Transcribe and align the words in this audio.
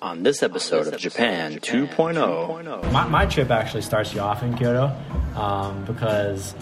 On 0.00 0.22
this 0.22 0.44
episode 0.44 0.86
of 0.86 0.96
Japan 1.00 1.54
2.0, 1.58 2.92
My, 2.92 3.08
my 3.08 3.26
trip 3.26 3.50
actually 3.50 3.82
starts 3.82 4.14
you 4.14 4.20
off 4.20 4.44
in 4.44 4.54
Kyoto 4.56 4.94
um, 5.34 5.84
because 5.86 6.54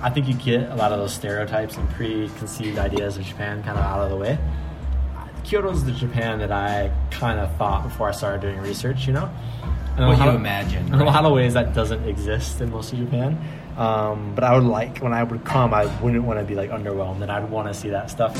I 0.00 0.10
think 0.10 0.28
you 0.28 0.34
get 0.34 0.70
a 0.70 0.76
lot 0.76 0.92
of 0.92 1.00
those 1.00 1.12
stereotypes 1.12 1.76
and 1.76 1.88
preconceived 1.90 2.78
ideas 2.78 3.16
of 3.16 3.24
Japan 3.24 3.64
kind 3.64 3.76
of 3.76 3.84
out 3.84 4.02
of 4.02 4.10
the 4.10 4.16
way. 4.16 4.38
Kyoto's 5.42 5.84
the 5.84 5.90
Japan 5.90 6.38
that 6.38 6.52
I 6.52 6.92
kind 7.10 7.40
of 7.40 7.52
thought 7.56 7.82
before 7.82 8.08
I 8.08 8.12
started 8.12 8.40
doing 8.40 8.58
research, 8.60 9.04
you 9.04 9.14
know? 9.14 9.28
And 9.96 9.98
in 9.98 10.04
a 10.04 10.08
What 10.08 10.18
lot 10.20 10.24
you 10.26 10.30
of- 10.30 10.36
imagine, 10.36 10.86
In 10.94 11.00
a 11.00 11.04
lot 11.04 11.24
of 11.24 11.32
ways, 11.32 11.54
that 11.54 11.74
doesn't 11.74 12.04
exist 12.08 12.60
in 12.60 12.70
most 12.70 12.92
of 12.92 13.00
Japan. 13.00 13.36
Um, 13.78 14.32
but 14.36 14.44
I 14.44 14.54
would 14.54 14.62
like, 14.64 14.98
when 14.98 15.12
I 15.12 15.24
would 15.24 15.44
come, 15.44 15.74
I 15.74 15.86
wouldn't 16.00 16.22
want 16.22 16.38
to 16.38 16.44
be 16.44 16.54
like 16.54 16.70
underwhelmed 16.70 17.20
and 17.22 17.32
I'd 17.32 17.50
want 17.50 17.66
to 17.66 17.74
see 17.74 17.90
that 17.90 18.10
stuff. 18.10 18.36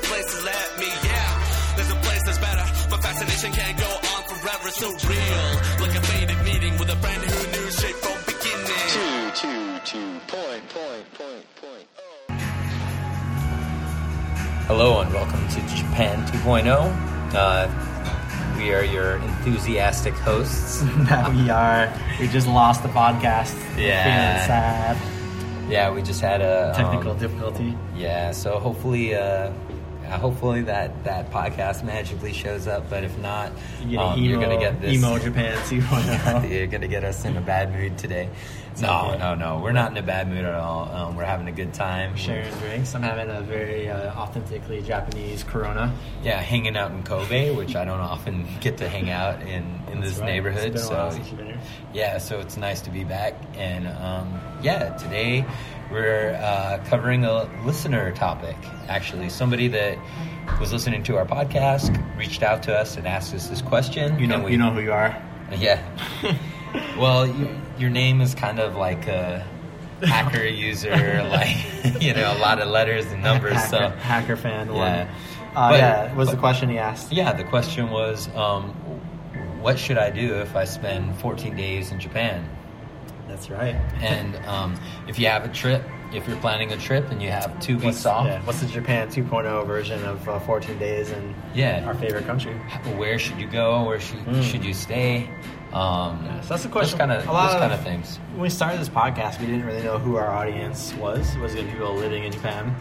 This 0.00 0.10
point, 0.10 0.22
place 0.22 0.32
has 0.34 0.44
led 0.44 0.78
me, 0.80 0.90
yeah. 1.08 1.76
There's 1.76 1.90
a 1.90 1.96
place 1.96 2.22
that's 2.24 2.38
better. 2.38 2.64
My 2.90 2.98
fascination 3.00 3.52
can't 3.52 3.78
go 3.78 3.86
on 3.86 4.22
forever. 4.24 4.70
So 4.70 4.88
real, 5.08 5.44
like 5.80 5.96
a 5.96 6.02
faded 6.06 6.44
meeting 6.44 6.78
with 6.78 6.90
a 6.90 6.96
friend 6.96 7.22
who 7.22 7.38
knew 7.52 7.70
straight 7.70 7.96
from 7.96 8.18
beginning. 8.26 8.66
two, 8.88 9.30
two, 9.34 9.78
two, 9.84 10.20
point, 10.26 10.68
point, 10.68 11.04
point, 11.14 11.46
point. 11.60 11.86
Hello 14.66 15.00
and 15.00 15.12
welcome 15.14 15.48
to 15.48 15.60
Japan 15.74 16.26
2.0. 16.26 17.34
Uh, 17.34 17.68
we 18.58 18.72
are 18.72 18.84
your 18.84 19.16
enthusiastic 19.16 20.14
hosts. 20.14 20.82
that 21.08 21.32
we 21.34 21.48
are, 21.48 21.92
we 22.20 22.28
just 22.28 22.46
lost 22.46 22.82
the 22.82 22.88
podcast. 22.90 23.54
Yeah. 23.78 24.04
Feeling 24.04 24.46
sad. 24.46 24.96
Yeah, 25.70 25.90
we 25.92 26.02
just 26.02 26.20
had 26.20 26.40
a 26.40 26.70
um, 26.70 26.74
Technical 26.74 27.14
difficulty. 27.14 27.76
Yeah, 27.94 28.32
so 28.32 28.58
hopefully, 28.58 29.14
uh, 29.14 29.52
hopefully 30.08 30.62
that 30.62 31.04
that 31.04 31.30
podcast 31.30 31.82
magically 31.84 32.32
shows 32.32 32.66
up. 32.66 32.88
But 32.88 33.04
if 33.04 33.16
not, 33.18 33.52
You 33.86 33.98
um, 33.98 34.18
emo, 34.18 34.28
you're 34.28 34.40
gonna 34.40 34.58
get 34.58 34.80
this. 34.80 34.94
emo 34.96 35.18
Japan 35.18 35.56
2.0. 35.68 36.50
you're 36.50 36.66
gonna 36.66 36.88
get 36.88 37.04
us 37.04 37.24
in 37.24 37.36
a 37.36 37.40
bad 37.40 37.72
mood 37.74 37.98
today. 37.98 38.28
No, 38.80 39.08
okay. 39.08 39.18
no, 39.18 39.34
no. 39.34 39.58
We're 39.58 39.72
not 39.72 39.90
in 39.90 39.96
a 39.96 40.02
bad 40.02 40.28
mood 40.28 40.44
at 40.44 40.54
all. 40.54 40.88
Um, 40.94 41.16
we're 41.16 41.24
having 41.24 41.48
a 41.48 41.52
good 41.52 41.74
time. 41.74 42.14
Sharing 42.14 42.54
drinks. 42.58 42.94
I'm 42.94 43.02
having 43.02 43.28
a 43.28 43.40
very 43.40 43.90
uh, 43.90 44.14
authentically 44.14 44.82
Japanese 44.82 45.42
Corona. 45.42 45.92
Yeah, 46.22 46.40
hanging 46.40 46.76
out 46.76 46.92
in 46.92 47.02
Kobe, 47.02 47.50
which 47.56 47.74
I 47.74 47.84
don't 47.84 47.98
often 48.14 48.46
get 48.60 48.76
to 48.78 48.88
hang 48.88 49.10
out 49.10 49.42
in 49.42 49.80
in 49.90 50.00
this 50.00 50.18
right. 50.18 50.26
neighborhood. 50.26 50.76
It's 50.76 50.86
been 50.86 50.96
a 50.96 50.98
while 51.00 51.10
So 51.10 51.16
since 51.16 51.28
you've 51.28 51.38
been 51.38 51.46
here. 51.48 51.60
yeah, 51.92 52.18
so 52.18 52.38
it's 52.38 52.56
nice 52.56 52.80
to 52.82 52.90
be 52.90 53.02
back. 53.02 53.34
And 53.56 53.88
um, 53.88 54.40
yeah, 54.62 54.90
today 54.96 55.44
we're 55.90 56.34
uh, 56.42 56.78
covering 56.86 57.24
a 57.24 57.44
listener 57.64 58.12
topic. 58.12 58.56
Actually, 58.88 59.28
somebody 59.30 59.68
that 59.68 59.98
was 60.60 60.72
listening 60.72 61.02
to 61.04 61.16
our 61.16 61.24
podcast 61.26 61.96
reached 62.16 62.42
out 62.42 62.62
to 62.64 62.76
us 62.76 62.96
and 62.96 63.06
asked 63.06 63.34
us 63.34 63.48
this 63.48 63.62
question. 63.62 64.18
You 64.18 64.26
know, 64.26 64.40
we- 64.40 64.52
you 64.52 64.58
know 64.58 64.70
who 64.72 64.80
you 64.80 64.92
are. 64.92 65.20
Yeah. 65.58 65.80
well, 66.98 67.26
you, 67.26 67.48
your 67.78 67.88
name 67.88 68.20
is 68.20 68.34
kind 68.34 68.58
of 68.60 68.76
like 68.76 69.06
a 69.06 69.42
hacker 70.02 70.44
user, 70.44 70.90
like 71.30 72.02
you 72.02 72.12
know, 72.12 72.34
a 72.36 72.38
lot 72.38 72.60
of 72.60 72.68
letters 72.68 73.06
and 73.06 73.22
numbers. 73.22 73.54
hacker, 73.54 73.68
so 73.68 73.88
hacker 74.00 74.36
fan 74.36 74.66
Yeah. 74.66 74.72
one. 75.06 75.08
Uh, 75.56 75.70
But- 75.70 75.78
yeah, 75.78 76.14
was 76.14 76.30
the 76.30 76.36
question 76.36 76.68
he 76.68 76.76
asked. 76.76 77.12
Yeah, 77.12 77.32
the 77.32 77.44
question 77.44 77.88
was, 77.90 78.28
um, 78.36 78.64
what 79.62 79.78
should 79.78 79.96
I 79.96 80.10
do 80.10 80.34
if 80.34 80.54
I 80.54 80.64
spend 80.64 81.16
14 81.20 81.56
days 81.56 81.92
in 81.92 81.98
Japan? 81.98 82.46
That's 83.28 83.50
right. 83.50 83.74
And 84.00 84.34
um, 84.46 84.74
if 85.06 85.18
you 85.18 85.26
have 85.28 85.44
a 85.44 85.48
trip, 85.48 85.82
if 86.12 86.26
you're 86.26 86.38
planning 86.38 86.72
a 86.72 86.76
trip 86.78 87.10
and 87.10 87.20
you 87.22 87.30
have 87.30 87.60
two 87.60 87.76
weeks 87.78 88.06
off, 88.06 88.26
yeah, 88.26 88.42
what's 88.44 88.60
the 88.60 88.66
Japan 88.66 89.08
2.0 89.08 89.66
version 89.66 90.02
of 90.04 90.26
uh, 90.28 90.38
14 90.40 90.78
days 90.78 91.10
in 91.10 91.34
Yeah. 91.54 91.84
our 91.86 91.94
favorite 91.94 92.26
country? 92.26 92.54
where 92.96 93.18
should 93.18 93.38
you 93.38 93.46
go? 93.46 93.84
Where 93.84 94.00
should, 94.00 94.18
Mm. 94.20 94.42
should 94.42 94.64
you 94.64 94.72
stay? 94.74 95.28
Um, 95.72 96.24
Yeah, 96.24 96.40
so 96.40 96.48
that's 96.48 96.62
the 96.62 96.70
question. 96.70 96.98
Kind 96.98 97.12
of 97.12 97.28
A 97.28 97.30
lot 97.32 97.46
those 97.48 97.54
of- 97.56 97.60
kind 97.60 97.72
of 97.74 97.80
things. 97.82 98.18
When 98.32 98.40
we 98.40 98.48
started 98.50 98.80
this 98.80 98.88
podcast, 98.88 99.38
we 99.38 99.46
didn't 99.46 99.66
really 99.66 99.82
know 99.82 99.98
who 99.98 100.16
our 100.16 100.30
audience 100.30 100.94
was. 100.94 101.36
Was 101.36 101.54
it 101.54 101.68
people 101.70 101.94
living 101.94 102.24
in 102.24 102.32
Japan 102.32 102.74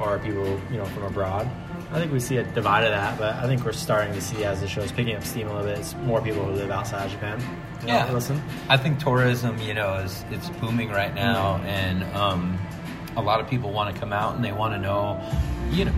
or 0.00 0.18
people, 0.20 0.46
you 0.70 0.76
know, 0.78 0.84
from 0.86 1.02
abroad? 1.02 1.50
I 1.90 1.98
think 1.98 2.12
we 2.12 2.20
see 2.20 2.36
a 2.36 2.42
divide 2.44 2.84
of 2.84 2.90
that, 2.90 3.18
but 3.18 3.34
I 3.36 3.46
think 3.46 3.64
we're 3.64 3.72
starting 3.72 4.12
to 4.12 4.20
see 4.20 4.44
as 4.44 4.60
the 4.60 4.68
show's 4.68 4.92
picking 4.92 5.16
up 5.16 5.24
steam 5.24 5.48
a 5.48 5.52
little 5.54 5.66
bit, 5.70 5.78
it's 5.78 5.94
more 6.04 6.20
people 6.20 6.44
who 6.44 6.52
live 6.52 6.70
outside 6.70 7.06
of 7.06 7.12
Japan. 7.12 7.40
You 7.80 7.86
know, 7.88 7.94
Yeah, 7.94 8.12
listen. 8.12 8.42
I 8.68 8.76
think 8.76 8.98
tourism, 8.98 9.58
you 9.58 9.72
know, 9.72 9.94
is 9.94 10.22
it's 10.30 10.50
booming 10.50 10.90
right 10.90 11.14
now, 11.14 11.58
Mm. 11.58 11.64
and 11.64 12.04
um, 12.16 12.58
a 13.16 13.22
lot 13.22 13.40
of 13.40 13.48
people 13.48 13.70
want 13.72 13.94
to 13.94 13.98
come 13.98 14.12
out 14.12 14.34
and 14.36 14.44
they 14.44 14.52
want 14.52 14.74
to 14.74 14.78
know, 14.80 15.18
you 15.70 15.86
know. 15.86 15.92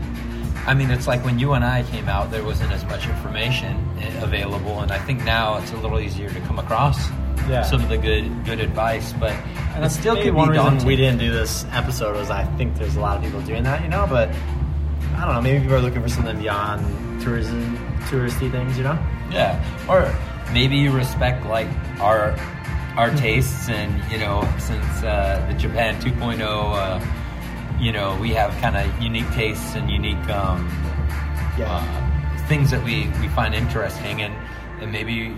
I 0.66 0.74
mean, 0.74 0.90
it's 0.90 1.06
like 1.08 1.24
when 1.24 1.38
you 1.40 1.54
and 1.54 1.64
I 1.64 1.82
came 1.84 2.08
out, 2.08 2.30
there 2.30 2.44
wasn't 2.44 2.70
as 2.72 2.84
much 2.84 3.08
information 3.08 3.76
eh, 4.00 4.22
available, 4.22 4.80
and 4.80 4.92
I 4.92 4.98
think 4.98 5.24
now 5.24 5.56
it's 5.58 5.72
a 5.72 5.76
little 5.78 5.98
easier 5.98 6.28
to 6.30 6.40
come 6.42 6.58
across 6.60 7.08
Yeah. 7.48 7.62
some 7.62 7.82
of 7.82 7.88
the 7.88 7.98
good 7.98 8.44
good 8.44 8.60
advice. 8.60 9.12
But 9.14 9.32
And 9.74 9.84
it 9.84 9.90
still 9.90 10.14
could 10.22 10.34
one 10.34 10.48
be 10.48 10.52
reason 10.52 10.64
daunting. 10.66 10.86
we 10.86 10.94
didn't 10.96 11.18
do 11.18 11.32
this 11.32 11.64
episode 11.72 12.14
was 12.14 12.30
I 12.30 12.44
think 12.58 12.76
there's 12.76 12.94
a 12.96 13.00
lot 13.00 13.16
of 13.16 13.24
people 13.24 13.40
doing 13.40 13.64
that, 13.64 13.82
you 13.82 13.88
know, 13.88 14.06
but 14.08 14.28
I 15.16 15.24
don't 15.26 15.34
know, 15.34 15.40
maybe 15.42 15.60
people 15.60 15.76
are 15.76 15.80
looking 15.80 16.02
for 16.02 16.08
something 16.08 16.38
beyond 16.38 17.22
tourism 17.22 17.76
touristy 18.10 18.50
things, 18.50 18.76
you 18.76 18.84
know? 18.84 18.98
Yeah, 19.30 19.62
or 19.88 20.12
maybe 20.52 20.76
you 20.76 20.90
respect 20.90 21.46
like 21.46 21.68
our 22.00 22.36
our 22.96 23.10
tastes, 23.16 23.68
and 23.68 24.02
you 24.10 24.18
know, 24.18 24.42
since 24.58 25.02
uh, 25.02 25.46
the 25.48 25.56
Japan 25.56 25.94
2.0, 26.00 26.40
uh, 26.42 27.78
you 27.80 27.92
know, 27.92 28.18
we 28.20 28.30
have 28.30 28.50
kind 28.60 28.76
of 28.76 29.00
unique 29.00 29.30
tastes 29.30 29.74
and 29.76 29.90
unique 29.90 30.28
um, 30.28 30.68
uh, 31.58 32.46
things 32.48 32.70
that 32.70 32.82
we, 32.84 33.08
we 33.20 33.28
find 33.28 33.54
interesting, 33.54 34.22
and 34.22 34.34
and 34.82 34.90
maybe 34.90 35.12
you, 35.12 35.36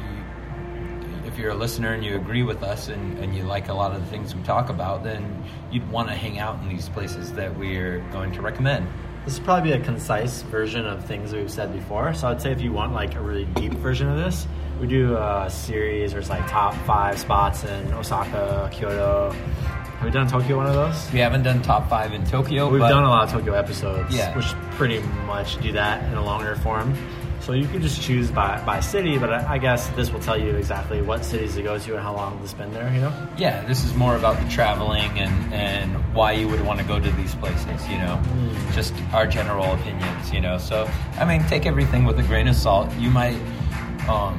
if 1.26 1.38
you're 1.38 1.50
a 1.50 1.54
listener 1.54 1.92
and 1.92 2.04
you 2.04 2.16
agree 2.16 2.42
with 2.42 2.62
us 2.62 2.88
and, 2.88 3.18
and 3.18 3.36
you 3.36 3.42
like 3.42 3.68
a 3.68 3.74
lot 3.74 3.92
of 3.94 4.00
the 4.00 4.06
things 4.06 4.34
we 4.34 4.42
talk 4.42 4.70
about, 4.70 5.02
then 5.04 5.44
you'd 5.70 5.88
want 5.90 6.08
to 6.08 6.14
hang 6.14 6.38
out 6.38 6.60
in 6.62 6.68
these 6.68 6.88
places 6.88 7.32
that 7.32 7.56
we're 7.58 7.98
going 8.12 8.32
to 8.32 8.40
recommend. 8.40 8.88
This 9.24 9.38
would 9.38 9.44
probably 9.44 9.70
be 9.70 9.76
a 9.76 9.84
concise 9.84 10.42
version 10.42 10.84
of 10.84 11.04
things 11.04 11.30
that 11.30 11.36
we've 11.38 11.50
said 11.50 11.72
before. 11.72 12.12
So 12.12 12.28
I'd 12.28 12.42
say 12.42 12.50
if 12.50 12.60
you 12.60 12.72
want 12.72 12.92
like 12.92 13.14
a 13.14 13.20
really 13.20 13.44
deep 13.44 13.72
version 13.74 14.08
of 14.08 14.16
this, 14.16 14.46
we 14.80 14.88
do 14.88 15.16
a 15.16 15.48
series 15.48 16.12
where 16.12 16.20
it's 16.20 16.28
like 16.30 16.44
top 16.50 16.74
five 16.86 17.18
spots 17.18 17.62
in 17.62 17.92
Osaka, 17.94 18.68
Kyoto. 18.72 19.30
Have 19.30 20.04
we 20.04 20.10
done 20.10 20.26
Tokyo 20.26 20.56
one 20.56 20.66
of 20.66 20.74
those? 20.74 21.12
We 21.12 21.20
haven't 21.20 21.44
done 21.44 21.62
top 21.62 21.88
five 21.88 22.12
in 22.12 22.24
Tokyo. 22.26 22.68
We've 22.68 22.80
done 22.80 23.04
a 23.04 23.08
lot 23.08 23.24
of 23.24 23.30
Tokyo 23.30 23.52
episodes, 23.52 24.12
Yeah. 24.12 24.36
which 24.36 24.46
pretty 24.72 24.98
much 25.26 25.60
do 25.62 25.70
that 25.72 26.02
in 26.10 26.14
a 26.18 26.24
longer 26.24 26.56
form. 26.56 26.92
So 27.42 27.54
you 27.54 27.66
could 27.66 27.82
just 27.82 28.00
choose 28.00 28.30
by, 28.30 28.62
by 28.64 28.78
city, 28.78 29.18
but 29.18 29.32
I, 29.32 29.54
I 29.54 29.58
guess 29.58 29.88
this 29.90 30.12
will 30.12 30.20
tell 30.20 30.40
you 30.40 30.50
exactly 30.50 31.02
what 31.02 31.24
cities 31.24 31.56
to 31.56 31.62
go 31.62 31.76
to 31.76 31.94
and 31.94 32.00
how 32.00 32.14
long 32.14 32.40
to 32.40 32.46
spend 32.46 32.72
there, 32.72 32.88
you 32.94 33.00
know? 33.00 33.28
Yeah, 33.36 33.66
this 33.66 33.82
is 33.84 33.92
more 33.94 34.14
about 34.14 34.40
the 34.40 34.48
traveling 34.48 35.18
and, 35.18 35.52
and 35.52 35.92
why 36.14 36.32
you 36.32 36.46
would 36.46 36.64
want 36.64 36.78
to 36.78 36.86
go 36.86 37.00
to 37.00 37.10
these 37.10 37.34
places, 37.34 37.88
you 37.88 37.98
know, 37.98 38.22
just 38.74 38.94
our 39.12 39.26
general 39.26 39.72
opinions, 39.72 40.32
you 40.32 40.40
know. 40.40 40.56
So, 40.56 40.88
I 41.18 41.24
mean, 41.24 41.44
take 41.48 41.66
everything 41.66 42.04
with 42.04 42.16
a 42.20 42.22
grain 42.22 42.46
of 42.46 42.54
salt. 42.54 42.94
You 42.94 43.10
might, 43.10 43.34
um, 44.08 44.38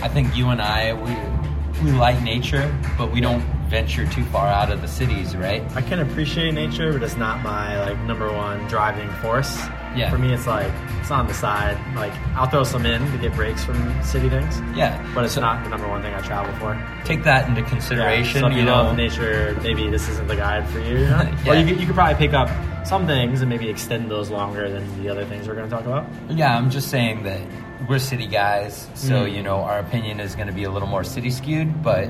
I 0.00 0.08
think 0.08 0.36
you 0.36 0.50
and 0.50 0.62
I, 0.62 0.92
we, 0.92 1.84
we 1.84 1.90
like 1.98 2.22
nature, 2.22 2.72
but 2.96 3.10
we 3.10 3.20
don't 3.20 3.42
venture 3.68 4.06
too 4.06 4.24
far 4.26 4.46
out 4.46 4.70
of 4.70 4.80
the 4.80 4.88
cities, 4.88 5.36
right? 5.36 5.60
I 5.74 5.82
can 5.82 5.98
appreciate 5.98 6.54
nature, 6.54 6.92
but 6.92 7.02
it's 7.02 7.16
not 7.16 7.42
my 7.42 7.80
like 7.84 7.98
number 8.02 8.32
one 8.32 8.64
driving 8.68 9.10
force. 9.14 9.60
Yeah. 9.96 10.10
For 10.10 10.18
me, 10.18 10.32
it's 10.32 10.46
like 10.46 10.70
it's 11.00 11.10
on 11.10 11.26
the 11.26 11.34
side. 11.34 11.76
Like 11.96 12.12
I'll 12.36 12.48
throw 12.48 12.62
some 12.64 12.86
in 12.86 13.10
to 13.12 13.18
get 13.18 13.34
breaks 13.34 13.64
from 13.64 13.76
city 14.04 14.28
things, 14.28 14.60
Yeah, 14.76 15.04
but 15.14 15.24
it's 15.24 15.34
so 15.34 15.40
not 15.40 15.64
the 15.64 15.70
number 15.70 15.88
one 15.88 16.00
thing 16.02 16.14
I 16.14 16.20
travel 16.20 16.54
for. 16.60 16.80
Take 17.04 17.24
that 17.24 17.48
into 17.48 17.62
consideration. 17.62 18.40
So 18.40 18.46
if 18.46 18.52
you, 18.52 18.60
you 18.60 18.64
know, 18.64 18.82
love 18.84 18.96
nature, 18.96 19.58
maybe 19.62 19.90
this 19.90 20.08
isn't 20.08 20.28
the 20.28 20.36
guide 20.36 20.68
for 20.68 20.78
you. 20.78 20.98
you 20.98 21.06
know? 21.06 21.22
Yeah. 21.44 21.44
Well, 21.46 21.60
you 21.60 21.66
could, 21.72 21.80
you 21.80 21.86
could 21.86 21.96
probably 21.96 22.14
pick 22.24 22.34
up 22.34 22.48
some 22.86 23.06
things 23.06 23.40
and 23.40 23.50
maybe 23.50 23.68
extend 23.68 24.10
those 24.10 24.30
longer 24.30 24.70
than 24.70 25.02
the 25.02 25.08
other 25.08 25.24
things 25.24 25.46
we're 25.48 25.54
going 25.54 25.68
to 25.68 25.74
talk 25.74 25.84
about. 25.84 26.06
Yeah, 26.30 26.56
I'm 26.56 26.70
just 26.70 26.88
saying 26.88 27.24
that 27.24 27.40
we're 27.88 27.98
city 27.98 28.26
guys, 28.26 28.88
so 28.94 29.24
Mm. 29.24 29.34
you 29.34 29.42
know 29.42 29.56
our 29.62 29.78
opinion 29.80 30.20
is 30.20 30.34
going 30.36 30.46
to 30.46 30.52
be 30.52 30.64
a 30.64 30.70
little 30.70 30.88
more 30.88 31.02
city 31.02 31.30
skewed, 31.30 31.82
but 31.82 32.08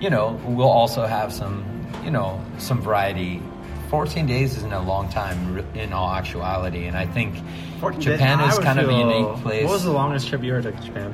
you 0.00 0.10
know 0.10 0.40
we'll 0.46 0.68
also 0.68 1.06
have 1.06 1.32
some, 1.32 1.64
you 2.04 2.10
know, 2.10 2.42
some 2.58 2.80
variety. 2.82 3.40
14 3.90 4.24
days 4.26 4.56
isn't 4.56 4.72
a 4.72 4.80
long 4.80 5.08
time 5.08 5.58
in 5.74 5.92
all 5.92 6.10
actuality, 6.10 6.86
and 6.86 6.96
I 6.96 7.06
think 7.06 7.34
Japan 7.98 8.38
I 8.40 8.48
is 8.48 8.58
kind 8.60 8.78
of 8.78 8.88
a 8.88 8.92
unique 8.92 9.42
place. 9.42 9.64
What 9.64 9.72
was 9.72 9.84
the 9.84 9.90
longest 9.92 10.28
trip 10.28 10.44
you 10.44 10.54
ever 10.54 10.62
took 10.70 10.80
to 10.80 10.86
Japan? 10.86 11.12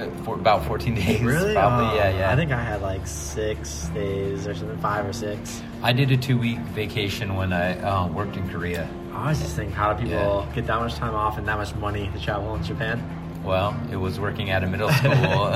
uh, 0.00 0.08
for 0.24 0.36
about 0.36 0.64
14 0.64 0.94
days. 0.94 1.20
Really? 1.20 1.52
Probably, 1.54 1.86
Oh, 1.86 1.94
yeah, 1.96 2.18
yeah. 2.18 2.32
I 2.32 2.36
think 2.36 2.50
I 2.52 2.62
had 2.62 2.80
like 2.82 3.06
six 3.06 3.88
days 3.88 4.46
or 4.46 4.54
something, 4.54 4.78
five 4.78 5.04
or 5.04 5.12
six. 5.12 5.60
I 5.82 5.92
did 5.92 6.10
a 6.12 6.16
two 6.16 6.38
week 6.38 6.58
vacation 6.72 7.34
when 7.36 7.52
I 7.52 7.78
uh, 7.80 8.06
worked 8.08 8.36
in 8.36 8.48
Korea. 8.48 8.88
I 9.12 9.30
was 9.30 9.40
just 9.40 9.56
thinking, 9.56 9.74
how 9.74 9.92
do 9.92 10.04
people 10.04 10.46
Yeah. 10.48 10.54
get 10.54 10.66
that 10.68 10.80
much 10.80 10.94
time 10.94 11.14
off 11.14 11.36
and 11.36 11.46
that 11.48 11.56
much 11.58 11.74
money 11.74 12.08
to 12.14 12.20
travel 12.24 12.54
in 12.54 12.62
Japan? 12.62 13.02
Well, 13.44 13.76
it 13.90 13.96
was 13.96 14.18
working 14.20 14.50
at 14.50 14.62
a 14.62 14.66
middle 14.66 14.88
school 14.90 15.10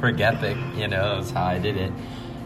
for 0.00 0.12
GEPIK, 0.12 0.76
you 0.76 0.88
know, 0.88 1.16
that's 1.20 1.30
how 1.30 1.44
I 1.44 1.58
did 1.58 1.76
it. 1.76 1.92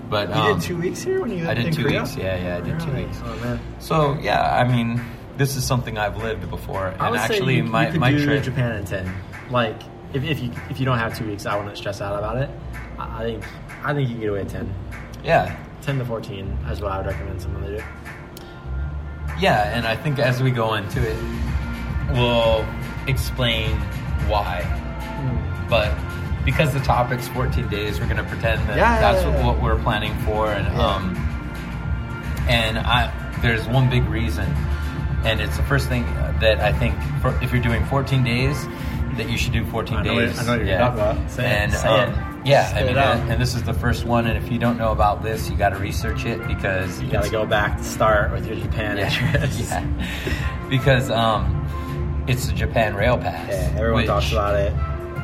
But 0.08 0.28
You 0.28 0.34
um, 0.34 0.58
did 0.58 0.66
two 0.66 0.76
weeks 0.78 1.02
here 1.02 1.20
when 1.20 1.30
you 1.30 1.48
I 1.48 1.54
did 1.54 1.66
in 1.66 1.72
two 1.72 1.82
Korea? 1.82 2.00
weeks. 2.02 2.16
Yeah, 2.16 2.36
yeah, 2.42 2.56
I 2.56 2.60
did 2.60 2.80
two 2.80 2.92
weeks. 2.92 3.18
Oh 3.24 3.36
man. 3.36 3.60
So 3.78 4.14
yeah, 4.20 4.56
I 4.56 4.64
mean, 4.64 5.00
this 5.36 5.54
is 5.56 5.64
something 5.64 5.98
I've 5.98 6.16
lived 6.22 6.48
before, 6.50 6.88
I 6.98 7.06
and 7.06 7.10
would 7.12 7.20
actually, 7.20 7.56
say 7.60 7.64
you, 7.64 7.64
my 7.64 7.86
you 7.86 7.92
could 7.92 8.00
my 8.00 8.10
do 8.10 8.24
trip. 8.24 8.42
Japan 8.44 8.76
in 8.76 8.84
ten. 8.84 9.12
Like 9.50 9.80
if, 10.14 10.24
if 10.24 10.40
you 10.40 10.50
if 10.70 10.78
you 10.80 10.86
don't 10.86 10.98
have 10.98 11.16
two 11.16 11.26
weeks, 11.28 11.44
I 11.46 11.56
wouldn't 11.56 11.76
stress 11.76 12.00
out 12.00 12.16
about 12.18 12.38
it. 12.38 12.48
I 12.98 13.20
I 13.20 13.24
think 13.24 13.44
I 13.84 13.92
think 13.94 14.08
you 14.08 14.14
can 14.14 14.20
get 14.22 14.30
away 14.30 14.40
at 14.40 14.48
ten. 14.48 14.72
Yeah, 15.24 15.56
10 15.82 15.98
to 15.98 16.04
14 16.04 16.46
is 16.70 16.80
what 16.80 16.92
I 16.92 16.98
would 16.98 17.06
recommend 17.06 17.42
someone 17.42 17.62
to 17.64 17.76
do. 17.78 17.84
yeah, 19.40 19.76
and 19.76 19.86
I 19.86 19.96
think 19.96 20.18
as 20.18 20.42
we 20.42 20.50
go 20.50 20.74
into 20.74 21.00
it, 21.00 21.16
we'll 22.12 22.64
explain 23.06 23.72
why. 24.28 24.62
But 25.68 25.92
because 26.48 26.72
the 26.72 26.80
topic's 26.80 27.28
14 27.28 27.68
days, 27.68 28.00
we're 28.00 28.06
going 28.06 28.16
to 28.16 28.24
pretend 28.24 28.66
that 28.70 28.76
Yeah, 28.78 28.94
yeah, 28.94 29.00
that's 29.12 29.22
yeah, 29.22 29.36
yeah. 29.36 29.46
what 29.46 29.60
we're 29.62 29.78
planning 29.82 30.14
for, 30.20 30.50
and 30.50 30.66
Yeah. 30.66 30.86
um, 30.86 31.14
and 32.48 32.78
I 32.78 33.12
there's 33.42 33.66
one 33.68 33.90
big 33.90 34.04
reason, 34.08 34.46
and 35.24 35.40
it's 35.42 35.56
the 35.58 35.62
first 35.64 35.88
thing 35.88 36.04
that 36.40 36.58
I 36.60 36.72
think 36.72 36.94
for, 37.20 37.38
if 37.42 37.52
you're 37.52 37.62
doing 37.62 37.84
14 37.86 38.24
days, 38.24 38.66
that 39.18 39.28
you 39.28 39.36
should 39.36 39.52
do 39.52 39.64
14 39.66 39.98
I 39.98 40.02
know 40.02 40.14
what- 40.14 40.20
days. 40.20 40.38
I 40.40 40.44
know 40.44 40.56
what 40.58 40.66
you're 40.66 40.78
talking 40.78 41.00
about. 41.00 41.30
Say 41.30 41.44
it. 41.44 41.46
and 41.48 41.72
Say 41.74 41.88
um, 41.88 42.10
it. 42.10 42.46
yeah, 42.46 42.66
Spit 42.68 42.82
I 42.82 42.86
mean, 42.86 42.96
and, 42.96 43.32
and 43.32 43.42
this 43.42 43.54
is 43.54 43.62
the 43.64 43.74
first 43.74 44.06
one, 44.06 44.26
and 44.26 44.38
if 44.42 44.50
you 44.50 44.58
don't 44.58 44.78
know 44.78 44.90
about 44.92 45.22
this, 45.22 45.50
you 45.50 45.56
got 45.56 45.70
to 45.70 45.76
research 45.78 46.24
it 46.24 46.44
because 46.46 47.00
You 47.02 47.10
gotta 47.10 47.28
go 47.30 47.44
back 47.44 47.76
to 47.76 47.84
start 47.84 48.32
with 48.32 48.46
your 48.46 48.56
Japan 48.56 48.96
address 48.98 49.60
yeah. 49.70 49.84
Because 50.70 51.10
um, 51.10 52.24
it's 52.26 52.46
the 52.46 52.52
Japan 52.54 52.94
Rail 52.94 53.18
Pass. 53.18 53.48
Yeah, 53.50 53.70
everyone 53.76 53.94
which 54.02 54.06
talks 54.06 54.32
about 54.32 54.54
it. 54.56 54.72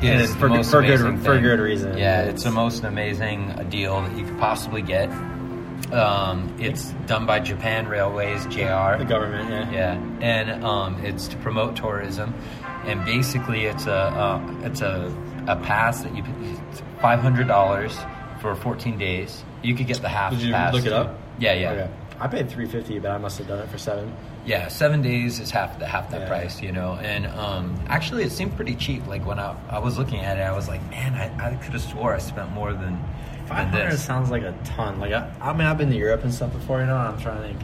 Is 0.01 0.29
it's 0.31 0.33
for, 0.35 0.49
for 0.63 0.81
good 0.81 1.19
for 1.23 1.39
good 1.39 1.59
reason. 1.59 1.97
Yeah, 1.97 2.23
it's 2.23 2.43
the 2.43 2.51
most 2.51 2.83
amazing 2.83 3.67
deal 3.69 4.01
that 4.01 4.17
you 4.17 4.25
could 4.25 4.37
possibly 4.39 4.81
get. 4.81 5.09
Um, 5.91 6.55
it's 6.59 6.91
done 7.05 7.25
by 7.25 7.39
Japan 7.39 7.87
Railways 7.87 8.45
JR. 8.45 8.97
the 8.97 9.05
government. 9.07 9.49
Yeah. 9.49 9.71
Yeah, 9.71 10.17
and 10.21 10.63
um, 10.63 11.03
it's 11.05 11.27
to 11.29 11.37
promote 11.37 11.75
tourism, 11.75 12.33
and 12.85 13.03
basically 13.05 13.65
it's 13.65 13.85
a 13.85 13.93
uh, 13.93 14.55
it's 14.63 14.81
a 14.81 15.15
a 15.47 15.55
pass 15.57 16.01
that 16.01 16.15
you 16.15 16.23
five 16.99 17.19
hundred 17.19 17.47
dollars 17.47 17.97
for 18.41 18.55
14 18.55 18.97
days. 18.97 19.43
You 19.63 19.75
could 19.75 19.87
get 19.87 20.01
the 20.01 20.09
half 20.09 20.31
Did 20.31 20.41
you 20.41 20.53
pass. 20.53 20.73
look 20.73 20.85
it 20.85 20.89
too. 20.89 20.95
up? 20.95 21.19
Yeah, 21.39 21.53
yeah. 21.53 21.71
Okay. 21.71 21.89
I 22.19 22.27
paid 22.27 22.49
350, 22.49 22.99
but 22.99 23.11
I 23.11 23.17
must 23.17 23.37
have 23.39 23.47
done 23.47 23.59
it 23.59 23.69
for 23.69 23.77
seven. 23.77 24.13
Yeah, 24.45 24.67
seven 24.67 25.01
days 25.01 25.39
is 25.39 25.49
half 25.49 25.79
the 25.79 25.87
half 25.87 26.11
that 26.11 26.21
Yeah. 26.21 26.27
price, 26.27 26.61
you 26.61 26.71
know. 26.71 26.93
And 27.01 27.25
um, 27.27 27.79
actually, 27.87 28.23
it 28.23 28.31
seemed 28.31 28.55
pretty 28.55 28.75
cheap. 28.75 29.07
Like 29.07 29.25
when 29.25 29.39
I, 29.39 29.55
I 29.69 29.79
was 29.79 29.97
looking 29.97 30.19
at 30.19 30.37
it, 30.37 30.41
I 30.41 30.51
was 30.55 30.67
like, 30.67 30.87
man, 30.89 31.15
I, 31.15 31.51
I 31.51 31.55
could 31.55 31.73
have 31.73 31.81
swore 31.81 32.13
I 32.13 32.19
spent 32.19 32.51
more 32.51 32.71
than, 32.71 32.81
than 32.93 33.47
500 33.47 33.97
sounds 33.97 34.29
like 34.29 34.43
a 34.43 34.55
ton. 34.63 34.99
Like 34.99 35.13
I, 35.13 35.31
I 35.41 35.53
mean, 35.53 35.65
I've 35.67 35.77
been 35.77 35.89
to 35.89 35.97
Europe 35.97 36.23
and 36.23 36.33
stuff 36.33 36.53
before, 36.53 36.79
you 36.79 36.85
know. 36.85 36.97
And 36.97 37.07
I'm 37.07 37.19
trying 37.19 37.41
to 37.41 37.47
think. 37.47 37.59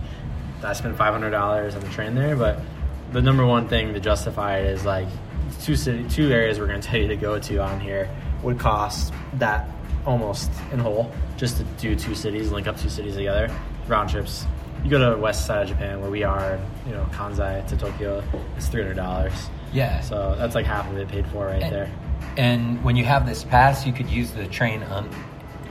I 0.63 0.73
spent 0.73 0.95
500 0.97 1.29
dollars 1.31 1.75
on 1.75 1.81
the 1.81 1.89
train 1.89 2.13
there, 2.15 2.35
but 2.35 2.59
the 3.11 3.21
number 3.21 3.45
one 3.45 3.67
thing 3.67 3.93
to 3.93 3.99
justify 3.99 4.57
it 4.59 4.67
is 4.67 4.85
like 4.85 5.07
two 5.61 5.75
city, 5.75 6.07
two 6.09 6.31
areas 6.31 6.59
we're 6.59 6.67
going 6.67 6.81
to 6.81 6.87
tell 6.87 6.99
you 6.99 7.07
to 7.09 7.15
go 7.15 7.37
to 7.39 7.57
on 7.57 7.79
here 7.79 8.09
would 8.43 8.57
cost 8.59 9.13
that 9.35 9.67
almost 10.05 10.49
in 10.71 10.79
whole 10.79 11.11
just 11.37 11.57
to 11.57 11.63
do 11.79 11.95
two 11.95 12.15
cities, 12.15 12.51
link 12.51 12.67
up 12.67 12.79
two 12.79 12.89
cities 12.89 13.15
together, 13.15 13.49
round 13.87 14.09
trips. 14.09 14.45
You 14.83 14.89
go 14.89 14.97
to 14.99 15.15
the 15.15 15.21
west 15.21 15.45
side 15.45 15.63
of 15.63 15.69
Japan 15.69 16.01
where 16.01 16.09
we 16.09 16.23
are, 16.23 16.59
you 16.87 16.93
know, 16.93 17.05
Kansai 17.11 17.67
to 17.67 17.77
Tokyo, 17.77 18.23
it's 18.57 18.67
300 18.67 18.95
dollars. 18.95 19.33
Yeah. 19.73 20.01
So 20.01 20.35
that's 20.37 20.55
like 20.55 20.65
half 20.65 20.89
of 20.89 20.97
it 20.97 21.07
paid 21.07 21.27
for 21.27 21.45
right 21.47 21.61
and, 21.61 21.71
there. 21.73 21.91
and 22.37 22.83
when 22.83 22.95
you 22.95 23.05
have 23.05 23.25
this 23.25 23.43
pass, 23.43 23.85
you 23.85 23.93
could 23.93 24.09
use 24.09 24.31
the 24.31 24.47
train 24.47 24.83
un, 24.83 25.09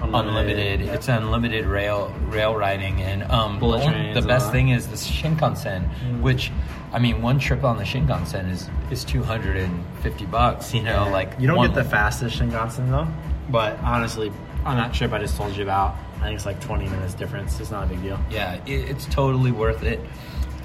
Unlimited, 0.02 0.58
unlimited. 0.58 0.80
It's 0.94 1.08
unlimited 1.08 1.66
rail 1.66 2.08
rail 2.28 2.56
riding, 2.56 3.02
and 3.02 3.22
um, 3.30 3.60
the, 3.60 4.18
the 4.18 4.26
best 4.26 4.50
thing 4.50 4.70
is 4.70 4.86
the 4.88 4.96
Shinkansen, 4.96 5.88
Mm. 6.04 6.20
which. 6.22 6.50
I 6.92 6.98
mean, 6.98 7.22
one 7.22 7.38
trip 7.38 7.62
on 7.62 7.76
the 7.76 7.84
Shinkansen 7.84 8.50
is, 8.50 8.68
is 8.90 9.04
two 9.04 9.22
hundred 9.22 9.58
and 9.58 9.84
fifty 10.02 10.24
bucks. 10.26 10.72
You 10.74 10.82
know, 10.82 11.08
like 11.12 11.34
you 11.38 11.46
don't 11.46 11.56
one- 11.58 11.68
get 11.68 11.74
the 11.76 11.84
fastest 11.88 12.38
Shinkansen 12.40 12.90
though. 12.90 13.06
But 13.50 13.78
honestly, 13.80 14.32
on 14.64 14.76
that 14.78 14.92
trip 14.94 15.12
I 15.12 15.18
just 15.18 15.36
told 15.36 15.54
you 15.54 15.62
about, 15.62 15.94
I 16.20 16.24
think 16.24 16.36
it's 16.36 16.46
like 16.46 16.60
20 16.60 16.88
minutes 16.88 17.14
difference. 17.14 17.58
It's 17.60 17.70
not 17.70 17.84
a 17.84 17.86
big 17.86 18.02
deal. 18.02 18.18
Yeah, 18.30 18.54
it, 18.66 18.90
it's 18.90 19.06
totally 19.06 19.52
worth 19.52 19.82
it. 19.82 20.00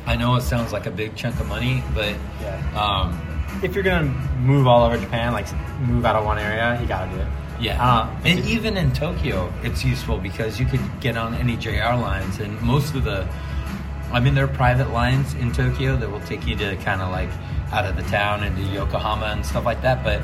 I 0.05 0.15
know 0.15 0.35
it 0.35 0.41
sounds 0.41 0.71
like 0.73 0.85
a 0.85 0.91
big 0.91 1.15
chunk 1.15 1.39
of 1.39 1.47
money, 1.47 1.83
but 1.93 2.13
Yeah. 2.41 2.59
um, 2.79 3.19
If 3.63 3.73
you're 3.73 3.83
gonna 3.83 4.07
move 4.39 4.67
all 4.67 4.83
over 4.83 4.97
Japan, 4.97 5.31
like 5.33 5.47
move 5.81 6.05
out 6.05 6.15
of 6.17 6.25
one 6.25 6.37
area, 6.37 6.77
you 6.81 6.87
gotta 6.87 7.09
do 7.11 7.19
it. 7.21 7.27
yeah. 7.59 7.81
Uh, 7.83 8.09
and 8.25 8.39
even 8.45 8.75
in 8.75 8.91
Tokyo, 8.91 9.51
it's 9.63 9.83
useful 9.85 10.17
because 10.17 10.59
you 10.59 10.65
could 10.65 10.81
get 10.99 11.15
on 11.17 11.33
any 11.35 11.55
JR 11.55 11.95
lines, 11.95 12.39
and 12.39 12.61
most 12.61 12.93
of 12.95 13.03
the, 13.05 13.25
I 14.11 14.19
mean, 14.19 14.35
there 14.35 14.43
are 14.45 14.49
private 14.49 14.91
lines 14.91 15.33
in 15.35 15.51
Tokyo 15.53 15.95
that 15.95 16.11
will 16.11 16.19
take 16.21 16.45
you 16.45 16.55
to 16.57 16.75
kind 16.77 17.01
of 17.01 17.11
like 17.11 17.29
out 17.71 17.85
of 17.85 17.95
the 17.95 18.03
town 18.03 18.43
into 18.43 18.61
Yokohama 18.61 19.27
and 19.27 19.45
stuff 19.45 19.63
like 19.65 19.81
that, 19.83 20.03
but. 20.03 20.21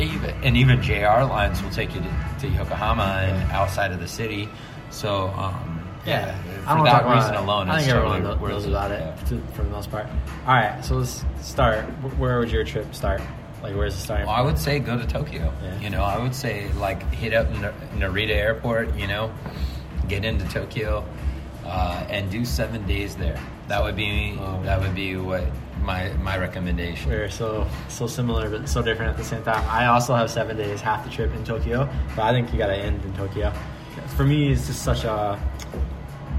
Even, 0.00 0.30
and 0.42 0.56
even 0.56 0.82
JR 0.82 1.24
lines 1.24 1.62
will 1.62 1.70
take 1.70 1.94
you 1.94 2.00
to, 2.00 2.10
to 2.40 2.48
Yokohama 2.48 3.02
and 3.24 3.52
outside 3.52 3.92
of 3.92 4.00
the 4.00 4.08
city. 4.08 4.48
So, 4.90 5.26
um, 5.28 5.76
yeah, 6.06 6.36
I 6.66 6.78
for 6.78 6.84
that 6.84 7.06
reason 7.06 7.34
alone, 7.34 7.68
I 7.68 7.76
it's 7.76 7.84
think 7.86 7.96
totally 7.96 8.16
everyone 8.18 8.40
worth 8.40 8.50
knows 8.52 8.64
it. 8.66 8.70
about 8.70 8.90
it 8.90 9.00
Yeah. 9.00 9.38
for 9.52 9.62
the 9.62 9.70
most 9.70 9.90
part. 9.90 10.06
All 10.46 10.54
right, 10.54 10.82
so 10.84 10.96
let's 10.96 11.24
start. 11.42 11.84
Where 12.18 12.38
would 12.38 12.50
your 12.50 12.64
trip 12.64 12.94
start? 12.94 13.20
Like, 13.62 13.76
where's 13.76 13.94
the 13.94 14.00
starting? 14.00 14.26
Well, 14.26 14.34
I 14.34 14.40
would 14.40 14.56
say 14.58 14.78
go 14.78 14.96
to 14.96 15.06
Tokyo. 15.06 15.52
Yeah. 15.62 15.80
You 15.80 15.90
know, 15.90 16.02
I 16.02 16.18
would 16.18 16.34
say 16.34 16.72
like 16.78 17.02
hit 17.12 17.34
up 17.34 17.50
Nar- 17.50 17.74
Narita 17.94 18.30
Airport. 18.30 18.96
You 18.96 19.06
know, 19.06 19.30
get 20.08 20.24
into 20.24 20.48
Tokyo 20.48 21.04
uh, 21.66 22.06
and 22.08 22.30
do 22.30 22.46
seven 22.46 22.86
days 22.86 23.16
there. 23.16 23.38
That 23.68 23.82
would 23.82 23.96
be 23.96 24.34
Oh, 24.40 24.62
that 24.64 24.80
would 24.80 24.94
be 24.94 25.16
what 25.16 25.44
my 25.82 26.10
my 26.14 26.36
recommendation. 26.38 27.10
We're 27.10 27.30
so 27.30 27.66
so 27.88 28.06
similar 28.06 28.50
but 28.50 28.68
so 28.68 28.82
different 28.82 29.10
at 29.10 29.16
the 29.16 29.24
same 29.24 29.42
time. 29.42 29.64
I 29.68 29.86
also 29.86 30.14
have 30.14 30.30
seven 30.30 30.56
days, 30.56 30.80
half 30.80 31.04
the 31.04 31.10
trip 31.10 31.34
in 31.34 31.44
Tokyo, 31.44 31.88
but 32.16 32.22
I 32.22 32.32
think 32.32 32.52
you 32.52 32.58
gotta 32.58 32.76
end 32.76 33.04
in 33.04 33.14
Tokyo. 33.14 33.52
For 34.16 34.24
me, 34.24 34.52
it's 34.52 34.66
just 34.66 34.82
such 34.82 35.04
a. 35.04 35.40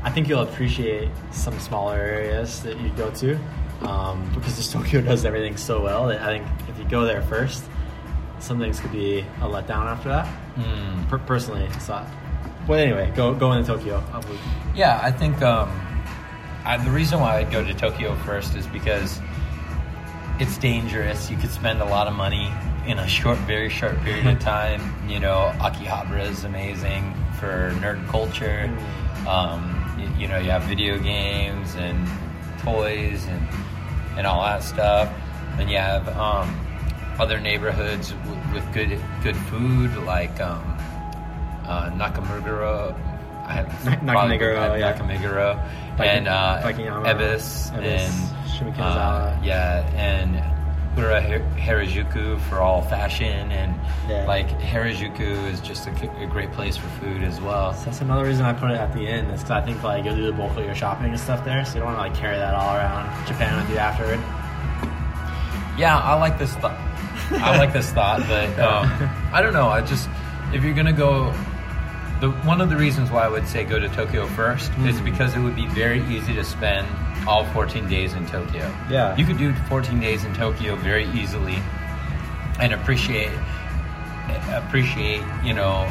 I 0.03 0.09
think 0.09 0.27
you'll 0.27 0.41
appreciate 0.41 1.09
some 1.31 1.59
smaller 1.59 1.95
areas 1.97 2.63
that 2.63 2.79
you 2.79 2.89
go 2.89 3.11
to, 3.11 3.35
um, 3.81 4.31
because 4.33 4.57
just 4.57 4.71
Tokyo 4.73 5.01
does 5.01 5.25
everything 5.25 5.57
so 5.57 5.81
well 5.81 6.07
that 6.07 6.21
I 6.21 6.37
think 6.37 6.47
if 6.69 6.77
you 6.79 6.85
go 6.85 7.05
there 7.05 7.21
first, 7.21 7.63
some 8.39 8.59
things 8.59 8.79
could 8.79 8.91
be 8.91 9.19
a 9.19 9.47
letdown 9.47 9.85
after 9.85 10.09
that. 10.09 10.27
Mm. 10.55 11.09
Per- 11.09 11.19
personally, 11.19 11.69
so. 11.79 12.03
But 12.67 12.79
anyway, 12.79 13.11
go 13.15 13.33
go 13.33 13.51
into 13.53 13.67
Tokyo. 13.67 14.03
Yeah, 14.75 14.99
I 15.01 15.11
think 15.11 15.41
um, 15.41 15.69
I, 16.63 16.77
the 16.77 16.91
reason 16.91 17.19
why 17.19 17.37
I'd 17.37 17.51
go 17.51 17.63
to 17.63 17.73
Tokyo 17.73 18.15
first 18.17 18.55
is 18.55 18.67
because 18.67 19.19
it's 20.41 20.57
dangerous. 20.57 21.29
You 21.29 21.37
could 21.37 21.51
spend 21.51 21.81
a 21.81 21.85
lot 21.85 22.07
of 22.07 22.13
money 22.13 22.51
in 22.87 22.97
a 22.99 23.07
short, 23.07 23.37
very 23.39 23.69
short 23.69 23.95
period 24.01 24.25
of 24.27 24.39
time. 24.55 24.81
You 25.07 25.19
know, 25.19 25.51
Akihabara 25.59 26.27
is 26.29 26.43
amazing 26.43 27.13
for 27.39 27.71
nerd 27.79 28.05
culture. 28.09 28.69
Um, 29.27 29.61
you, 29.99 30.21
you 30.23 30.27
know, 30.27 30.39
you 30.39 30.49
have 30.49 30.63
video 30.63 30.97
games 30.97 31.75
and 31.75 32.07
toys 32.63 33.25
and 33.25 33.47
and 34.17 34.27
all 34.27 34.41
that 34.43 34.63
stuff, 34.63 35.07
and 35.59 35.69
you 35.69 35.77
have 35.77 36.07
um, 36.17 36.49
other 37.19 37.39
neighborhoods 37.39 38.11
w- 38.11 38.53
with 38.53 38.65
good 38.73 38.99
good 39.23 39.37
food 39.49 39.95
like 40.05 40.39
um, 40.41 40.61
uh, 41.65 41.89
Nakamura. 41.91 42.93
I 43.45 43.53
have 43.53 43.85
Na- 44.03 44.13
probably- 44.13 44.37
Nakameguro, 44.37 44.79
yeah. 44.79 44.93
Nakameguro, 44.97 45.97
Viking- 45.97 46.17
and 46.17 46.27
uh, 46.27 46.61
Ebisu, 46.63 47.03
Ebisu, 47.05 47.73
and 47.77 48.40
Shimokitazawa. 48.61 49.37
uh, 49.39 49.43
yeah, 49.43 49.83
and 49.95 50.41
Ura 50.97 51.21
Harajuku 51.57 52.39
for 52.41 52.59
all 52.59 52.81
fashion, 52.81 53.51
and 53.51 53.73
Yeah. 54.09 54.25
like 54.27 54.49
Harajuku 54.59 55.49
is 55.51 55.61
just 55.61 55.87
a 55.87 55.91
great 56.27 56.51
place 56.51 56.75
for 56.75 56.87
food 56.99 57.23
as 57.23 57.39
well. 57.39 57.73
So 57.73 57.85
that's 57.85 58.01
another 58.01 58.25
reason 58.25 58.45
I 58.45 58.51
put 58.53 58.71
it 58.71 58.75
at 58.77 58.93
the 58.93 59.07
end. 59.07 59.27
Is 59.31 59.39
because 59.41 59.51
I 59.51 59.61
think 59.61 59.81
like 59.83 60.03
you'll 60.03 60.15
do 60.17 60.25
the 60.25 60.33
bulk 60.33 60.57
of 60.57 60.65
your 60.65 60.75
shopping 60.75 61.09
and 61.11 61.19
stuff 61.19 61.45
there, 61.45 61.63
so 61.65 61.75
you 61.75 61.79
don't 61.79 61.93
want 61.93 61.97
to 61.97 62.01
like 62.11 62.15
carry 62.19 62.37
that 62.37 62.53
all 62.53 62.75
around 62.75 63.25
Japan 63.25 63.55
with 63.61 63.69
you 63.69 63.77
afterward. 63.77 64.19
Yeah, 65.77 65.97
I 65.97 66.15
like 66.15 66.37
this 66.37 66.53
thought. 66.55 66.77
I 67.31 67.57
like 67.57 67.71
this 67.71 67.89
thought, 67.91 68.19
but 68.27 68.59
um, 68.59 68.91
I 69.33 69.41
don't 69.41 69.53
know. 69.53 69.69
I 69.69 69.81
just 69.81 70.09
if 70.53 70.63
you're 70.63 70.73
gonna 70.73 70.91
go, 70.91 71.31
the 72.19 72.31
one 72.43 72.59
of 72.59 72.69
the 72.69 72.75
reasons 72.75 73.09
why 73.09 73.23
I 73.23 73.29
would 73.29 73.47
say 73.47 73.63
go 73.63 73.79
to 73.79 73.87
Tokyo 73.89 74.27
1st 74.27 74.85
is 74.85 74.99
Mhm. 74.99 75.05
because 75.05 75.35
it 75.35 75.39
would 75.39 75.55
be 75.55 75.67
very 75.67 76.01
easy 76.13 76.33
to 76.33 76.43
spend 76.43 76.85
all 77.27 77.45
14 77.53 77.87
days 77.87 78.13
in 78.13 78.25
Tokyo. 78.27 78.73
Yeah. 78.89 79.15
you 79.15 79.25
could 79.25 79.37
do 79.37 79.53
14 79.69 79.99
days 79.99 80.23
in 80.25 80.33
Tokyo 80.33 80.75
very 80.75 81.05
easily 81.11 81.57
and 82.59 82.73
appreciate 82.73 83.31
appreciate, 84.53 85.21
you 85.43 85.53
know, 85.53 85.89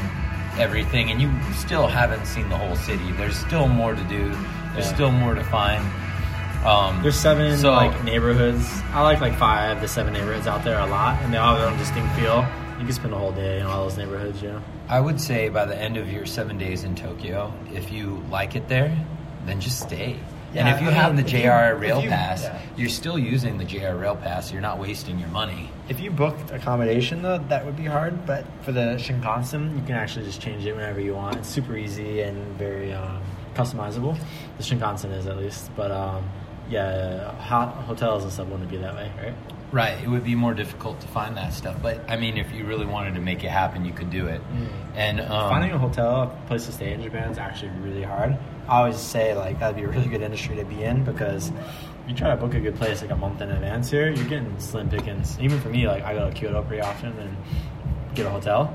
everything, 0.59 1.11
and 1.11 1.21
you 1.21 1.31
still 1.55 1.87
haven't 1.87 2.27
seen 2.27 2.49
the 2.49 2.57
whole 2.57 2.77
city. 2.77 3.11
There's 3.13 3.37
still 3.37 3.69
more 3.69 3.95
to 3.95 4.05
do. 4.05 4.29
There's 4.73 4.87
Yeah. 4.87 4.95
still 4.95 5.11
more 5.13 5.35
to 5.35 5.45
find. 5.45 5.85
Um, 6.65 7.01
There's 7.03 7.17
seven 7.19 7.57
So- 7.57 7.73
like 7.73 8.05
neighborhoods. 8.05 8.83
I 8.93 9.03
like 9.03 9.21
like 9.21 9.35
five 9.35 9.81
to 9.81 9.89
seven 9.89 10.13
neighborhoods 10.13 10.47
out 10.47 10.63
there 10.65 10.79
a 10.79 10.87
lot, 10.87 11.17
and 11.23 11.33
they 11.33 11.39
all 11.39 11.51
have 11.55 11.59
their 11.61 11.69
own 11.71 11.79
distinct 11.79 12.13
feel. 12.17 12.45
You 12.79 12.85
can 12.85 12.93
spend 12.95 13.15
a 13.15 13.19
whole 13.19 13.33
day 13.33 13.61
in 13.61 13.67
all 13.67 13.85
those 13.85 13.97
neighborhoods, 13.97 14.43
you 14.43 14.49
know. 14.49 14.61
I 14.89 15.01
would 15.01 15.21
say 15.21 15.49
by 15.49 15.65
the 15.65 15.77
end 15.81 15.97
of 15.97 16.11
your 16.11 16.27
seven 16.27 16.59
days 16.59 16.85
in 16.85 16.95
Tokyo, 16.95 17.53
if 17.75 17.91
you 17.93 18.23
like 18.31 18.57
it 18.57 18.69
there, 18.69 18.93
then 19.47 19.61
just 19.61 19.81
stay. 19.81 20.17
And 20.55 20.69
if 20.69 20.81
you 20.83 20.89
I 20.89 20.93
have 20.93 21.15
mean, 21.15 21.25
the 21.25 21.29
if 21.29 21.33
you- 21.33 21.43
JR 21.49 21.75
Rail 21.77 22.03
you- 22.03 22.09
Pass, 22.09 22.43
yeah. 22.43 22.59
you're 22.77 22.89
still 22.89 23.19
using 23.19 23.59
the 23.59 23.65
JR 23.65 23.95
Rail 23.97 24.17
Pass. 24.17 24.53
You're 24.53 24.61
not 24.63 24.79
wasting 24.79 25.19
your 25.19 25.29
money. 25.29 25.71
If 25.89 26.01
you 26.01 26.11
booked 26.11 26.51
accommodation 26.51 27.23
though, 27.23 27.39
that 27.49 27.65
would 27.65 27.77
be 27.77 27.85
hard. 27.87 28.27
But 28.27 28.45
for 28.63 28.73
the 28.73 28.97
Shinkansen, 28.99 29.75
you 29.77 29.83
can 29.87 29.97
actually 29.97 30.25
just 30.27 30.41
change 30.41 30.65
it 30.67 30.75
whenever 30.75 31.01
you 31.01 31.15
want. 31.15 31.37
It's 31.37 31.49
super 31.49 31.77
easy 31.77 32.21
and 32.23 32.37
very 32.57 32.93
um, 32.93 33.21
customizable. 33.55 34.19
The 34.59 34.63
Shinkansen 34.63 35.13
is 35.17 35.27
at 35.27 35.37
least, 35.39 35.71
but 35.77 35.91
um, 35.91 36.29
yeah, 36.69 37.33
hot 37.41 37.75
hotels 37.85 38.23
and 38.25 38.33
stuff 38.33 38.47
wouldn't 38.49 38.71
be 38.71 38.77
that 38.79 38.95
way, 38.95 39.11
right? 39.23 39.35
Right. 39.73 40.03
It 40.03 40.09
would 40.09 40.25
be 40.25 40.35
more 40.35 40.53
difficult 40.55 41.01
to 41.01 41.07
find 41.09 41.37
that 41.37 41.53
stuff. 41.53 41.77
But 41.81 42.09
I 42.11 42.17
mean, 42.17 42.37
if 42.39 42.53
you 42.53 42.65
really 42.65 42.87
wanted 42.87 43.15
to 43.15 43.21
make 43.21 43.45
it 43.45 43.51
happen, 43.51 43.85
you 43.85 43.93
could 43.93 44.11
do 44.11 44.27
it. 44.27 44.41
And 44.97 45.21
um, 45.21 45.27
Mm. 45.29 45.49
Finding 45.49 45.71
a 45.73 45.79
hotel, 45.79 46.23
a 46.23 46.47
place 46.49 46.67
to 46.67 46.73
stay 46.73 46.93
in 46.93 47.03
Japan 47.03 47.31
is 47.31 47.39
actually 47.39 47.71
really 47.81 48.03
hard. 48.03 48.37
I 48.69 48.79
always 48.79 48.99
say 48.99 49.35
like 49.35 49.59
that'd 49.59 49.77
be 49.77 49.83
a 49.83 49.89
really 49.89 50.09
good 50.09 50.23
industry 50.23 50.57
to 50.57 50.65
be 50.65 50.83
in 50.83 51.05
because 51.05 51.53
you 52.07 52.15
try 52.15 52.31
to 52.31 52.37
book 52.37 52.55
a 52.55 52.61
good 52.61 52.77
place 52.77 53.03
like 53.03 53.11
a 53.11 53.17
month 53.17 53.41
in 53.41 53.51
advance 53.51 53.91
here, 53.91 54.11
you're 54.11 54.29
getting 54.29 54.59
slim 54.59 54.89
pickings. 54.89 55.39
Even 55.41 55.61
for 55.61 55.69
me, 55.69 55.87
like 55.87 56.05
I 56.05 56.15
go 56.15 56.29
to 56.29 56.35
Kyoto 56.35 56.63
pretty 56.63 56.83
often 56.83 57.17
and 57.19 57.37
get 58.15 58.27
a 58.27 58.31
hotel. 58.31 58.75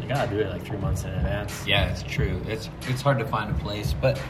You 0.00 0.08
gotta 0.08 0.30
do 0.30 0.40
it 0.40 0.50
like 0.50 0.64
three 0.64 0.78
months 0.78 1.04
in 1.04 1.10
advance. 1.10 1.66
Yeah, 1.66 1.90
it's 1.90 2.02
true. 2.02 2.40
It's 2.46 2.68
it's 2.88 3.02
hard 3.02 3.18
to 3.18 3.26
find 3.26 3.50
a 3.50 3.54
place, 3.54 3.92
but 3.92 4.20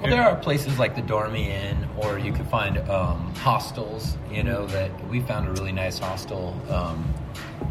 well, 0.00 0.10
there 0.10 0.22
are 0.22 0.36
places 0.36 0.78
like 0.78 0.94
the 0.94 1.02
Dormy 1.02 1.50
Inn, 1.50 1.88
or 1.96 2.18
you 2.18 2.32
could 2.32 2.46
find 2.48 2.78
um, 2.90 3.34
hostels. 3.36 4.18
You 4.30 4.42
know 4.42 4.66
that 4.66 5.08
we 5.08 5.20
found 5.20 5.48
a 5.48 5.52
really 5.52 5.72
nice 5.72 5.98
hostel. 5.98 6.54
Um, 6.70 7.02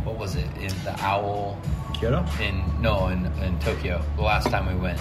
what 0.04 0.18
was 0.18 0.36
it 0.36 0.48
in 0.58 0.74
the 0.84 0.96
Owl? 1.00 1.60
Kyoto? 1.94 2.26
In 2.42 2.64
no, 2.82 3.08
in, 3.08 3.26
in 3.44 3.60
Tokyo. 3.60 4.04
The 4.16 4.24
last 4.24 4.50
time 4.50 4.68
we 4.68 4.80
went. 4.82 5.00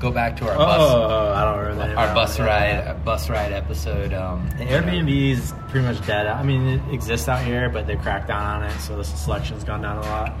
Go 0.00 0.10
back 0.10 0.36
to 0.38 0.48
our 0.48 0.54
Oh, 0.54 0.58
bus, 0.58 0.80
I 1.36 1.44
don't 1.44 1.58
remember 1.60 1.86
name 1.88 1.98
our 1.98 2.14
bus 2.14 2.38
ride, 2.38 2.86
our 2.86 2.94
bus 2.94 3.30
ride 3.30 3.52
episode. 3.52 4.12
Um, 4.12 4.48
The 4.58 4.64
you 4.64 4.70
know. 4.70 4.80
Airbnb 4.82 5.30
is 5.32 5.54
pretty 5.68 5.86
much 5.86 6.04
dead. 6.06 6.26
I 6.26 6.42
mean, 6.42 6.66
it 6.66 6.80
exists 6.92 7.28
out 7.28 7.42
here, 7.42 7.70
but 7.70 7.86
they 7.86 7.96
cracked 7.96 8.28
down 8.28 8.42
on 8.62 8.62
it, 8.68 8.78
so 8.80 8.96
the 8.96 9.04
selection's 9.04 9.64
gone 9.64 9.80
down 9.82 9.98
a 9.98 10.02
lot. 10.02 10.32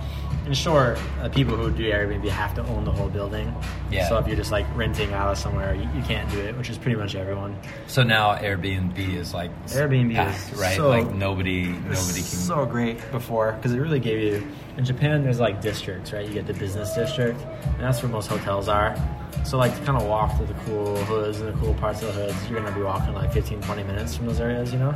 In 0.46 0.52
short, 0.52 0.98
uh, 1.22 1.30
people 1.30 1.56
who 1.56 1.70
do 1.70 1.90
Airbnb 1.90 2.28
have 2.28 2.54
to 2.56 2.62
own 2.66 2.84
the 2.84 2.92
whole 2.92 3.08
building. 3.08 3.54
Yeah. 3.90 4.06
So 4.10 4.18
if 4.18 4.26
you're 4.26 4.36
just 4.36 4.52
like 4.52 4.66
renting 4.76 5.14
out 5.14 5.30
of 5.30 5.38
somewhere, 5.38 5.74
you, 5.74 5.88
you 5.96 6.02
can't 6.02 6.30
do 6.30 6.38
it, 6.38 6.54
which 6.58 6.68
is 6.68 6.76
pretty 6.76 6.96
much 6.98 7.14
everyone. 7.14 7.56
So 7.86 8.02
now 8.02 8.34
Airbnb 8.36 8.98
is 8.98 9.32
like 9.32 9.50
Airbnb 9.68 10.14
packed, 10.14 10.52
is 10.52 10.60
right? 10.60 10.76
so- 10.76 10.90
like 10.90 11.10
nobody, 11.14 11.68
nobody 11.68 11.94
can. 11.94 12.22
so 12.24 12.66
great 12.66 12.98
before 13.10 13.52
because 13.52 13.72
it 13.72 13.78
really 13.78 14.00
gave 14.00 14.20
you 14.20 14.46
in 14.76 14.84
Japan 14.84 15.22
there's 15.22 15.40
like 15.40 15.62
districts 15.62 16.12
right 16.12 16.26
you 16.26 16.34
get 16.34 16.46
the 16.48 16.52
business 16.54 16.92
district 16.94 17.40
and 17.40 17.80
that's 17.80 18.02
where 18.02 18.10
most 18.10 18.26
hotels 18.26 18.68
are 18.68 18.96
so 19.44 19.58
like 19.58 19.76
to 19.78 19.84
kind 19.84 20.00
of 20.00 20.06
walk 20.08 20.36
through 20.36 20.46
the 20.46 20.54
cool 20.64 20.96
hoods 21.04 21.40
and 21.40 21.48
the 21.54 21.58
cool 21.60 21.74
parts 21.74 22.02
of 22.02 22.08
the 22.08 22.24
hoods. 22.24 22.50
You're 22.50 22.60
gonna 22.60 22.74
be 22.74 22.82
walking 22.82 23.14
like 23.14 23.32
15 23.32 23.60
20 23.60 23.82
minutes 23.84 24.16
from 24.16 24.26
those 24.26 24.40
areas 24.40 24.72
you 24.72 24.78
know? 24.78 24.94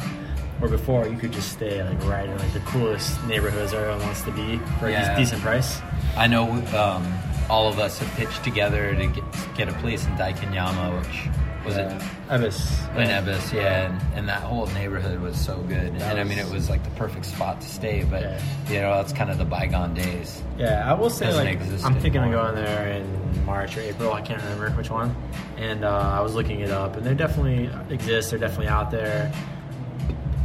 Or 0.61 0.69
before 0.69 1.07
you 1.07 1.17
could 1.17 1.33
just 1.33 1.53
stay 1.53 1.83
like 1.85 2.03
right 2.07 2.29
in 2.29 2.37
like 2.39 2.53
the 2.53 2.61
coolest 2.61 3.23
neighborhoods 3.27 3.73
everyone 3.73 4.01
wants 4.01 4.23
to 4.23 4.33
be 4.33 4.59
for 4.81 4.87
a 4.87 4.91
Yeah. 4.91 5.15
de- 5.15 5.21
decent 5.21 5.41
price. 5.43 5.81
I 6.17 6.27
know 6.27 6.51
um, 6.77 7.07
all 7.49 7.69
of 7.69 7.79
us 7.79 7.99
have 8.01 8.09
pitched 8.17 8.43
together 8.43 8.95
to 8.95 9.07
get, 9.07 9.25
get 9.57 9.69
a 9.69 9.73
place 9.75 10.05
in 10.05 10.13
Daikanyama, 10.17 10.99
which 10.99 11.29
was 11.69 11.77
it 11.77 11.89
Ebisu 12.29 12.97
in 12.97 13.09
Ebisu, 13.09 13.53
yeah, 13.55 13.87
and, 13.87 14.15
and 14.15 14.29
that 14.29 14.43
whole 14.43 14.67
neighborhood 14.69 15.21
was 15.21 15.39
so 15.39 15.57
good. 15.63 15.95
That 15.99 16.11
and 16.11 16.21
I 16.21 16.25
mean, 16.25 16.39
it 16.39 16.51
was 16.51 16.69
like 16.69 16.83
the 16.85 16.91
perfect 16.91 17.25
spot 17.27 17.61
to 17.61 17.69
stay. 17.69 18.05
But 18.05 18.23
Yeah. 18.23 18.41
you 18.69 18.81
know, 18.81 18.95
that's 18.97 19.13
kind 19.13 19.31
of 19.31 19.39
the 19.39 19.45
bygone 19.45 19.95
days. 19.95 20.43
Yeah, 20.59 20.91
I 20.91 20.95
will 20.95 21.11
say 21.11 21.33
like 21.33 21.61
I'm 21.85 21.99
thinking 22.01 22.23
of 22.23 22.31
going 22.33 22.55
there 22.55 22.89
in 22.93 23.45
March 23.47 23.77
or 23.77 23.81
April. 23.81 24.13
I 24.13 24.21
can't 24.23 24.43
remember 24.43 24.71
which 24.71 24.91
one. 24.91 25.15
And 25.57 25.85
uh, 25.85 25.91
I 26.19 26.21
was 26.21 26.35
looking 26.35 26.61
it 26.61 26.71
up, 26.71 26.97
and 26.97 27.05
they 27.07 27.15
definitely 27.15 27.71
exist. 27.93 28.31
They're 28.31 28.39
definitely 28.39 28.69
out 28.69 28.91
there. 28.91 29.33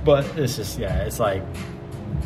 But 0.05 0.25
it's 0.37 0.55
just 0.57 0.77
yeah, 0.77 1.03
it's 1.03 1.19
like 1.19 1.43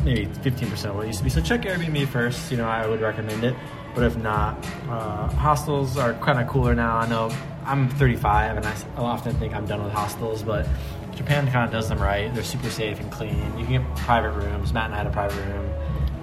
maybe 0.04 0.26
15 0.26 0.70
percent 0.70 0.90
of 0.90 0.96
what 0.96 1.04
it 1.04 1.08
used 1.08 1.18
to 1.18 1.24
be. 1.24 1.30
So 1.30 1.40
check 1.40 1.62
Airbnb 1.62 2.08
first. 2.08 2.50
You 2.50 2.56
know, 2.58 2.68
I 2.68 2.86
would 2.86 3.00
recommend 3.00 3.44
it. 3.44 3.54
But 3.94 4.04
if 4.04 4.16
not, 4.16 4.56
uh, 4.88 5.28
hostels 5.30 5.96
are 5.96 6.12
kind 6.14 6.38
of 6.38 6.46
cooler 6.48 6.74
now. 6.74 6.98
I 6.98 7.08
know 7.08 7.30
I'm 7.68 7.88
35, 7.88 8.56
and 8.56 8.66
I 8.66 8.74
often 8.96 9.34
think 9.36 9.54
I'm 9.54 9.66
done 9.66 9.84
with 9.84 9.92
hostels, 9.92 10.42
but 10.42 10.66
Japan 11.14 11.50
kind 11.50 11.64
of 11.66 11.70
does 11.70 11.88
them 11.88 11.98
right. 12.00 12.32
They're 12.34 12.42
super 12.44 12.70
safe 12.70 12.98
and 13.00 13.10
clean. 13.12 13.36
You 13.58 13.66
can 13.66 13.82
get 13.84 13.96
private 13.98 14.30
rooms. 14.30 14.72
Matt 14.72 14.86
and 14.86 14.94
I 14.94 14.98
had 14.98 15.06
a 15.06 15.10
private 15.10 15.36
room. 15.46 15.70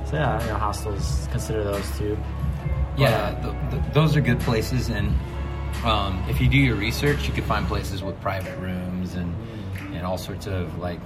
So 0.08 0.16
yeah, 0.16 0.42
you 0.42 0.48
know, 0.50 0.56
hostels 0.56 1.28
consider 1.32 1.64
those 1.64 1.98
too. 1.98 2.18
Yeah, 2.98 3.32
th- 3.42 3.72
th- 3.84 3.94
those 3.94 4.16
are 4.16 4.22
good 4.22 4.40
places, 4.40 4.90
and 4.90 5.14
um, 5.84 6.24
if 6.30 6.40
you 6.42 6.48
do 6.48 6.58
your 6.58 6.76
research, 6.76 7.28
you 7.28 7.34
can 7.34 7.44
find 7.44 7.68
places 7.68 8.02
with 8.04 8.20
private 8.22 8.58
rooms 8.60 9.16
and 9.16 9.36
and 9.94 10.06
all 10.06 10.18
sorts 10.18 10.48
of 10.48 10.78
like 10.80 11.02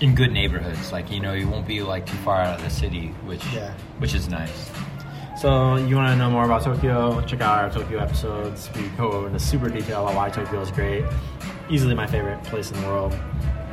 in 0.00 0.14
good 0.14 0.32
neighborhoods. 0.32 0.92
Like 0.92 1.10
you 1.10 1.20
know, 1.20 1.32
you 1.32 1.48
won't 1.48 1.66
be 1.66 1.82
like 1.82 2.06
too 2.06 2.16
far 2.18 2.40
out 2.42 2.58
of 2.58 2.64
the 2.64 2.70
city, 2.70 3.08
which 3.24 3.44
Yeah. 3.54 3.72
which 3.98 4.14
is 4.14 4.28
nice. 4.28 4.70
So 5.36 5.76
you 5.76 5.96
want 5.96 6.08
to 6.08 6.16
know 6.16 6.30
more 6.30 6.46
about 6.46 6.62
Tokyo? 6.62 7.20
Check 7.22 7.42
out 7.42 7.58
our 7.58 7.70
Tokyo 7.70 7.98
episodes. 7.98 8.70
We 8.74 8.88
go 8.90 9.12
over 9.12 9.26
into 9.26 9.38
super 9.38 9.68
detail 9.68 10.02
about 10.06 10.16
why 10.16 10.30
Tokyo 10.30 10.62
is 10.62 10.70
great. 10.70 11.04
Easily 11.68 11.94
my 11.94 12.06
favorite 12.06 12.42
place 12.44 12.70
in 12.70 12.80
the 12.80 12.86
world. 12.86 13.12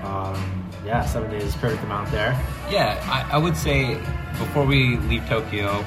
Um, 0.03 0.69
yeah, 0.85 1.05
seven 1.05 1.31
days 1.31 1.43
is 1.43 1.55
perfect 1.55 1.81
amount 1.83 2.11
there. 2.11 2.31
Yeah, 2.69 3.01
I, 3.05 3.35
I 3.35 3.37
would 3.37 3.55
say 3.55 3.95
before 4.37 4.65
we 4.65 4.97
leave 4.97 5.25
Tokyo, 5.29 5.81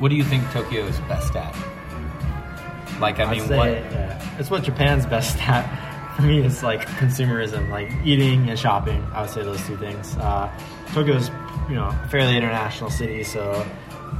what 0.00 0.08
do 0.08 0.16
you 0.16 0.24
think 0.24 0.50
Tokyo 0.50 0.84
is 0.86 0.98
best 1.00 1.36
at? 1.36 1.54
Like, 2.98 3.20
I 3.20 3.24
I'd 3.24 3.30
mean, 3.30 3.46
say, 3.46 3.56
what? 3.56 3.68
yeah, 3.68 4.38
it's 4.40 4.50
what 4.50 4.64
Japan's 4.64 5.06
best 5.14 5.36
at. 5.48 6.16
For 6.16 6.22
me, 6.22 6.40
it's 6.40 6.64
like 6.64 6.86
consumerism, 6.98 7.70
like 7.70 7.90
eating 8.04 8.50
and 8.50 8.58
shopping. 8.58 9.02
I 9.12 9.20
would 9.22 9.30
say 9.30 9.44
those 9.44 9.64
two 9.64 9.76
things. 9.76 10.16
Uh, 10.16 10.52
is, 10.96 11.30
you 11.68 11.76
know, 11.76 11.86
a 11.88 12.08
fairly 12.10 12.36
international 12.36 12.90
city, 12.90 13.22
so 13.24 13.64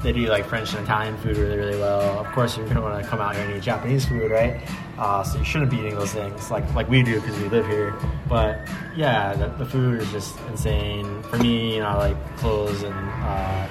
they 0.03 0.13
do 0.13 0.27
like 0.27 0.47
French 0.47 0.73
and 0.75 0.85
Italian 0.85 1.17
food 1.19 1.37
really, 1.37 1.57
really 1.57 1.79
well. 1.79 2.19
Of 2.19 2.27
course, 2.33 2.57
you're 2.57 2.67
gonna 2.67 2.83
want 2.83 3.03
to 3.03 3.09
come 3.09 3.21
out 3.21 3.35
here 3.35 3.45
and 3.45 3.57
eat 3.57 3.63
Japanese 3.63 4.05
food, 4.07 4.31
right? 4.31 4.61
Uh, 4.99 5.23
so 5.23 5.39
you 5.39 5.45
shouldn't 5.45 5.71
be 5.71 5.79
eating 5.79 5.95
those 5.95 6.13
things 6.13 6.51
like 6.51 6.73
like 6.75 6.89
we 6.89 7.03
do 7.03 7.21
because 7.21 7.39
we 7.39 7.49
live 7.49 7.67
here. 7.67 7.95
But 8.29 8.69
yeah, 8.97 9.35
the, 9.35 9.49
the 9.63 9.67
food 9.67 10.01
is 10.01 10.11
just 10.11 10.39
insane. 10.49 11.23
For 11.25 11.39
me, 11.39 11.75
you 11.75 11.81
know, 11.81 11.89
I 11.89 12.09
like 12.09 12.37
clothes 12.39 12.83
and. 12.83 12.95
Uh, 12.95 13.69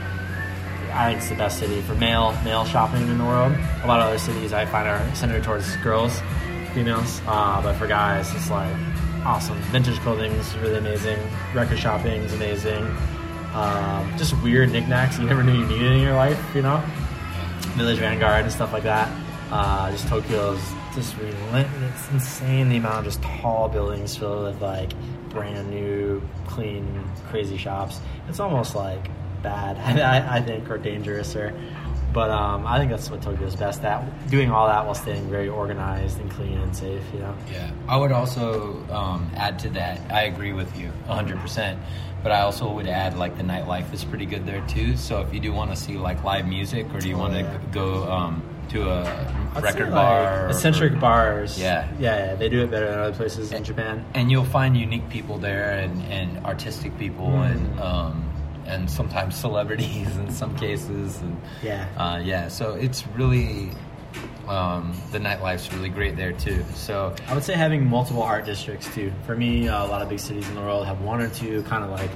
I 0.94 1.08
think 1.08 1.20
it's 1.20 1.30
the 1.30 1.36
best 1.36 1.58
city 1.58 1.82
for 1.82 1.96
male 1.96 2.38
male 2.44 2.66
shopping 2.66 3.04
in 3.04 3.18
the 3.18 3.24
world. 3.24 3.54
A 3.84 3.88
lot 3.88 4.01
of 4.01 4.08
other 4.08 4.18
cities 4.18 4.51
I 4.51 4.66
find 4.66 4.88
are 4.88 5.16
centered 5.16 5.42
towards 5.42 5.74
girls, 5.78 6.20
females, 6.74 7.22
uh, 7.28 7.62
but 7.62 7.75
for 7.75 7.88
guys, 7.88 8.34
it's 8.36 8.50
like 8.50 8.75
awesome. 9.24 9.58
Vintage 9.72 10.00
clothing 10.00 10.32
is 10.34 10.56
really 10.58 10.78
amazing. 10.78 11.20
Record 11.54 11.80
shopping 11.80 12.24
is 12.24 12.34
amazing. 12.34 12.84
Um, 13.53 14.13
just 14.17 14.41
weird 14.41 14.72
knickknacks 14.72 15.20
you 15.20 15.25
never 15.25 15.43
knew 15.43 15.58
you 15.58 15.65
needed 15.65 15.91
in 15.91 16.01
your 16.01 16.15
life, 16.15 16.39
you 16.55 16.62
know. 16.62 16.84
Village 17.75 18.00
Vanguard 18.00 18.43
and 18.43 18.51
stuff 18.51 18.74
like 18.74 18.84
that. 18.84 19.10
Uh, 19.51 19.91
just 19.91 20.08
Tokyo's 20.08 20.62
just 20.96 21.17
relentless. 21.17 21.91
It's 21.96 22.12
insane 22.12 22.70
the 22.70 22.77
amount 22.77 23.00
of 23.00 23.05
just 23.05 23.22
tall 23.22 23.67
buildings 23.67 24.15
filled 24.15 24.43
with 24.46 24.62
like 24.62 24.91
brand 25.29 25.70
new, 25.70 26.22
clean, 26.48 27.03
crazy 27.27 27.58
shops. 27.58 28.00
It's 28.29 28.39
almost 28.39 28.75
like 28.75 29.10
bad, 29.41 29.77
I, 30.00 30.38
I 30.38 30.41
think, 30.41 30.70
or 30.70 30.77
dangerous, 30.77 31.36
or. 31.36 31.53
But 32.13 32.29
um, 32.29 32.67
I 32.67 32.77
think 32.77 32.91
that's 32.91 33.10
what 33.10 33.22
Tokyo's 33.22 33.55
best 33.55 33.84
at. 33.86 34.29
Doing 34.29 34.51
all 34.51 34.67
that 34.67 34.84
while 34.86 34.96
staying 34.96 35.29
very 35.29 35.48
organized 35.48 36.20
and 36.20 36.29
clean 36.29 36.58
and 36.58 36.75
safe, 36.75 37.01
you 37.13 37.20
know. 37.20 37.34
Yeah, 37.50 37.72
I 37.88 37.96
would 37.96 38.12
also 38.12 38.86
um, 38.91 39.31
add 39.34 39.60
to 39.60 39.70
that. 39.70 40.01
I 40.12 40.24
agree 40.24 40.51
with 40.51 40.77
you 40.77 40.91
100%. 41.08 41.77
But 42.24 42.32
I 42.32 42.42
also 42.42 42.72
would 42.72 42.88
add 42.88 43.18
like 43.18 43.38
the 43.38 43.44
nightlife 43.44 43.92
is 43.94 44.04
pretty 44.04 44.25
good 44.25 44.46
there 44.46 44.62
too. 44.68 44.96
So 44.98 45.22
if 45.22 45.34
you 45.34 45.40
do 45.40 45.51
want 45.51 45.72
to 45.72 45.75
see 45.78 45.98
like 45.98 46.24
live 46.24 46.48
music, 46.48 46.86
or 46.94 47.00
do 47.00 47.10
you 47.10 47.18
want 47.18 47.34
to 47.34 47.40
yeah. 47.42 47.58
go 47.72 48.04
um, 48.12 48.44
to 48.70 48.90
a 48.90 49.01
I'd 49.56 49.63
record 49.63 49.90
bar, 49.92 50.22
like, 50.22 50.42
or- 50.44 50.50
eccentric 50.50 51.00
bars. 51.00 51.60
Yeah. 51.60 51.88
yeah, 52.00 52.28
yeah, 52.28 52.36
they 52.36 52.48
do 52.48 52.62
it 52.63 52.72
better 52.72 52.90
than 52.90 53.00
other 53.00 53.13
places 53.13 53.51
in 53.51 53.63
Japan. 53.63 54.06
and 54.13 54.32
you'll 54.32 54.46
find 54.46 54.78
unique 54.78 55.10
people 55.10 55.38
there 55.40 55.72
and, 55.80 56.01
and 56.04 56.38
artistic 56.46 56.98
people 56.98 57.28
Mm. 57.28 57.51
and 57.51 57.80
um, 57.82 58.28
and 58.68 58.90
sometimes 58.90 59.36
celebrities 59.36 60.16
in 60.24 60.32
some 60.32 60.56
cases 60.56 61.20
and 61.22 61.36
Yeah. 61.63 61.88
uh, 61.98 62.22
yeah 62.24 62.48
so 62.48 62.74
it's 62.75 63.06
really 63.18 63.72
um, 64.51 64.93
the 65.12 65.20
nightlife's 65.20 65.72
really 65.74 65.89
great 65.89 66.15
there 66.15 66.34
too 66.34 66.63
so 66.74 67.15
I 67.27 67.34
would 67.34 67.43
say 67.43 67.53
having 67.53 67.86
multiple 67.86 68.24
art 68.24 68.46
districts 68.46 68.93
too. 68.93 69.13
For 69.25 69.36
me, 69.36 69.67
uh, 69.67 69.86
a 69.86 69.88
lot 69.88 70.01
of 70.01 70.10
big 70.10 70.20
cities 70.20 70.48
in 70.50 70.55
the 70.55 70.62
world 70.62 70.86
have 70.88 71.01
one 71.01 71.22
or 71.22 71.29
two 71.29 71.63
kind 71.63 71.84
of 71.84 71.91
like 71.91 72.10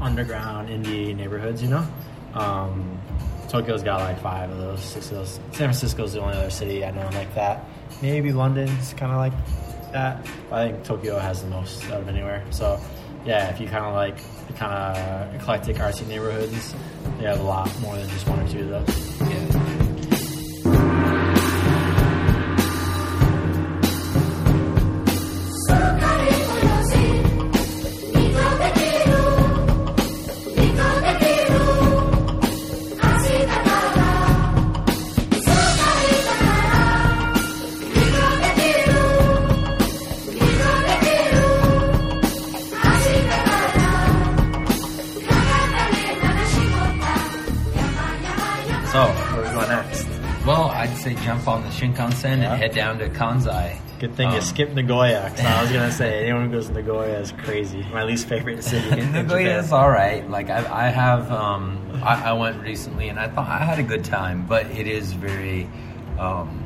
underground 0.00 0.68
indie 0.68 1.14
neighborhoods, 1.14 1.62
you 1.62 1.68
know. 1.68 1.86
Um, 2.34 3.00
Tokyo's 3.48 3.82
got 3.82 4.00
like 4.00 4.20
five 4.20 4.50
of 4.50 4.58
those, 4.58 4.82
six 4.82 5.10
of 5.10 5.18
those. 5.18 5.30
San 5.30 5.50
Francisco's 5.52 6.12
the 6.12 6.20
only 6.20 6.36
other 6.36 6.50
city 6.50 6.84
I 6.84 6.90
know 6.90 7.08
like 7.14 7.34
that. 7.34 7.64
Maybe 8.02 8.32
London's 8.32 8.94
kind 8.94 9.12
of 9.12 9.18
like 9.18 9.32
that. 9.92 10.26
I 10.52 10.68
think 10.68 10.84
Tokyo 10.84 11.18
has 11.18 11.42
the 11.42 11.48
most 11.48 11.84
out 11.86 12.02
of 12.02 12.08
anywhere. 12.08 12.44
So, 12.50 12.80
yeah, 13.24 13.50
if 13.50 13.60
you 13.60 13.66
kind 13.66 13.84
of 13.84 13.94
like 13.94 14.18
the 14.46 14.52
kind 14.52 14.72
of 14.72 15.34
eclectic 15.34 15.76
artsy 15.76 16.06
neighborhoods, 16.06 16.74
they 17.18 17.24
have 17.24 17.40
a 17.40 17.44
lot 17.44 17.68
more 17.80 17.96
than 17.96 18.08
just 18.10 18.28
one 18.28 18.40
or 18.40 18.48
two 18.48 18.60
of 18.60 18.86
those. 18.86 19.20
Yeah. 19.20 19.69
Jump 51.24 51.46
on 51.48 51.62
the 51.62 51.68
Shinkansen 51.68 52.38
Yeah. 52.42 52.52
and 52.52 52.60
head 52.62 52.74
down 52.74 52.98
to 52.98 53.08
Kansai. 53.08 53.76
Good 53.98 54.14
thing 54.14 54.30
you 54.30 54.36
Um, 54.36 54.40
skipped 54.42 54.74
Nagoya. 54.74 55.28
'cause 55.30 55.44
I 55.44 55.60
was 55.62 55.70
gonna 55.76 55.90
say 55.92 56.24
anyone 56.24 56.46
who 56.46 56.52
goes 56.52 56.68
to 56.68 56.72
Nagoya 56.72 57.18
is 57.18 57.32
crazy. 57.32 57.86
My 57.92 58.02
least 58.04 58.26
favorite 58.26 58.64
city. 58.70 59.02
Nagoya 59.02 59.58
is 59.58 59.72
all 59.72 59.90
right. 59.90 60.28
Like 60.30 60.48
I, 60.48 60.86
I 60.86 60.88
have, 60.88 61.30
um, 61.30 61.78
I, 62.02 62.30
I 62.30 62.32
went 62.32 62.62
recently 62.62 63.08
and 63.10 63.18
I 63.20 63.28
thought 63.28 63.48
I 63.48 63.58
had 63.64 63.78
a 63.78 63.82
good 63.82 64.04
time, 64.04 64.46
but 64.48 64.66
it 64.70 64.86
is 64.86 65.12
very, 65.12 65.68
um, 66.18 66.64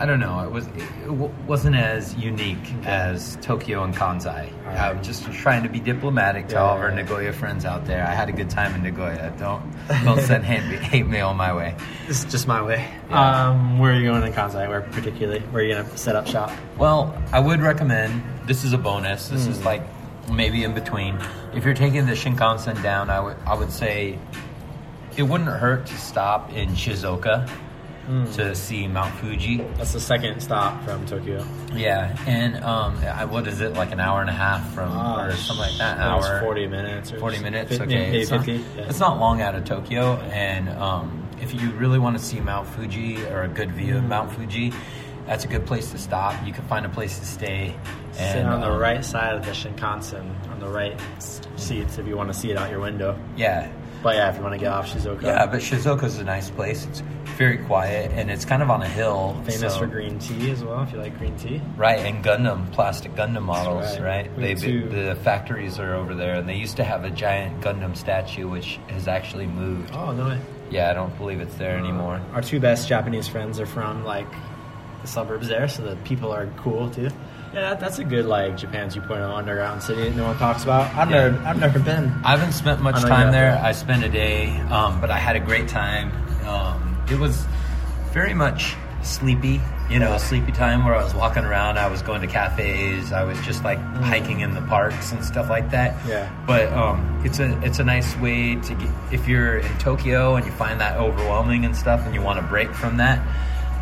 I 0.00 0.06
don't 0.06 0.20
know. 0.20 0.40
It 0.40 0.50
was 0.50 0.66
it 0.68 1.10
wasn't 1.46 1.74
as 1.74 2.14
unique 2.14 2.72
as 2.84 3.36
Tokyo 3.42 3.82
and 3.82 3.94
Kansai. 3.94 4.52
I'm 4.68 5.02
just 5.02 5.24
trying 5.32 5.64
to 5.64 5.68
be 5.68 5.80
diplomatic 5.80 6.48
to 6.48 6.54
Yeah, 6.54 6.62
all 6.62 6.76
of 6.76 6.82
our. 6.82 6.92
Nagoya 6.92 7.32
friends 7.32 7.64
out 7.64 7.84
there. 7.84 8.06
I 8.06 8.14
had 8.14 8.28
a 8.28 8.32
good 8.32 8.48
time 8.50 8.74
in 8.74 8.82
Nagoya. 8.82 9.32
Don't 9.38 9.62
don't 10.04 10.20
send 10.20 10.44
hate, 10.44 10.62
hate 10.80 11.06
mail 11.06 11.34
my 11.34 11.52
way. 11.54 11.74
This 12.06 12.24
is 12.24 12.30
just 12.30 12.46
my 12.46 12.62
way. 12.62 12.88
Yeah. 13.10 13.48
Um, 13.50 13.78
where 13.78 13.92
are 13.92 13.96
you 13.96 14.08
going 14.08 14.22
in 14.22 14.32
Kansai? 14.32 14.68
Where 14.68 14.82
particularly? 14.82 15.40
Where 15.40 15.62
are 15.62 15.66
you 15.66 15.74
gonna 15.74 15.96
set 15.96 16.14
up 16.14 16.26
shop? 16.26 16.52
Well, 16.76 17.20
I 17.32 17.40
would 17.40 17.60
recommend. 17.60 18.22
This 18.46 18.64
is 18.64 18.72
a 18.72 18.78
bonus. 18.78 19.28
This 19.28 19.46
is 19.46 19.64
like 19.64 19.82
maybe 20.30 20.62
in 20.62 20.74
between. 20.74 21.18
If 21.54 21.64
you're 21.64 21.74
taking 21.74 22.06
the 22.06 22.12
Shinkansen 22.12 22.82
down, 22.82 23.10
I 23.10 23.18
would 23.20 23.36
I 23.46 23.54
would 23.54 23.72
say 23.72 24.18
it 25.16 25.22
wouldn't 25.24 25.50
hurt 25.50 25.86
to 25.86 25.96
stop 25.98 26.52
in 26.52 26.68
Shizuoka 26.70 27.50
to 28.34 28.54
see 28.54 28.88
Mount 28.88 29.14
Fuji. 29.16 29.58
That's 29.76 29.92
the 29.92 30.00
second 30.00 30.40
stop 30.40 30.82
from 30.84 31.04
Tokyo. 31.06 31.44
Yeah, 31.74 32.16
and 32.26 32.56
um, 32.64 32.96
I, 33.04 33.24
what 33.26 33.46
is 33.46 33.60
it 33.60 33.74
like 33.74 33.92
an 33.92 34.00
hour 34.00 34.20
and 34.20 34.30
a 34.30 34.32
half 34.32 34.72
from 34.74 34.90
or 34.96 35.32
something 35.36 35.58
like 35.66 35.78
that? 35.78 35.98
Hour, 35.98 36.40
forty 36.40 36.66
minutes. 36.66 37.12
Or 37.12 37.18
40 37.18 37.40
minutes. 37.40 37.70
fif- 37.72 37.80
Okay, 37.82 37.94
maybe 37.98 38.18
it's, 38.20 38.30
not, 38.30 38.44
fifty. 38.44 38.64
yeah. 38.76 38.86
it's 38.88 38.98
not 39.00 39.18
long 39.18 39.42
out 39.42 39.54
of 39.54 39.64
Tokyo, 39.64 40.16
and 40.32 40.68
um, 40.70 41.28
if 41.42 41.52
you 41.54 41.70
really 41.72 41.98
want 41.98 42.16
to 42.18 42.22
see 42.24 42.40
Mount 42.40 42.66
Fuji 42.68 43.22
or 43.26 43.42
a 43.42 43.48
good 43.48 43.72
view 43.72 43.96
of 43.98 44.04
Mm. 44.04 44.08
Mount 44.08 44.32
Fuji, 44.32 44.72
that's 45.26 45.44
a 45.44 45.48
good 45.48 45.66
place 45.66 45.90
to 45.90 45.98
stop. 45.98 46.34
You 46.46 46.52
can 46.54 46.64
find 46.64 46.86
a 46.86 46.88
place 46.88 47.18
to 47.18 47.26
stay. 47.26 47.74
Sit 48.12 48.44
on 48.44 48.60
the 48.60 48.70
um, 48.72 48.80
right 48.80 49.04
side 49.04 49.34
of 49.36 49.44
the 49.44 49.52
Shinkansen, 49.52 50.50
on 50.50 50.58
the 50.60 50.66
right 50.68 50.98
seats 51.56 51.98
if 51.98 52.06
you 52.06 52.16
want 52.16 52.32
to 52.32 52.34
see 52.38 52.50
it 52.50 52.56
out 52.56 52.70
your 52.70 52.80
window. 52.80 53.16
Yeah, 53.36 53.70
But 54.02 54.16
yeah, 54.16 54.30
if 54.30 54.36
you 54.36 54.42
want 54.42 54.54
to 54.54 54.58
get 54.58 54.72
off 54.72 54.92
Shizuoka, 54.92 55.22
yeah, 55.22 55.46
but 55.46 55.60
Shizuoka's 55.60 56.18
a 56.18 56.24
nice 56.24 56.50
place. 56.50 56.84
It's 56.86 57.02
very 57.38 57.56
quiet, 57.58 58.10
and 58.14 58.30
it's 58.30 58.44
kind 58.44 58.62
of 58.62 58.68
on 58.70 58.82
a 58.82 58.88
hill. 58.88 59.34
famous 59.46 59.72
so- 59.72 59.78
for 59.78 59.86
green 59.86 60.18
tea 60.18 60.50
as 60.50 60.62
well. 60.64 60.82
If 60.82 60.92
you 60.92 60.98
like 60.98 61.16
green 61.18 61.36
tea, 61.36 61.62
Right, 61.76 62.00
and 62.00 62.22
Gundam, 62.24 62.70
plastic 62.72 63.14
Gundam 63.14 63.42
models, 63.42 63.98
right. 64.00 64.28
right? 64.28 64.36
They 64.36 64.54
the 64.54 65.16
factories 65.22 65.78
are 65.78 65.94
over 65.94 66.14
there, 66.14 66.34
and 66.34 66.48
they 66.48 66.56
used 66.56 66.76
to 66.76 66.84
have 66.84 67.04
a 67.04 67.10
giant 67.10 67.60
Gundam 67.60 67.96
statue, 67.96 68.48
which 68.48 68.78
has 68.88 69.06
actually 69.08 69.46
moved. 69.46 69.90
oh 69.94 70.10
no 70.12 70.26
way. 70.28 70.38
Yeah, 70.70 70.90
I 70.90 70.94
don't 70.94 71.16
believe 71.16 71.40
it's 71.40 71.54
there 71.54 71.78
anymore. 71.78 72.20
Our 72.34 72.42
two 72.42 72.60
best 72.60 72.88
Japanese 72.88 73.26
friends 73.28 73.58
are 73.60 73.64
from 73.66 74.04
like 74.04 74.26
the 75.00 75.06
suburbs 75.08 75.48
there, 75.48 75.68
so 75.68 75.82
the 75.82 75.96
people 76.04 76.30
are 76.32 76.46
cool 76.58 76.90
too. 76.90 77.08
Yeah, 77.54 77.60
that, 77.70 77.80
that's 77.80 77.98
a 77.98 78.04
good 78.04 78.26
like 78.26 78.58
Japan 78.58 78.90
2.0 78.90 79.34
underground 79.34 79.82
city 79.82 80.02
that 80.10 80.14
no 80.16 80.24
one 80.24 80.36
talks 80.36 80.64
about. 80.64 80.94
I've 80.94 81.10
Yeah. 81.10 81.28
never, 81.28 81.46
I've 81.46 81.58
never 81.60 81.78
been. 81.78 82.12
I 82.24 82.32
haven't 82.36 82.52
spent 82.52 82.82
much 82.82 83.00
you 83.00 83.08
time 83.08 83.32
there. 83.32 83.58
I 83.62 83.72
spent 83.72 84.04
a 84.04 84.08
day, 84.10 84.50
um, 84.68 85.00
but 85.00 85.10
I 85.10 85.16
had 85.18 85.36
a 85.36 85.40
great 85.40 85.68
time. 85.68 86.10
Um, 86.46 86.87
it 87.10 87.18
was 87.18 87.44
very 88.12 88.34
much 88.34 88.74
sleepy, 89.02 89.60
you 89.90 89.98
know, 89.98 90.12
a 90.14 90.18
sleepy 90.18 90.50
time 90.52 90.84
where 90.84 90.94
I 90.94 91.02
was 91.04 91.14
walking 91.14 91.44
around. 91.44 91.78
I 91.78 91.88
was 91.88 92.02
going 92.02 92.20
to 92.20 92.26
cafes. 92.26 93.12
I 93.12 93.22
was 93.24 93.40
just 93.42 93.62
like 93.64 93.78
hiking 93.78 94.40
in 94.40 94.54
the 94.54 94.60
parks 94.62 95.12
and 95.12 95.24
stuff 95.24 95.48
like 95.48 95.70
that. 95.70 95.94
Mm. 96.00 96.08
Yeah. 96.08 96.44
But 96.46 96.72
um, 96.72 97.22
it's 97.24 97.38
a 97.38 97.58
it's 97.62 97.78
a 97.78 97.84
nice 97.84 98.16
way 98.16 98.56
to 98.56 98.74
get 98.74 98.90
if 99.12 99.28
you're 99.28 99.58
in 99.58 99.78
Tokyo 99.78 100.36
and 100.36 100.44
you 100.44 100.52
find 100.52 100.80
that 100.80 100.96
overwhelming 100.96 101.64
and 101.64 101.76
stuff, 101.76 102.04
and 102.04 102.14
you 102.14 102.22
want 102.22 102.40
to 102.40 102.46
break 102.46 102.72
from 102.74 102.96
that. 102.98 103.18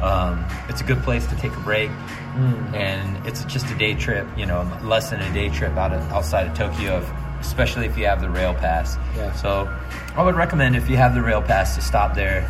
Um, 0.03 0.45
it's 0.69 0.83
a 0.83 0.85
good 0.85 1.03
place 1.03 1.27
to 1.29 1.37
take 1.37 1.53
a 1.57 1.61
break, 1.61 1.91
Mm. 2.37 2.75
and 2.75 3.27
it's 3.27 3.43
just 3.45 3.71
a 3.71 3.75
day 3.77 3.95
trip. 3.95 4.27
You 4.37 4.45
know, 4.45 4.71
less 4.83 5.09
than 5.09 5.21
a 5.23 5.33
day 5.33 5.49
trip 5.49 5.75
out 5.79 5.93
of, 5.95 6.03
outside 6.13 6.47
of 6.47 6.55
Tokyo, 6.55 7.03
especially 7.41 7.87
if 7.87 7.97
you 7.97 8.05
have 8.05 8.21
the 8.21 8.29
rail 8.29 8.53
pass. 8.53 8.99
Yeah. 9.17 9.33
So, 9.33 9.67
I 10.15 10.23
would 10.23 10.35
recommend 10.35 10.77
if 10.77 10.91
you 10.91 10.99
have 10.99 11.15
the 11.15 11.23
rail 11.23 11.41
pass 11.41 11.75
to 11.77 11.81
stop 11.81 12.15
there 12.15 12.47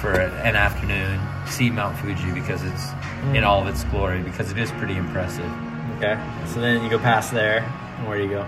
for 0.00 0.12
an 0.12 0.56
afternoon, 0.56 1.20
see 1.46 1.70
Mount 1.70 1.96
Fuji 1.98 2.32
because 2.32 2.62
it's 2.64 2.86
Mm. 3.22 3.36
in 3.36 3.44
all 3.44 3.60
of 3.60 3.66
its 3.68 3.84
glory 3.84 4.22
because 4.22 4.50
it 4.50 4.56
is 4.58 4.70
pretty 4.72 4.96
impressive. 4.96 5.50
Okay, 5.98 6.18
so 6.46 6.60
then 6.60 6.82
you 6.82 6.88
go 6.88 6.98
past 6.98 7.32
there, 7.32 7.58
and 7.98 8.08
where 8.08 8.16
do 8.16 8.24
you 8.24 8.30
go? 8.30 8.46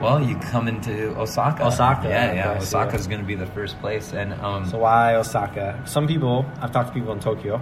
Well, 0.00 0.22
you 0.22 0.36
come 0.36 0.68
into 0.68 1.16
Osaka. 1.18 1.66
Osaka, 1.66 2.08
yeah, 2.08 2.26
okay, 2.26 2.36
yeah. 2.36 2.50
I 2.52 2.58
see 2.58 2.62
Osaka's 2.76 3.02
that. 3.04 3.10
going 3.10 3.20
to 3.22 3.26
be 3.26 3.34
the 3.34 3.46
first 3.46 3.80
place, 3.80 4.12
and 4.12 4.32
um, 4.34 4.66
So 4.66 4.78
why 4.78 5.16
Osaka? 5.16 5.80
Some 5.84 6.06
people, 6.06 6.44
I've 6.60 6.70
talked 6.72 6.88
to 6.88 6.94
people 6.94 7.12
in 7.12 7.18
Tokyo, 7.20 7.60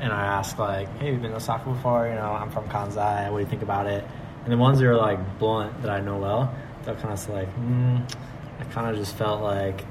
and 0.00 0.12
I 0.12 0.24
ask 0.38 0.58
like, 0.58 0.88
"Hey, 0.98 1.12
you've 1.12 1.20
been 1.22 1.32
to 1.32 1.36
Osaka 1.36 1.68
before? 1.70 2.08
You 2.08 2.14
know, 2.14 2.32
I'm 2.32 2.50
from 2.50 2.64
Kansai. 2.68 3.30
What 3.30 3.38
do 3.38 3.44
you 3.44 3.50
think 3.50 3.62
about 3.62 3.86
it?" 3.86 4.02
And 4.44 4.52
the 4.52 4.56
ones 4.56 4.78
that 4.78 4.86
are 4.86 4.96
like 4.96 5.18
blunt 5.38 5.82
that 5.82 5.90
I 5.90 6.00
know 6.00 6.16
well, 6.16 6.54
they're 6.84 6.94
kind 6.94 7.12
of 7.12 7.28
like, 7.28 7.48
mm, 7.58 8.00
"I 8.60 8.64
kind 8.72 8.88
of 8.88 8.96
just 8.96 9.14
felt 9.16 9.42
like." 9.42 9.84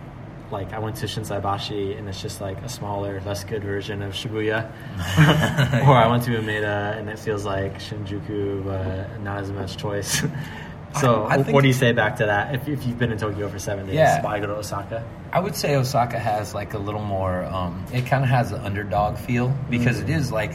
Like 0.52 0.74
I 0.74 0.80
went 0.80 0.96
to 0.98 1.06
Shinsaibashi 1.06 1.98
and 1.98 2.10
it's 2.10 2.22
just 2.22 2.42
like 2.42 2.58
a 2.64 2.70
smaller, 2.70 3.22
less 3.26 3.44
good 3.44 3.64
version 3.64 4.02
of 4.02 4.14
Shibuya. 4.14 4.66
or 5.88 5.94
I 5.96 6.08
went 6.08 6.24
to 6.24 6.32
Umeda 6.32 6.98
and 6.98 7.10
it 7.10 7.20
feels 7.20 7.46
like 7.46 7.80
Shinjuku, 7.80 8.64
but 8.66 9.22
not 9.22 9.42
as 9.42 9.52
much 9.52 9.78
choice. 9.78 10.24
so, 11.00 11.24
I- 11.26 11.36
I 11.36 11.38
what 11.52 11.62
do 11.62 11.68
you 11.68 11.74
say 11.74 11.92
back 11.92 12.16
to 12.18 12.26
that? 12.26 12.56
If, 12.56 12.68
if 12.68 12.86
you've 12.86 12.98
been 12.98 13.12
in 13.12 13.18
Tokyo 13.20 13.48
for 13.48 13.60
seven 13.60 13.86
days, 13.86 13.96
Yeah. 13.96 14.24
why 14.24 14.40
go 14.40 14.48
to 14.48 14.56
Osaka? 14.56 15.04
I 15.32 15.40
would 15.40 15.56
say 15.56 15.76
Osaka 15.76 16.18
has 16.18 16.56
like 16.56 16.74
a 16.74 16.80
little 16.80 17.04
more. 17.04 17.44
Um, 17.46 17.86
it 17.94 18.08
kind 18.08 18.24
of 18.24 18.30
has 18.32 18.52
an 18.52 18.62
underdog 18.62 19.18
feel 19.18 19.56
because 19.70 20.00
it 20.00 20.10
is 20.10 20.32
like 20.32 20.54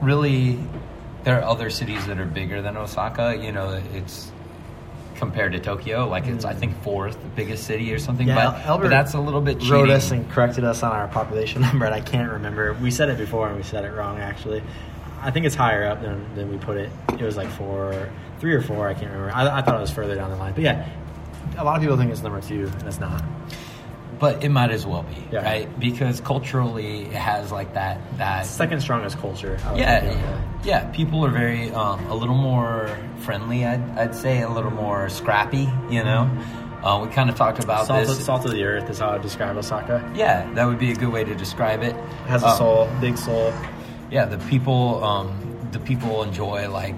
really. 0.00 0.58
There 1.24 1.36
are 1.40 1.42
other 1.42 1.68
cities 1.68 2.06
that 2.06 2.18
are 2.20 2.24
bigger 2.24 2.62
than 2.62 2.76
Osaka. 2.76 3.36
You 3.36 3.50
know, 3.50 3.82
it's 3.92 4.30
compared 5.18 5.52
to 5.52 5.60
Tokyo. 5.60 6.08
Like 6.08 6.26
it's 6.26 6.44
I 6.44 6.54
think 6.54 6.80
fourth 6.82 7.18
biggest 7.34 7.64
city 7.64 7.92
or 7.92 7.98
something. 7.98 8.28
Yeah, 8.28 8.52
but, 8.52 8.66
Albert 8.66 8.84
but 8.84 8.90
that's 8.90 9.14
a 9.14 9.20
little 9.20 9.40
bit 9.40 9.58
cheating. 9.58 9.72
wrote 9.72 9.90
us 9.90 10.10
and 10.10 10.30
corrected 10.30 10.64
us 10.64 10.82
on 10.82 10.92
our 10.92 11.08
population 11.08 11.62
number, 11.68 11.84
and 11.84 11.94
I 11.94 12.00
can't 12.00 12.30
remember. 12.32 12.72
We 12.74 12.90
said 12.90 13.08
it 13.10 13.18
before, 13.18 13.48
and 13.48 13.56
we 13.56 13.62
said 13.62 13.84
it 13.84 13.90
wrong. 13.90 14.18
Actually, 14.18 14.62
I 15.20 15.30
think 15.30 15.46
it's 15.46 15.54
higher 15.54 15.86
up 15.86 16.00
than, 16.00 16.34
than 16.34 16.50
we 16.50 16.58
put 16.58 16.76
it. 16.76 16.90
It 17.12 17.22
was 17.22 17.36
like 17.36 17.48
four, 17.48 18.08
three 18.38 18.54
or 18.54 18.62
four. 18.62 18.88
I 18.88 18.94
can't 18.94 19.12
remember. 19.12 19.32
I, 19.34 19.58
I 19.58 19.62
thought 19.62 19.76
it 19.76 19.80
was 19.80 19.90
further 19.90 20.14
down 20.14 20.30
the 20.30 20.36
line, 20.36 20.54
but 20.54 20.62
yeah, 20.62 20.88
a 21.56 21.64
lot 21.64 21.76
of 21.76 21.82
people 21.82 21.96
think 21.96 22.10
it's 22.10 22.22
number 22.22 22.40
two, 22.40 22.70
and 22.78 22.88
it's 22.88 23.00
not. 23.00 23.22
But 24.18 24.42
it 24.44 24.48
might 24.50 24.70
as 24.70 24.84
well 24.86 25.02
be 25.04 25.16
Yeah. 25.32 25.42
right 25.44 25.80
because 25.80 26.20
culturally 26.20 27.02
it 27.02 27.12
has 27.12 27.52
like 27.52 27.74
that 27.74 28.00
that 28.18 28.46
Second 28.46 28.80
strongest 28.80 29.18
culture. 29.18 29.58
I 29.66 29.76
yeah, 29.76 30.00
think, 30.00 30.20
yeah, 30.64 30.84
People 30.90 31.24
are 31.24 31.30
very 31.30 31.70
um, 31.72 32.04
a 32.06 32.14
little 32.14 32.34
more 32.36 32.96
friendly. 33.18 33.64
I'd, 33.64 33.80
I'd 33.98 34.14
say 34.14 34.42
a 34.42 34.48
little 34.48 34.70
more 34.72 35.08
scrappy. 35.08 35.68
You 35.90 36.02
know, 36.04 36.28
uh, 36.82 37.04
we 37.04 37.12
kind 37.12 37.30
of 37.30 37.36
talked 37.36 37.62
about 37.62 37.86
Salt, 37.86 38.06
this. 38.06 38.24
salt 38.24 38.44
of 38.44 38.52
the 38.52 38.64
earth 38.64 38.88
is 38.90 38.98
how 38.98 39.10
I 39.10 39.18
describe 39.18 39.56
Osaka. 39.56 40.02
Yeah, 40.14 40.50
that 40.54 40.64
would 40.66 40.78
be 40.78 40.90
a 40.92 40.94
good 40.96 41.12
way 41.12 41.24
to 41.24 41.34
describe 41.34 41.82
it. 41.82 41.94
It 41.94 42.28
has 42.28 42.42
a 42.42 42.48
Um, 42.48 42.56
soul, 42.58 42.88
big 43.00 43.16
soul. 43.18 43.52
Yeah, 44.10 44.24
the 44.24 44.38
people, 44.48 45.02
um, 45.04 45.28
the 45.72 45.78
people 45.80 46.22
enjoy 46.22 46.68
like 46.70 46.94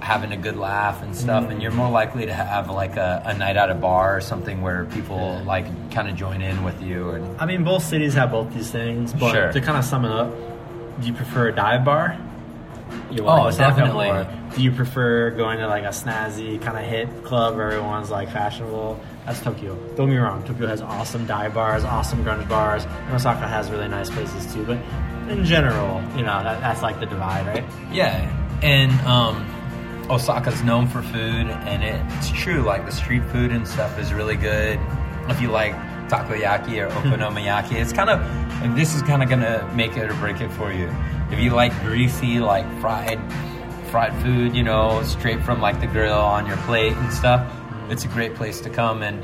having 0.00 0.32
a 0.32 0.36
good 0.36 0.56
laugh 0.56 1.02
and 1.02 1.14
stuff, 1.14 1.44
Mm. 1.44 1.50
and 1.52 1.62
you're 1.62 1.72
more 1.72 1.90
likely 1.90 2.26
to 2.26 2.32
have 2.32 2.70
like 2.70 2.96
a, 2.96 3.22
a 3.26 3.34
night 3.34 3.56
at 3.56 3.70
a 3.70 3.74
bar 3.74 4.16
or 4.16 4.20
something 4.20 4.62
where 4.62 4.84
people 4.86 5.40
like 5.44 5.66
kind 5.90 6.08
of 6.08 6.16
join 6.16 6.40
in 6.42 6.62
with 6.64 6.80
you. 6.82 7.10
And 7.10 7.40
I 7.40 7.46
mean, 7.46 7.64
both 7.64 7.82
cities 7.84 8.14
have 8.14 8.30
both 8.30 8.52
these 8.54 8.70
things, 8.70 9.12
but 9.12 9.32
Sure. 9.32 9.52
to 9.52 9.60
kind 9.60 9.76
of 9.78 9.84
sum 9.84 10.04
it 10.04 10.12
up, 10.12 10.32
do 11.00 11.06
you 11.06 11.12
prefer 11.12 11.48
a 11.48 11.52
dive 11.54 11.84
bar 11.84 12.16
You 13.10 13.24
Oh, 13.26 13.50
definitely. 13.50 14.10
Do 14.56 14.62
you 14.62 14.72
prefer 14.72 15.30
going 15.30 15.58
to 15.58 15.66
like 15.66 15.84
a 15.84 15.88
snazzy 15.88 16.60
kind 16.60 16.78
of 16.78 16.84
hip 16.84 17.22
club 17.22 17.54
where 17.56 17.70
everyone's 17.70 18.10
like 18.10 18.30
fashionable? 18.30 18.98
That's 19.26 19.40
Tokyo. 19.42 19.74
Don't 19.94 20.06
get 20.08 20.14
me 20.14 20.16
wrong. 20.16 20.42
Tokyo 20.44 20.66
has 20.66 20.80
awesome 20.80 21.26
dive 21.26 21.52
bars, 21.52 21.84
awesome 21.84 22.24
grunge 22.24 22.48
bars, 22.48 22.84
and 22.86 23.14
Osaka 23.14 23.46
has 23.46 23.70
really 23.70 23.88
nice 23.88 24.08
places 24.08 24.50
too. 24.54 24.64
But 24.64 24.78
in 25.28 25.44
general, 25.44 26.00
you 26.16 26.22
know, 26.22 26.42
that, 26.42 26.60
that's 26.62 26.80
like 26.82 26.98
the 26.98 27.04
divide, 27.06 27.46
right? 27.46 27.64
Yeah, 27.92 28.26
and 28.62 28.90
um, 29.02 29.44
Osaka's 30.08 30.62
known 30.62 30.86
for 30.86 31.02
food, 31.02 31.48
and 31.48 31.84
it's 31.84 32.30
true. 32.30 32.62
Like 32.62 32.86
the 32.86 32.92
street 32.92 33.22
food 33.24 33.52
and 33.52 33.66
stuff 33.66 33.98
is 33.98 34.12
really 34.12 34.36
good. 34.36 34.80
If 35.28 35.40
you 35.40 35.50
like 35.50 35.74
takoyaki 36.08 36.78
or 36.84 36.90
okonomiyaki, 37.00 37.72
it's 37.72 37.92
kind 37.92 38.10
of 38.10 38.20
and 38.62 38.76
this 38.76 38.94
is 38.94 39.02
kind 39.02 39.22
of 39.22 39.28
gonna 39.28 39.70
make 39.74 39.96
it 39.96 40.10
or 40.10 40.14
break 40.14 40.40
it 40.40 40.50
for 40.52 40.72
you. 40.72 40.90
If 41.30 41.38
you 41.38 41.50
like 41.50 41.78
greasy, 41.82 42.40
like 42.40 42.66
fried, 42.80 43.20
fried 43.90 44.14
food, 44.22 44.56
you 44.56 44.62
know, 44.62 45.02
straight 45.02 45.42
from 45.42 45.60
like 45.60 45.80
the 45.80 45.86
grill 45.86 46.14
on 46.14 46.46
your 46.46 46.56
plate 46.58 46.94
and 46.94 47.12
stuff, 47.12 47.52
it's 47.90 48.04
a 48.04 48.08
great 48.08 48.34
place 48.34 48.60
to 48.62 48.70
come 48.70 49.02
and. 49.02 49.22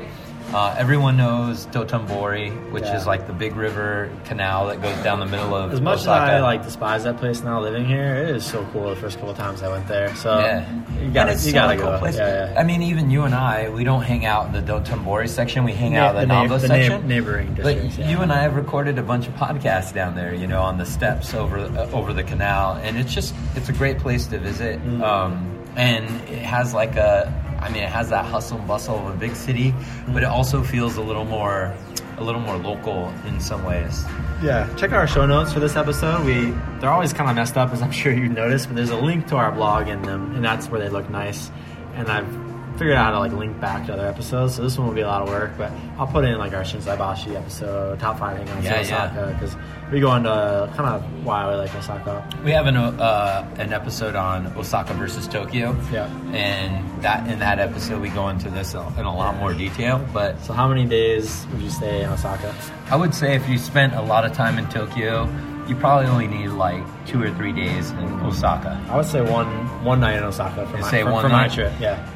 Uh, 0.53 0.73
everyone 0.77 1.17
knows 1.17 1.65
Dotonbori, 1.67 2.71
which 2.71 2.83
Yeah. 2.83 2.95
is 2.95 3.05
like 3.05 3.27
the 3.27 3.33
big 3.33 3.55
river 3.55 4.09
canal 4.25 4.67
that 4.67 4.81
goes 4.81 4.95
down 5.03 5.19
the 5.19 5.25
middle 5.25 5.53
of 5.53 5.73
As 5.73 5.81
much 5.81 5.99
Osaka. 5.99 6.23
as 6.23 6.29
I 6.29 6.39
like 6.39 6.63
despise 6.63 7.03
that 7.03 7.17
place 7.17 7.43
now 7.43 7.59
living 7.59 7.83
here, 7.85 8.15
it 8.15 8.29
is 8.35 8.45
so 8.45 8.65
cool 8.71 8.89
the 8.89 8.95
first 8.95 9.17
couple 9.17 9.31
of 9.31 9.37
times 9.37 9.63
I 9.63 9.69
went 9.69 9.87
there. 9.87 10.15
So 10.15 10.39
Yeah, 10.39 10.63
you 11.01 11.09
gotta, 11.11 11.31
and 11.31 11.35
it's 11.37 11.45
you 11.45 11.49
still 11.51 11.63
gotta 11.67 11.73
a 11.73 11.81
cool 11.81 11.91
go. 11.91 11.97
place. 11.99 12.15
Yeah, 12.17 12.51
yeah. 12.53 12.59
I 12.59 12.63
mean, 12.63 12.83
even 12.83 13.09
you 13.09 13.23
and 13.23 13.35
I, 13.35 13.69
we 13.69 13.83
don't 13.83 14.03
hang 14.03 14.25
out 14.25 14.45
in 14.47 14.53
the 14.53 14.61
Dotonbori 14.61 15.27
section. 15.27 15.63
We 15.65 15.73
hang 15.73 15.97
out 15.97 16.15
in 16.15 16.21
the, 16.21 16.27
Na- 16.27 16.43
Namba 16.45 16.61
the 16.61 16.67
na- 16.69 16.73
section. 16.75 17.07
neighboring 17.07 17.53
But 17.55 17.63
districts. 17.63 17.97
yeah. 17.97 18.09
you 18.09 18.19
and 18.21 18.31
I 18.31 18.41
have 18.41 18.55
recorded 18.55 18.97
a 18.97 19.03
bunch 19.03 19.27
of 19.27 19.33
podcasts 19.33 19.93
down 19.93 20.15
there, 20.15 20.33
you 20.33 20.47
know, 20.47 20.61
on 20.61 20.77
the 20.77 20.85
steps 20.85 21.33
over 21.33 21.57
uh, 21.59 21.89
over 21.91 22.13
the 22.13 22.23
canal, 22.23 22.79
and 22.83 22.97
it's 22.97 23.13
just 23.13 23.33
it's 23.55 23.67
a 23.69 23.73
great 23.73 23.97
place 23.99 24.27
to 24.27 24.37
visit. 24.37 24.79
Mm. 24.85 25.01
Um, 25.01 25.51
and 25.75 26.05
it 26.29 26.41
has 26.43 26.73
like 26.73 26.95
a, 26.95 27.33
I 27.65 27.69
mean, 27.69 27.81
it 27.81 27.89
has 27.89 28.09
that 28.09 28.25
hustle 28.25 28.59
and 28.59 28.67
bustle 28.67 28.95
of 28.95 29.15
a 29.15 29.17
big 29.17 29.35
city, 29.35 29.73
but 30.09 30.21
it 30.21 30.27
also 30.27 30.61
feels 30.61 30.97
a 30.97 31.01
little 31.01 31.25
more, 31.25 31.75
a 32.19 32.23
little 32.23 32.39
more 32.39 32.57
local 32.57 33.11
in 33.25 33.39
some 33.39 33.65
ways. 33.65 34.05
Yeah, 34.43 34.71
check 34.75 34.91
out 34.91 34.97
our 34.97 35.07
show 35.07 35.25
notes 35.25 35.51
for 35.51 35.59
this 35.59 35.75
episode. 35.75 36.23
We 36.25 36.51
they're 36.79 36.91
always 36.91 37.11
kind 37.11 37.27
of 37.27 37.35
messed 37.35 37.57
up, 37.57 37.71
as 37.73 37.81
I'm 37.81 37.91
sure 38.03 38.13
you 38.13 38.29
noticed, 38.29 38.67
but 38.67 38.75
there's 38.75 38.91
a 38.91 38.97
link 38.97 39.25
to 39.29 39.37
our 39.37 39.51
blog 39.51 39.87
in 39.87 40.03
them, 40.03 40.35
and 40.35 40.45
that's 40.45 40.67
where 40.69 40.79
they 40.79 40.89
look 40.89 41.09
nice. 41.09 41.49
And 41.95 42.07
I've 42.07 42.44
figured 42.77 42.95
out 42.97 43.05
how 43.05 43.11
to 43.11 43.19
like 43.19 43.31
link 43.33 43.59
back 43.59 43.85
to 43.87 43.93
other 43.93 44.07
episodes, 44.07 44.55
so 44.55 44.63
this 44.63 44.77
one 44.77 44.87
will 44.87 44.95
be 44.95 45.01
a 45.01 45.07
lot 45.07 45.21
of 45.21 45.29
work. 45.29 45.51
But 45.57 45.71
I'll 45.97 46.07
put 46.07 46.25
in 46.25 46.37
like 46.37 46.53
our 46.53 46.63
Shinsaibashi 46.63 47.35
episode, 47.35 47.99
top 47.99 48.19
five 48.19 48.37
hangouts 48.37 48.57
on 48.57 48.63
yeah. 48.63 48.79
Osaka, 48.79 49.33
because 49.33 49.55
we 49.91 49.99
go 49.99 50.15
into 50.15 50.71
kind 50.75 50.89
of 50.89 51.25
why 51.25 51.49
we 51.49 51.55
like 51.55 51.73
Osaka. 51.75 52.27
We 52.43 52.51
have 52.51 52.67
an 52.67 52.77
uh, 52.77 53.55
an 53.57 53.73
episode 53.73 54.15
on 54.15 54.47
Osaka 54.57 54.93
versus 54.93 55.27
Tokyo. 55.27 55.75
Yeah. 55.91 56.07
And 56.33 57.01
that 57.01 57.29
in 57.29 57.39
that 57.39 57.59
episode 57.59 58.01
we 58.01 58.09
go 58.09 58.29
into 58.29 58.49
this 58.49 58.73
in 58.73 58.79
a 58.79 59.15
lot 59.15 59.37
more 59.37 59.53
detail. 59.53 60.05
But 60.13 60.41
So 60.41 60.53
how 60.53 60.67
many 60.67 60.85
days 60.85 61.45
would 61.51 61.61
you 61.61 61.69
stay 61.69 62.03
in 62.03 62.09
Osaka? 62.09 62.53
I 62.89 62.95
would 62.95 63.13
say 63.13 63.35
if 63.35 63.47
you 63.47 63.57
spent 63.57 63.93
a 63.93 64.01
lot 64.01 64.25
of 64.25 64.33
time 64.33 64.57
in 64.57 64.67
Tokyo, 64.69 65.29
you 65.67 65.75
probably 65.75 66.07
only 66.07 66.27
need 66.27 66.49
like 66.49 66.83
two 67.07 67.21
or 67.21 67.33
three 67.35 67.51
days 67.51 67.91
in 67.91 68.19
Osaka. 68.21 68.83
I 68.89 68.97
would 68.97 69.05
say 69.05 69.21
one 69.21 69.47
one 69.83 69.99
night 69.99 70.17
in 70.17 70.23
Osaka 70.23 70.67
for 70.67 70.77
my, 70.77 70.91
say 70.91 71.03
for, 71.03 71.11
one 71.11 71.23
for 71.23 71.29
my 71.29 71.47
night? 71.47 71.53
trip. 71.53 71.73
Yeah. 71.79 72.07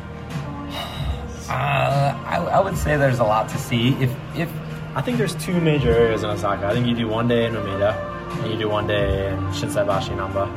Uh, 1.49 2.13
I, 2.25 2.37
I 2.37 2.59
would 2.59 2.77
say 2.77 2.95
there's 2.97 3.19
a 3.19 3.23
lot 3.23 3.49
to 3.49 3.57
see. 3.57 3.89
If 4.01 4.11
if 4.35 4.49
I 4.95 5.01
think 5.01 5.17
there's 5.17 5.35
two 5.35 5.59
major 5.61 5.91
areas 5.91 6.23
in 6.23 6.29
Osaka. 6.29 6.67
I 6.67 6.73
think 6.73 6.87
you 6.87 6.95
do 6.95 7.07
one 7.07 7.27
day 7.27 7.45
in 7.45 7.53
Umeda, 7.53 7.93
and 8.43 8.51
you 8.51 8.57
do 8.57 8.69
one 8.69 8.87
day 8.87 9.29
in 9.31 9.37
Shinsaibashi 9.51 10.15
Namba. 10.17 10.47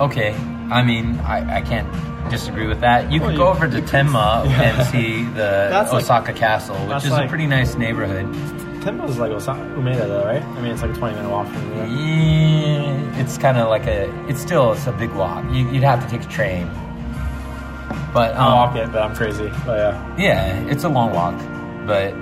okay, 0.00 0.32
I 0.70 0.82
mean 0.82 1.18
I, 1.20 1.58
I 1.58 1.60
can't 1.60 1.88
disagree 2.30 2.66
with 2.66 2.80
that. 2.80 3.10
You 3.12 3.20
Well, 3.20 3.28
could 3.30 3.32
you- 3.34 3.44
go 3.44 3.48
over 3.48 3.68
to 3.68 3.80
Tenma 3.82 4.44
Yeah. 4.46 4.62
and 4.62 4.86
see 4.88 5.24
the 5.24 5.34
That's 5.70 5.92
like- 5.92 6.02
Osaka 6.04 6.32
Castle, 6.32 6.76
which 6.86 7.04
is 7.04 7.10
like- 7.10 7.26
a 7.26 7.28
pretty 7.28 7.46
nice 7.46 7.74
neighborhood. 7.76 8.26
Tenma 8.82 9.08
is 9.08 9.18
like 9.18 9.30
Osaka, 9.30 9.60
Umeda 9.76 10.06
though, 10.08 10.24
right? 10.24 10.42
I 10.42 10.60
mean, 10.60 10.72
it's 10.72 10.82
like 10.82 10.90
a 10.92 10.94
20 10.94 11.14
minute 11.16 11.30
walk 11.30 11.46
from 11.48 11.68
there. 11.70 11.86
Yeah, 11.86 13.20
it's 13.20 13.38
kind 13.38 13.56
of 13.58 13.68
like 13.68 13.86
a. 13.86 14.10
It's 14.28 14.40
still 14.40 14.72
it's 14.72 14.86
a 14.86 14.92
big 14.92 15.12
walk. 15.12 15.44
You, 15.52 15.68
you'd 15.70 15.84
have 15.84 16.02
to 16.04 16.10
take 16.10 16.26
a 16.26 16.28
train. 16.28 16.68
But 18.12 18.34
I'll 18.36 18.50
um, 18.50 18.54
walk 18.54 18.76
it, 18.76 18.92
but 18.92 19.02
I'm 19.02 19.14
crazy. 19.14 19.50
But 19.66 19.78
yeah. 19.78 20.16
yeah, 20.18 20.70
it's 20.70 20.84
a 20.84 20.88
long 20.88 21.12
walk, 21.12 21.34
but 21.86 22.12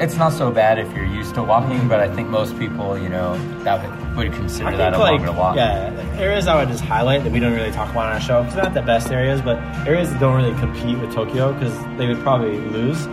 it's 0.00 0.16
not 0.16 0.32
so 0.32 0.50
bad 0.50 0.78
if 0.78 0.92
you're 0.92 1.04
used 1.04 1.34
to 1.36 1.42
walking. 1.42 1.88
But 1.88 2.00
I 2.00 2.08
think 2.14 2.28
most 2.28 2.58
people, 2.58 2.98
you 2.98 3.08
know, 3.08 3.36
that 3.64 3.82
would, 3.82 4.16
would 4.16 4.32
consider 4.32 4.68
I 4.68 4.76
that 4.76 4.94
a 4.94 4.98
like 4.98 5.20
longer 5.20 5.32
walk. 5.32 5.56
yeah, 5.56 5.90
areas 6.18 6.46
I 6.48 6.56
would 6.56 6.68
just 6.68 6.84
highlight 6.84 7.22
that 7.24 7.32
we 7.32 7.40
don't 7.40 7.52
really 7.54 7.72
talk 7.72 7.90
about 7.90 8.06
on 8.06 8.12
our 8.14 8.20
show 8.20 8.42
because 8.42 8.56
not 8.56 8.74
the 8.74 8.82
best 8.82 9.10
areas, 9.10 9.40
but 9.40 9.58
areas 9.86 10.10
that 10.10 10.20
don't 10.20 10.34
really 10.36 10.58
compete 10.58 10.98
with 10.98 11.12
Tokyo 11.12 11.52
because 11.52 11.76
they 11.98 12.06
would 12.08 12.20
probably 12.20 12.58
lose. 12.58 13.06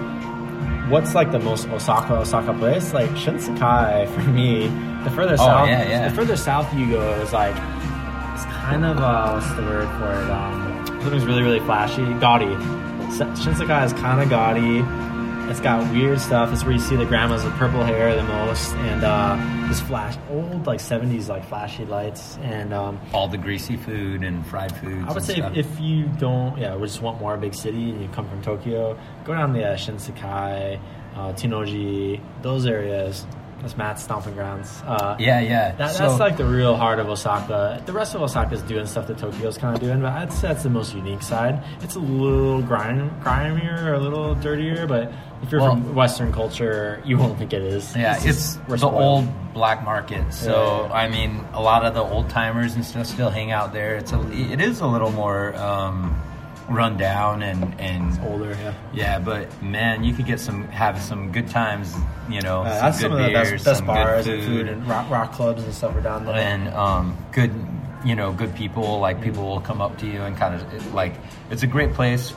What's 0.89 1.15
like 1.15 1.31
the 1.31 1.39
most 1.39 1.69
Osaka 1.69 2.15
Osaka 2.17 2.53
place? 2.53 2.93
Like 2.93 3.09
Shinsekai 3.11 4.13
for 4.13 4.21
me. 4.29 4.67
The 5.05 5.09
further 5.11 5.37
south, 5.37 5.61
Oh, 5.61 5.65
yeah, 5.65 5.87
yeah. 5.87 6.09
the 6.09 6.15
further 6.15 6.35
south 6.35 6.71
you 6.75 6.89
go, 6.91 7.21
it's 7.21 7.31
like 7.33 7.55
it's 8.33 8.43
kind 8.45 8.83
of 8.85 8.97
uh, 8.97 9.31
what's 9.31 9.49
the 9.55 9.61
word 9.63 9.87
for 9.97 10.11
it? 10.11 10.29
Um, 10.29 10.60
something's 11.01 11.25
really 11.25 11.43
really 11.43 11.59
flashy, 11.59 12.03
gaudy. 12.19 12.45
Shinsekai 13.11 13.85
is 13.85 13.93
kind 13.93 14.21
of 14.21 14.29
gaudy. 14.29 14.83
It's 15.49 15.59
got 15.59 15.91
weird 15.91 16.21
stuff. 16.21 16.53
It's 16.53 16.63
where 16.63 16.71
you 16.71 16.79
see 16.79 16.95
the 16.95 17.05
grandmas 17.05 17.43
with 17.43 17.53
purple 17.55 17.83
hair 17.83 18.15
the 18.15 18.23
most, 18.23 18.73
and 18.73 19.03
uh, 19.03 19.67
this 19.67 19.81
flash, 19.81 20.15
old 20.29 20.65
like 20.65 20.79
'70s 20.79 21.27
like 21.27 21.45
flashy 21.45 21.83
lights. 21.83 22.37
And 22.41 22.73
um, 22.73 22.99
all 23.13 23.27
the 23.27 23.37
greasy 23.37 23.75
food 23.75 24.23
and 24.23 24.47
fried 24.47 24.73
foods. 24.77 25.05
I 25.09 25.11
would 25.11 25.23
say 25.23 25.35
stuff. 25.35 25.57
if, 25.57 25.69
if 25.69 25.79
you 25.81 26.05
don't, 26.19 26.57
yeah, 26.57 26.75
we 26.75 26.87
just 26.87 27.01
want 27.01 27.19
more 27.19 27.35
big 27.35 27.53
city, 27.53 27.89
and 27.89 28.01
you 28.01 28.07
come 28.09 28.29
from 28.29 28.41
Tokyo, 28.41 28.97
go 29.25 29.33
down 29.33 29.51
the 29.51 29.65
uh, 29.65 29.75
Shinsekai, 29.75 30.79
uh, 31.15 31.33
Tennoji, 31.33 32.21
those 32.41 32.65
areas. 32.65 33.25
That's 33.61 33.77
Matt's 33.77 34.03
stomping 34.03 34.33
grounds. 34.33 34.81
Uh, 34.87 35.15
yeah, 35.19 35.39
yeah. 35.39 35.75
that, 35.75 35.91
So- 35.91 36.07
that's 36.07 36.19
like 36.19 36.37
the 36.37 36.45
real 36.45 36.75
heart 36.75 36.97
of 36.99 37.07
Osaka. 37.09 37.81
The 37.85 37.93
rest 37.93 38.15
of 38.15 38.21
Osaka 38.23 38.55
is 38.55 38.61
doing 38.63 38.87
stuff 38.87 39.05
that 39.07 39.17
Tokyo's 39.19 39.57
kind 39.57 39.75
of 39.75 39.81
doing, 39.81 40.01
but 40.01 40.11
I'd 40.13 40.33
say 40.33 40.47
that's 40.47 40.63
the 40.63 40.69
most 40.71 40.95
unique 40.95 41.21
side. 41.21 41.61
It's 41.81 41.95
a 41.95 41.99
little 41.99 42.61
grime, 42.63 43.11
grimier, 43.23 43.85
or 43.85 43.93
a 43.93 43.99
little 43.99 44.33
dirtier, 44.35 44.87
but 44.87 45.11
if 45.43 45.51
you're 45.51 45.61
Well- 45.61 45.71
from 45.73 45.93
Western 45.93 46.31
culture, 46.33 47.01
you 47.05 47.17
won't 47.19 47.37
think 47.37 47.53
it 47.53 47.61
is. 47.61 47.95
Yeah, 47.95 48.15
just- 48.15 48.25
it's 48.27 48.55
the 48.67 48.77
spoiled. 48.79 48.95
old 48.95 49.53
black 49.53 49.83
market. 49.83 50.33
So 50.33 50.87
Yeah. 50.89 50.93
I 50.95 51.07
mean, 51.07 51.45
a 51.53 51.61
lot 51.61 51.85
of 51.85 51.93
the 51.93 52.01
old 52.01 52.29
timers 52.29 52.73
and 52.75 52.83
stuff 52.83 53.05
still 53.05 53.29
hang 53.29 53.51
out 53.51 53.73
there. 53.73 53.95
It's 53.95 54.11
a, 54.11 54.19
it 54.31 54.59
is 54.59 54.79
a 54.81 54.87
little 54.87 55.11
more 55.11 55.55
um, 55.55 56.15
run 56.71 56.97
down 56.97 57.43
and 57.43 57.79
and 57.79 58.19
older. 58.25 58.51
Yeah, 58.61 58.73
yeah, 58.93 59.19
but 59.19 59.61
man, 59.61 60.03
you 60.03 60.13
could 60.13 60.25
get 60.25 60.39
some 60.39 60.67
have 60.69 61.01
some 61.01 61.31
good 61.31 61.47
times. 61.47 61.93
You 62.29 62.41
know, 62.41 62.61
Uh, 62.61 62.69
some 62.69 62.81
that's 62.81 62.97
good 62.97 63.03
some 63.03 63.11
of 63.13 63.17
the 63.19 63.27
beers, 63.29 63.51
best, 63.51 63.65
best 63.65 63.85
bars 63.85 64.25
good 64.25 64.39
and 64.39 64.43
food 64.47 64.67
and 64.67 64.87
rock, 64.87 65.09
rock 65.09 65.33
clubs 65.33 65.63
and 65.63 65.73
stuff 65.73 65.95
are 65.95 66.01
down 66.01 66.25
there. 66.25 66.35
and 66.35 66.67
um, 66.73 67.17
good 67.31 67.51
you 68.05 68.15
know 68.15 68.31
good 68.31 68.53
people. 68.55 68.99
Like 68.99 69.21
people 69.21 69.43
will 69.47 69.61
come 69.61 69.81
up 69.81 69.97
to 69.99 70.07
you 70.07 70.21
and 70.21 70.35
kind 70.37 70.55
of 70.55 70.93
like 70.93 71.13
it's 71.49 71.63
a 71.63 71.67
great 71.67 71.93
place 71.93 72.33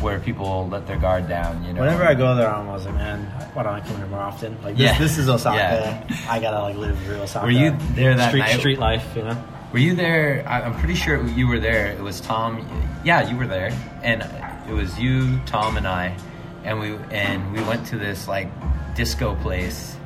where 0.00 0.18
people 0.20 0.68
let 0.68 0.86
their 0.86 0.98
guard 0.98 1.26
down. 1.28 1.64
You 1.64 1.72
know, 1.72 1.80
Whenever 1.80 2.04
I 2.04 2.14
go 2.14 2.34
there, 2.36 2.46
I'm 2.48 2.68
always 2.68 2.84
like, 2.84 2.94
man, 2.94 3.24
why 3.54 3.62
don't 3.62 3.72
I 3.74 3.80
come 3.80 3.96
here 3.96 4.06
more 4.06 4.20
often? 4.20 4.54
Like, 4.62 4.76
this, 4.76 4.84
Yeah. 4.92 4.98
this 4.98 5.16
is 5.16 5.28
Osaka. 5.30 5.56
Yeah. 5.56 6.16
I 6.28 6.38
gotta 6.38 6.60
like 6.60 6.76
live 6.76 7.08
real 7.08 7.22
Osaka. 7.22 7.46
Were 7.46 7.50
you 7.50 7.74
there 7.94 8.14
that 8.14 8.28
street, 8.28 8.40
night? 8.40 8.58
Street 8.58 8.78
life, 8.78 9.04
you 9.16 9.22
know. 9.22 9.36
Were 9.72 9.78
you 9.78 9.94
there? 9.94 10.44
I- 10.46 10.62
I'm 10.62 10.74
pretty 10.78 10.94
sure 10.94 11.22
you 11.28 11.46
were 11.46 11.58
there. 11.60 11.88
It 11.88 12.00
was 12.00 12.20
Tom. 12.20 12.66
Yeah, 13.04 13.28
you 13.28 13.36
were 13.36 13.46
there, 13.46 13.70
and 14.02 14.22
it 14.68 14.72
was 14.72 14.98
you, 14.98 15.38
Tom, 15.46 15.76
and 15.76 15.86
I, 15.86 16.16
and 16.64 16.80
we 16.80 16.96
and 17.10 17.52
we 17.52 17.62
went 17.62 17.86
to 17.88 17.98
this 17.98 18.26
like 18.28 18.48
disco 18.94 19.34
place. 19.36 19.94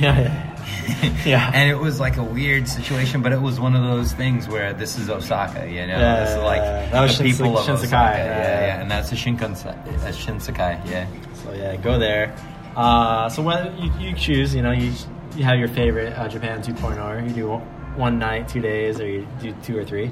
Yeah, 0.00 0.56
yeah, 1.24 1.50
and 1.54 1.70
it 1.70 1.76
was 1.78 2.00
like 2.00 2.16
a 2.16 2.22
weird 2.24 2.66
situation, 2.66 3.22
but 3.22 3.32
it 3.32 3.40
was 3.40 3.60
one 3.60 3.76
of 3.76 3.84
those 3.84 4.12
things 4.12 4.48
where 4.48 4.72
this 4.72 4.98
is 4.98 5.08
Osaka, 5.10 5.68
you 5.70 5.86
know. 5.86 5.98
Yeah, 5.98 6.20
this 6.24 6.30
is 6.30 6.42
like 6.42 6.62
yeah. 6.62 6.90
That 6.90 7.02
was 7.02 7.18
the 7.18 7.24
Shinse- 7.24 7.30
people 7.38 7.58
of 7.58 7.66
Shinsekai, 7.66 7.74
Osaka. 7.84 8.18
yeah, 8.18 8.26
Yeah, 8.26 8.66
yeah. 8.66 8.80
and 8.80 8.90
that's 8.90 9.12
a 9.12 9.14
Shinkansen, 9.14 9.76
a 10.04 10.08
Shinsekai. 10.12 10.90
Yeah. 10.90 11.06
So 11.44 11.52
yeah, 11.52 11.76
go 11.76 11.98
there. 11.98 12.34
Uh, 12.74 13.28
so 13.28 13.42
when 13.42 13.76
you, 13.78 13.92
you 14.00 14.14
choose, 14.16 14.54
you 14.54 14.62
know, 14.62 14.72
you 14.72 14.92
you 15.36 15.44
have 15.44 15.58
your 15.58 15.68
favorite 15.68 16.12
uh, 16.18 16.26
Japan 16.28 16.60
2.0. 16.62 16.98
Or 17.04 17.24
you 17.24 17.32
do 17.34 17.60
one 17.96 18.18
night, 18.18 18.48
two 18.48 18.60
days, 18.60 19.00
or 19.00 19.06
you 19.08 19.26
do 19.40 19.54
two 19.62 19.76
or 19.78 19.84
three. 19.84 20.10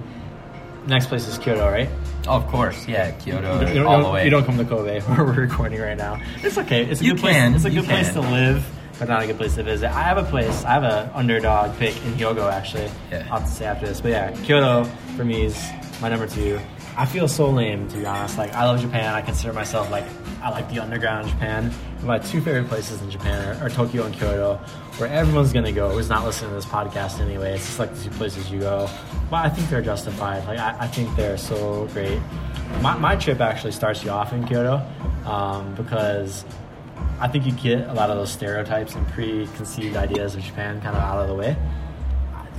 Next 0.87 1.07
place 1.07 1.29
is 1.29 1.39
Kyoto, 1.39 1.71
right? 1.71 1.89
Oh, 2.27 2.33
of 2.37 2.47
course, 2.49 2.87
yeah, 2.89 3.13
Kyoto 3.13 3.61
You 3.69 3.75
don't, 3.75 3.87
all 3.87 4.03
the 4.03 4.11
way. 4.11 4.25
you 4.25 4.31
don't 4.31 4.45
come 4.45 4.59
to 4.59 4.65
Kobe 4.65 5.01
where 5.03 5.25
we're 5.25 5.33
recording 5.33 5.81
right 5.81 5.97
now. 5.97 6.21
It's 6.43 6.59
okay. 6.59 6.85
It's 6.85 7.01
a 7.01 7.05
You 7.05 7.13
good 7.15 7.21
can, 7.23 7.53
place. 7.53 7.65
It's 7.65 7.73
a 7.73 7.81
good 7.81 7.85
place 7.89 8.13
to 8.15 8.21
live, 8.21 8.67
but 8.99 9.09
not 9.09 9.23
a 9.23 9.27
good 9.27 9.37
place 9.37 9.55
to 9.57 9.63
visit. 9.63 9.91
I 9.91 10.03
have 10.03 10.19
a 10.19 10.25
place. 10.25 10.65
I 10.65 10.71
have 10.73 10.83
an 10.85 11.11
underdog 11.15 11.77
pick 11.79 11.95
in 12.05 12.15
Hyogo 12.15 12.51
actually. 12.51 12.91
Yeah. 13.13 13.27
I'll 13.31 13.39
have 13.41 13.49
to 13.49 13.55
say 13.55 13.65
after 13.67 13.87
this, 13.87 14.01
but 14.01 14.11
yeah, 14.11 14.33
Kyoto 14.43 14.85
for 15.17 15.25
me 15.25 15.45
is 15.45 15.71
my 16.01 16.09
number 16.09 16.27
two. 16.27 16.59
I 16.97 17.07
feel 17.07 17.27
so 17.27 17.49
lame 17.51 17.89
to 17.89 17.99
be 17.99 18.07
honest. 18.07 18.37
Like 18.37 18.53
I 18.55 18.65
love 18.65 18.81
Japan. 18.81 19.15
I 19.15 19.23
consider 19.23 19.53
myself 19.53 19.91
like 19.91 20.05
I 20.43 20.51
like 20.51 20.69
the 20.71 20.81
underground 20.81 21.27
in 21.27 21.33
Japan. 21.33 21.73
My 22.03 22.19
two 22.19 22.41
favorite 22.41 22.69
places 22.69 23.01
in 23.01 23.11
Japan 23.11 23.57
are, 23.57 23.67
are 23.67 23.71
Tokyo 23.71 24.05
and 24.05 24.15
Kyoto, 24.15 24.57
where 24.99 25.09
everyone's 25.09 25.53
gonna 25.53 25.73
go 25.73 25.91
who's 25.91 26.09
not 26.09 26.25
listening 26.25 26.51
to 26.51 26.57
this 26.57 26.67
podcast 26.67 27.21
anyway. 27.21 27.55
It's 27.55 27.67
just 27.67 27.79
like 27.79 27.95
the 27.95 28.05
two 28.05 28.11
places 28.11 28.51
you 28.51 28.61
go. 28.61 28.91
But 29.31 29.47
I 29.47 29.49
think 29.49 29.71
they're 29.71 29.83
justified. 29.83 30.45
Like 30.47 30.59
I, 30.59 30.77
I 30.81 30.87
think 30.87 31.15
they're 31.17 31.39
so 31.39 31.87
great. 31.93 32.21
My, 32.81 32.97
my 32.97 33.17
trip 33.17 33.41
actually 33.41 33.73
starts 33.73 34.03
you 34.05 34.11
off 34.11 34.33
in 34.33 34.47
Kyoto 34.47 34.83
um, 35.27 35.75
because 35.75 36.45
I 37.21 37.29
think 37.29 37.47
you 37.47 37.53
get 37.53 37.89
a 37.89 37.93
lot 37.93 38.11
of 38.11 38.17
those 38.17 38.33
stereotypes 38.33 38.95
and 38.95 39.07
preconceived 39.09 39.97
ideas 39.97 40.35
of 40.35 40.43
Japan 40.43 40.81
kind 40.81 40.97
of 40.97 41.03
out 41.03 41.21
of 41.21 41.29
the 41.29 41.35
way. 41.35 41.57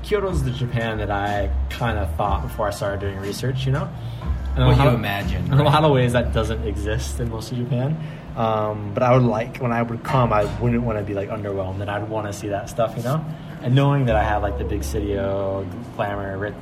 Kyoto's 0.04 0.44
the 0.44 0.52
Japan 0.52 0.98
that 1.00 1.10
I 1.10 1.50
kind 1.70 1.98
of 1.98 2.13
thought 2.16 2.44
before 2.44 2.68
I 2.68 2.72
started 2.72 3.00
doing 3.00 3.18
research, 3.20 3.66
you 3.66 3.72
know? 3.72 3.89
And 4.56 4.68
What 4.68 4.78
you 4.78 4.84
of- 4.84 4.94
imagine, 4.94 5.46
In 5.52 5.60
a 5.60 5.63
lot 5.63 5.84
of 5.84 5.92
ways, 5.92 6.13
that 6.13 6.34
doesn't 6.34 6.63
exist 6.68 7.20
in 7.20 7.30
most 7.30 7.52
of 7.52 7.58
Japan. 7.58 7.98
Um, 8.36 8.92
but 8.94 9.02
I 9.04 9.13
would 9.13 9.24
like, 9.24 9.58
when 9.58 9.72
I 9.72 9.82
would 9.82 10.04
come, 10.04 10.34
I 10.34 10.46
wouldn't 10.60 10.84
want 10.84 10.98
to 10.98 11.04
be 11.04 11.13
like 11.13 11.30
underwhelmed 11.30 11.82
and 11.82 11.89
I'd 11.89 12.10
want 12.10 12.28
to 12.28 12.34
see 12.34 12.50
that 12.50 12.70
stuff, 12.70 12.96
you 12.98 13.04
know? 13.04 13.24
And 13.62 13.74
knowing 13.76 14.06
that 14.06 14.16
I 14.16 14.24
have 14.24 14.42
like 14.44 14.58
the 14.58 14.63
big 14.66 14.84
city 14.84 15.13
glamour, 15.96 16.38
writ- 16.38 16.54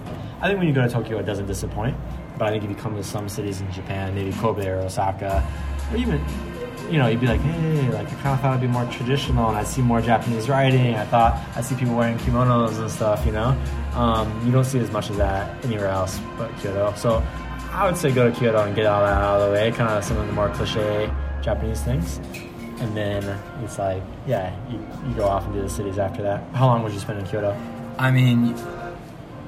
I 0.41 0.47
think 0.47 0.59
when 0.59 0.67
you 0.67 0.73
go 0.73 0.81
to 0.83 0.89
Tokyo, 0.89 1.17
it 1.17 1.25
doesn't 1.25 1.47
disappoint. 1.47 1.95
But 2.37 2.47
I 2.47 2.51
think 2.51 2.63
if 2.63 2.69
you 2.69 2.75
come 2.75 2.95
to 2.95 3.03
some 3.03 3.27
cities 3.29 3.61
in 3.61 3.71
Japan, 3.71 4.15
maybe 4.15 4.31
Kobe 4.33 4.67
or 4.67 4.77
Osaka, 4.79 5.43
or 5.91 5.97
even 5.97 6.19
you 6.91 6.97
know, 6.97 7.07
you'd 7.07 7.21
be 7.21 7.27
like, 7.27 7.39
hey, 7.41 7.89
like 7.91 8.07
I 8.07 8.15
kind 8.15 8.33
of 8.35 8.41
thought 8.41 8.57
it'd 8.57 8.61
be 8.61 8.67
more 8.67 8.85
traditional, 8.91 9.47
and 9.47 9.57
I'd 9.57 9.67
see 9.67 9.81
more 9.81 10.01
Japanese 10.01 10.49
writing. 10.49 10.95
I 10.95 11.05
thought 11.05 11.41
I'd 11.55 11.65
see 11.65 11.75
people 11.75 11.95
wearing 11.95 12.17
kimonos 12.17 12.79
and 12.79 12.91
stuff. 12.91 13.25
You 13.25 13.31
know, 13.31 13.57
um, 13.93 14.45
you 14.45 14.51
don't 14.51 14.65
see 14.65 14.79
as 14.79 14.91
much 14.91 15.09
of 15.09 15.17
that 15.17 15.63
anywhere 15.63 15.87
else 15.87 16.19
but 16.37 16.55
Kyoto. 16.59 16.93
So 16.95 17.23
I 17.71 17.85
would 17.85 17.97
say 17.97 18.11
go 18.11 18.29
to 18.29 18.37
Kyoto 18.37 18.63
and 18.65 18.75
get 18.75 18.85
all 18.85 19.01
that 19.01 19.17
out 19.17 19.39
of 19.39 19.47
the 19.47 19.53
way, 19.53 19.71
kind 19.71 19.89
of 19.89 20.03
some 20.03 20.17
of 20.17 20.27
the 20.27 20.33
more 20.33 20.49
cliche 20.49 21.11
Japanese 21.41 21.81
things, 21.81 22.17
and 22.79 22.95
then 22.95 23.23
it's 23.63 23.79
like, 23.79 24.03
yeah, 24.27 24.53
you, 24.69 24.77
you 25.07 25.15
go 25.15 25.25
off 25.25 25.45
and 25.45 25.53
do 25.53 25.61
the 25.61 25.69
cities 25.69 25.97
after 25.97 26.21
that. 26.21 26.43
How 26.53 26.67
long 26.67 26.83
would 26.83 26.91
you 26.93 26.99
spend 26.99 27.19
in 27.19 27.25
Kyoto? 27.25 27.55
I 27.97 28.11
mean, 28.11 28.55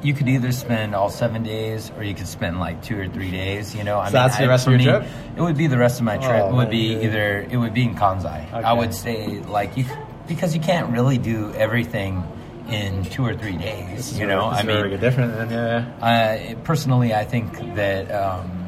you 0.03 0.13
could 0.13 0.27
either 0.27 0.51
spend 0.51 0.93
all 0.93 1.09
seven 1.09 1.43
days, 1.43 1.91
or 1.97 2.03
you 2.03 2.13
could 2.13 2.27
spend 2.27 2.59
like 2.59 2.83
two 2.83 2.99
or 2.99 3.07
three 3.07 3.31
days. 3.31 3.75
You 3.75 3.83
know, 3.83 3.99
I 3.99 4.07
So 4.07 4.13
that's 4.13 4.37
the 4.37 4.47
rest 4.47 4.67
of 4.67 4.71
your 4.71 4.79
me, 4.79 4.85
trip? 4.85 5.03
It 5.37 5.41
would 5.41 5.57
be 5.57 5.67
the 5.67 5.77
rest 5.77 5.99
of 5.99 6.05
my 6.05 6.17
trip. 6.17 6.43
Oh, 6.43 6.49
it 6.49 6.53
would 6.53 6.69
be 6.69 7.03
either 7.03 7.47
it 7.49 7.57
would 7.57 7.73
be 7.73 7.83
in 7.83 7.95
Kansai. 7.95 8.51
I 8.51 8.73
would 8.73 8.93
say 8.93 9.39
like 9.41 9.77
you 9.77 9.85
because 10.27 10.53
you 10.55 10.61
can't 10.61 10.91
really 10.91 11.17
do 11.17 11.51
everything 11.53 12.23
in 12.69 13.03
two 13.05 13.25
or 13.25 13.35
three 13.35 13.57
days. 13.57 14.17
You 14.17 14.27
know, 14.27 14.45
I 14.45 14.61
is 14.61 14.65
where 14.65 14.83
we 14.83 14.89
mean, 14.91 14.99
different. 14.99 15.35
Then, 15.35 15.49
yeah, 15.49 15.93
yeah. 15.99 16.53
uh, 16.53 16.63
personally, 16.63 17.13
I 17.13 17.25
think 17.25 17.75
that 17.75 18.11
um, 18.11 18.67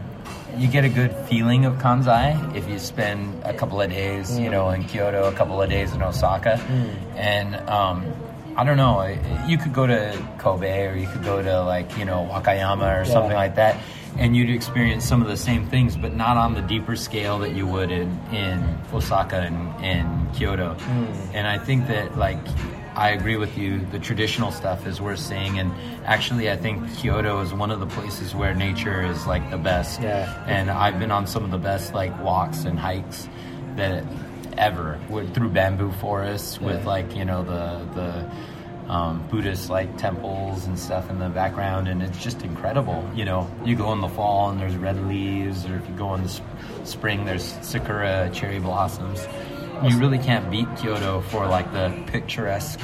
you 0.57 0.67
get 0.67 0.85
a 0.85 0.89
good 0.89 1.15
feeling 1.27 1.65
of 1.65 1.75
Kansai 1.75 2.55
if 2.55 2.67
you 2.69 2.79
spend 2.79 3.43
a 3.43 3.53
couple 3.53 3.81
of 3.81 3.89
days, 3.89 4.37
you 4.37 4.49
know, 4.49 4.69
in 4.69 4.83
Kyoto, 4.83 5.27
a 5.27 5.33
couple 5.33 5.61
of 5.61 5.69
days 5.69 5.93
in 5.93 6.01
Osaka, 6.01 6.59
and 7.15 7.55
um, 7.69 8.05
I 8.57 8.63
don't 8.63 8.77
know. 8.77 9.03
You 9.47 9.57
could 9.57 9.73
go 9.73 9.85
to 9.85 10.17
Kobe 10.37 10.87
or 10.87 10.95
you 10.95 11.07
could 11.07 11.23
go 11.23 11.41
to 11.41 11.63
like 11.63 11.97
you 11.97 12.05
know 12.05 12.27
Wakayama 12.31 13.01
or 13.01 13.05
something 13.05 13.33
like 13.33 13.55
that, 13.55 13.77
and 14.17 14.35
you'd 14.35 14.49
experience 14.49 15.05
some 15.05 15.21
of 15.21 15.27
the 15.27 15.37
same 15.37 15.67
things, 15.67 15.97
but 15.97 16.15
not 16.15 16.37
on 16.37 16.53
the 16.53 16.61
deeper 16.61 16.95
scale 16.95 17.39
that 17.39 17.53
you 17.53 17.67
would 17.67 17.91
in 17.91 18.07
in 18.31 18.77
Osaka 18.93 19.41
and, 19.41 19.83
and 19.83 20.33
Kyoto. 20.33 20.73
Hmm. 20.73 21.35
And 21.35 21.47
I 21.47 21.57
think 21.57 21.87
that 21.87 22.17
like 22.17 22.39
I 22.95 23.09
agree 23.09 23.35
with 23.35 23.57
you. 23.57 23.85
The 23.91 23.99
traditional 23.99 24.51
stuff 24.51 24.87
is 24.87 25.01
worth 25.01 25.19
seeing, 25.19 25.59
and 25.59 25.71
actually, 26.05 26.49
I 26.49 26.55
think 26.55 26.95
Kyoto 26.95 27.41
is 27.41 27.53
one 27.53 27.71
of 27.71 27.81
the 27.81 27.87
places 27.87 28.33
where 28.33 28.55
nature 28.55 29.05
is 29.05 29.27
like 29.27 29.49
the 29.51 29.57
best. 29.57 30.01
Yeah. 30.01 30.45
And 30.47 30.71
I've 30.71 30.97
been 30.97 31.11
on 31.11 31.27
some 31.27 31.43
of 31.43 31.51
the 31.51 31.57
best 31.57 31.93
like 31.93 32.17
walks 32.23 32.63
and 32.63 32.79
hikes 32.79 33.27
that 33.75 34.05
ever 34.57 34.99
with, 35.09 35.33
through 35.33 35.49
bamboo 35.49 35.91
forests 35.93 36.59
with 36.59 36.81
Yeah. 36.81 36.87
like 36.87 37.15
you 37.15 37.25
know 37.25 37.43
the 37.43 37.85
the 37.95 38.91
um, 38.91 39.27
Buddhist 39.29 39.69
like 39.71 39.97
temples 39.97 40.65
and 40.67 40.77
stuff 40.77 41.09
in 41.09 41.17
the 41.17 41.29
background, 41.29 41.87
and 41.87 42.03
it's 42.03 42.21
just 42.23 42.43
incredible. 42.43 43.03
You 43.15 43.25
know, 43.25 43.49
you 43.65 43.75
go 43.75 43.91
in 43.93 44.01
the 44.01 44.07
fall 44.09 44.49
and 44.51 44.59
there's 44.59 44.75
red 44.77 45.07
leaves, 45.07 45.65
or 45.65 45.75
if 45.77 45.87
you 45.89 45.95
go 45.95 46.13
in 46.13 46.21
the 46.21 46.29
sp- 46.29 46.45
spring, 46.83 47.25
there's 47.25 47.43
sakura 47.63 48.29
cherry 48.31 48.59
blossoms. 48.59 49.27
You 49.83 49.97
really 49.97 50.19
can't 50.19 50.49
beat 50.51 50.67
Kyoto 50.77 51.21
for 51.21 51.47
like 51.47 51.71
the 51.73 51.91
picturesque, 52.07 52.79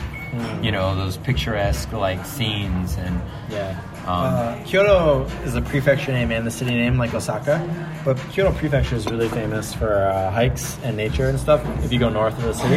you 0.63 0.71
know, 0.71 0.95
those 0.95 1.17
picturesque 1.17 1.91
like 1.93 2.25
scenes 2.25 2.95
and 2.97 3.21
Yeah. 3.49 3.79
Um, 4.11 4.25
uh, 4.25 4.63
Kyoto 4.65 5.23
is 5.45 5.55
a 5.55 5.61
prefecture 5.61 6.11
name 6.11 6.31
and 6.31 6.45
the 6.45 6.51
city 6.51 6.71
name, 6.71 6.97
like 6.97 7.13
Osaka. 7.13 7.57
But 8.03 8.17
Kyoto 8.31 8.51
Prefecture 8.51 8.95
is 8.95 9.05
really 9.05 9.29
famous 9.29 9.73
for 9.73 9.93
uh, 9.93 10.29
hikes 10.31 10.77
and 10.83 10.97
nature 10.97 11.29
and 11.29 11.39
stuff. 11.39 11.65
If 11.85 11.93
you 11.93 11.99
go 11.99 12.09
north 12.09 12.37
of 12.37 12.43
the 12.43 12.53
city, 12.53 12.75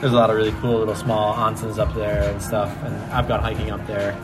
there's 0.00 0.12
a 0.12 0.16
lot 0.16 0.30
of 0.30 0.36
really 0.36 0.52
cool 0.60 0.78
little 0.78 0.94
small 0.94 1.34
onsens 1.34 1.78
up 1.78 1.92
there 1.94 2.30
and 2.30 2.40
stuff. 2.40 2.72
And 2.84 2.94
I've 3.12 3.26
gone 3.26 3.40
hiking 3.40 3.70
up 3.70 3.84
there. 3.88 4.16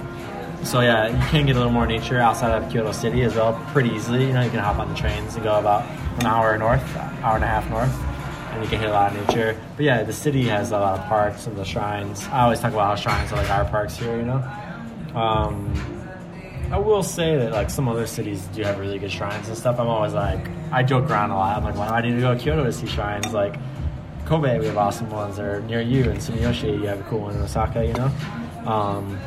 So 0.62 0.80
yeah, 0.80 1.08
you 1.08 1.30
can 1.30 1.46
get 1.46 1.56
a 1.56 1.58
little 1.58 1.72
more 1.72 1.86
nature 1.86 2.20
outside 2.20 2.62
of 2.62 2.70
Kyoto 2.70 2.92
City 2.92 3.22
as 3.22 3.34
well, 3.34 3.60
pretty 3.72 3.90
easily. 3.90 4.26
You 4.26 4.34
know, 4.34 4.42
you 4.42 4.50
can 4.50 4.60
hop 4.60 4.78
on 4.78 4.88
the 4.88 4.94
trains 4.94 5.34
and 5.34 5.42
go 5.42 5.58
about 5.58 5.84
an 6.20 6.26
hour 6.26 6.56
north, 6.56 6.96
hour 6.96 7.34
and 7.34 7.44
a 7.44 7.48
half 7.48 7.68
north, 7.70 7.92
and 8.52 8.62
you 8.62 8.68
can 8.70 8.78
hit 8.78 8.88
a 8.88 8.92
lot 8.92 9.16
of 9.16 9.26
nature. 9.26 9.60
But 9.76 9.84
yeah, 9.84 10.04
the 10.04 10.12
city 10.12 10.44
has 10.44 10.70
a 10.70 10.78
lot 10.78 11.00
of 11.00 11.06
parks 11.06 11.48
and 11.48 11.56
the 11.56 11.64
shrines. 11.64 12.24
I 12.28 12.42
always 12.42 12.60
talk 12.60 12.72
about 12.72 12.86
how 12.86 12.94
shrines 12.94 13.32
are 13.32 13.36
like 13.36 13.50
our 13.50 13.64
parks 13.64 13.96
here, 13.96 14.16
you 14.16 14.24
know. 14.24 14.42
Um, 15.14 15.93
I 16.70 16.78
will 16.78 17.02
say 17.02 17.36
that 17.36 17.52
like 17.52 17.70
some 17.70 17.88
other 17.88 18.06
cities 18.06 18.42
do 18.54 18.62
have 18.62 18.78
really 18.78 18.98
good 18.98 19.12
shrines 19.12 19.48
and 19.48 19.56
stuff. 19.56 19.78
I'm 19.78 19.86
always 19.86 20.14
like, 20.14 20.48
I 20.72 20.82
joke 20.82 21.08
around 21.10 21.30
a 21.30 21.36
lot. 21.36 21.56
I'm 21.56 21.64
like, 21.64 21.76
why 21.76 21.88
do 21.88 21.94
I 21.94 22.00
need 22.02 22.16
to 22.16 22.20
go 22.20 22.34
to 22.34 22.40
Kyoto 22.40 22.64
to 22.64 22.72
see 22.72 22.86
shrines? 22.86 23.32
Like 23.32 23.56
Kobe, 24.24 24.58
we 24.58 24.66
have 24.66 24.76
awesome 24.76 25.10
ones. 25.10 25.38
Or 25.38 25.60
near 25.62 25.80
you 25.80 26.04
in 26.10 26.16
Sumiyoshi, 26.16 26.80
you 26.80 26.86
have 26.86 27.00
a 27.00 27.04
cool 27.04 27.20
one 27.20 27.36
in 27.36 27.42
Osaka. 27.42 27.84
You 27.84 27.92
know. 27.92 28.10
Um, 28.66 29.18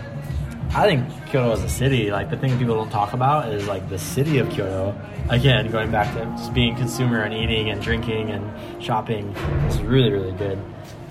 I 0.78 0.86
think 0.86 1.10
Kyoto 1.26 1.54
as 1.54 1.64
a 1.64 1.70
city, 1.70 2.12
like 2.12 2.30
the 2.30 2.38
thing 2.38 2.56
people 2.60 2.76
don't 2.76 2.92
talk 2.92 3.14
about 3.14 3.52
is 3.52 3.68
like 3.68 3.90
the 3.90 3.98
city 3.98 4.38
of 4.38 4.48
Kyoto. 4.52 4.96
Again, 5.28 5.72
going 5.72 5.90
back 5.90 6.14
to 6.14 6.24
just 6.38 6.54
being 6.54 6.76
consumer 6.76 7.24
and 7.24 7.34
eating 7.34 7.72
and 7.72 7.82
drinking 7.82 8.30
and 8.30 8.84
shopping 8.84 9.30
is 9.68 9.82
really, 9.82 10.12
really 10.12 10.34
good. 10.34 10.60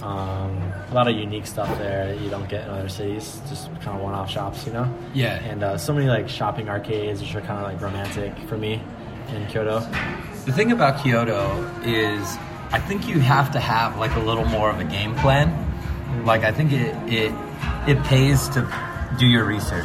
Um, 0.02 0.56
a 0.88 0.94
lot 0.94 1.08
of 1.08 1.16
unique 1.16 1.48
stuff 1.48 1.66
there 1.78 2.06
that 2.06 2.20
you 2.20 2.30
don't 2.30 2.48
get 2.48 2.62
in 2.62 2.70
other 2.70 2.88
cities, 2.88 3.40
just 3.48 3.66
kind 3.80 3.96
of 3.96 4.02
one-off 4.02 4.30
shops, 4.30 4.64
you 4.68 4.72
know. 4.72 4.88
Yeah. 5.14 5.42
And 5.42 5.64
uh, 5.64 5.76
so 5.78 5.92
many 5.92 6.06
like 6.06 6.28
shopping 6.28 6.68
arcades, 6.68 7.20
which 7.20 7.34
are 7.34 7.40
kind 7.40 7.58
of 7.58 7.64
like 7.64 7.80
romantic 7.80 8.38
for 8.48 8.56
me 8.56 8.80
in 9.34 9.46
Kyoto. 9.48 9.80
The 10.44 10.52
thing 10.52 10.70
about 10.70 11.02
Kyoto 11.02 11.60
is, 11.82 12.36
I 12.70 12.78
think 12.78 13.08
you 13.08 13.18
have 13.18 13.50
to 13.50 13.58
have 13.58 13.98
like 13.98 14.14
a 14.14 14.20
little 14.20 14.44
more 14.44 14.70
of 14.70 14.78
a 14.78 14.84
game 14.84 15.16
plan. 15.16 15.50
Like 16.24 16.44
I 16.44 16.52
think 16.52 16.70
it 16.70 16.94
it 17.12 17.34
it 17.88 18.00
pays 18.04 18.48
to 18.50 18.62
do 19.18 19.26
your 19.26 19.44
research. 19.44 19.84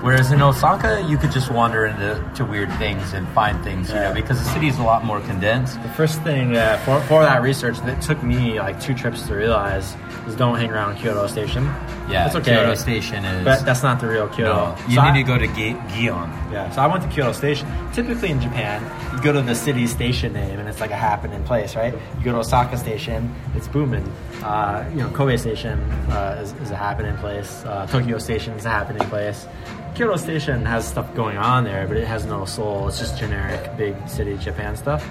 Whereas 0.00 0.30
in 0.30 0.40
Osaka, 0.40 1.04
you 1.08 1.18
could 1.18 1.32
just 1.32 1.50
wander 1.50 1.84
into 1.84 2.22
to 2.36 2.44
weird 2.44 2.70
things 2.74 3.12
and 3.14 3.26
find 3.30 3.62
things, 3.64 3.88
you 3.88 3.96
know, 3.96 4.14
because 4.14 4.38
the 4.38 4.48
city 4.52 4.68
is 4.68 4.78
a 4.78 4.82
lot 4.84 5.04
more 5.04 5.20
condensed. 5.22 5.82
The 5.82 5.88
first 5.88 6.22
thing 6.22 6.56
uh, 6.56 6.78
for, 6.84 7.00
for 7.08 7.24
that 7.24 7.42
research 7.42 7.78
that 7.80 8.00
took 8.00 8.22
me 8.22 8.60
like 8.60 8.80
two 8.80 8.94
trips 8.94 9.26
to 9.26 9.34
realize 9.34 9.96
is 10.28 10.36
don't 10.36 10.56
hang 10.56 10.70
around 10.70 10.98
Kyoto 10.98 11.26
Station. 11.26 11.64
Yeah, 12.08 12.24
that's 12.24 12.36
okay. 12.36 12.52
Kyoto 12.54 12.76
Station 12.76 13.24
is. 13.24 13.44
But 13.44 13.64
that's 13.64 13.82
not 13.82 14.00
the 14.00 14.06
real 14.06 14.28
Kyoto. 14.28 14.54
no, 14.70 14.76
you 14.86 14.94
So 14.94 15.02
need 15.02 15.08
I- 15.10 15.16
to 15.16 15.22
go 15.24 15.36
to 15.36 15.46
Gi- 15.48 15.74
Gion. 15.90 16.30
Yeah, 16.52 16.70
so 16.70 16.80
I 16.80 16.86
went 16.86 17.02
to 17.02 17.08
Kyoto 17.08 17.32
Station. 17.32 17.66
Typically 17.92 18.30
in 18.30 18.40
Japan, 18.40 18.80
you 19.16 19.20
go 19.20 19.32
to 19.32 19.42
the 19.42 19.54
city 19.56 19.88
station 19.88 20.32
name, 20.32 20.60
and 20.60 20.68
it's 20.68 20.80
like 20.80 20.92
a 20.92 20.96
happening 20.96 21.42
place, 21.42 21.74
right? 21.74 21.92
You 22.18 22.24
go 22.24 22.30
to 22.32 22.38
Osaka 22.38 22.76
Station, 22.78 23.34
it's 23.56 23.66
booming. 23.66 24.10
Uh, 24.42 24.84
you 24.90 24.96
know, 24.98 25.10
Kobe 25.10 25.36
Station 25.36 25.78
uh, 26.10 26.40
is, 26.42 26.52
is 26.54 26.70
a 26.70 26.76
happening 26.76 27.16
place. 27.16 27.64
Uh, 27.64 27.86
Tokyo 27.86 28.18
Station 28.18 28.54
is 28.54 28.64
a 28.64 28.70
happening 28.70 29.06
place. 29.08 29.46
Kyoto 29.94 30.16
Station 30.16 30.64
has 30.64 30.86
stuff 30.86 31.12
going 31.14 31.36
on 31.38 31.64
there, 31.64 31.88
but 31.88 31.96
it 31.96 32.06
has 32.06 32.24
no 32.24 32.44
soul. 32.44 32.86
It's 32.88 32.98
just 32.98 33.18
generic 33.18 33.76
big 33.76 33.96
city 34.08 34.36
Japan 34.38 34.76
stuff. 34.76 35.08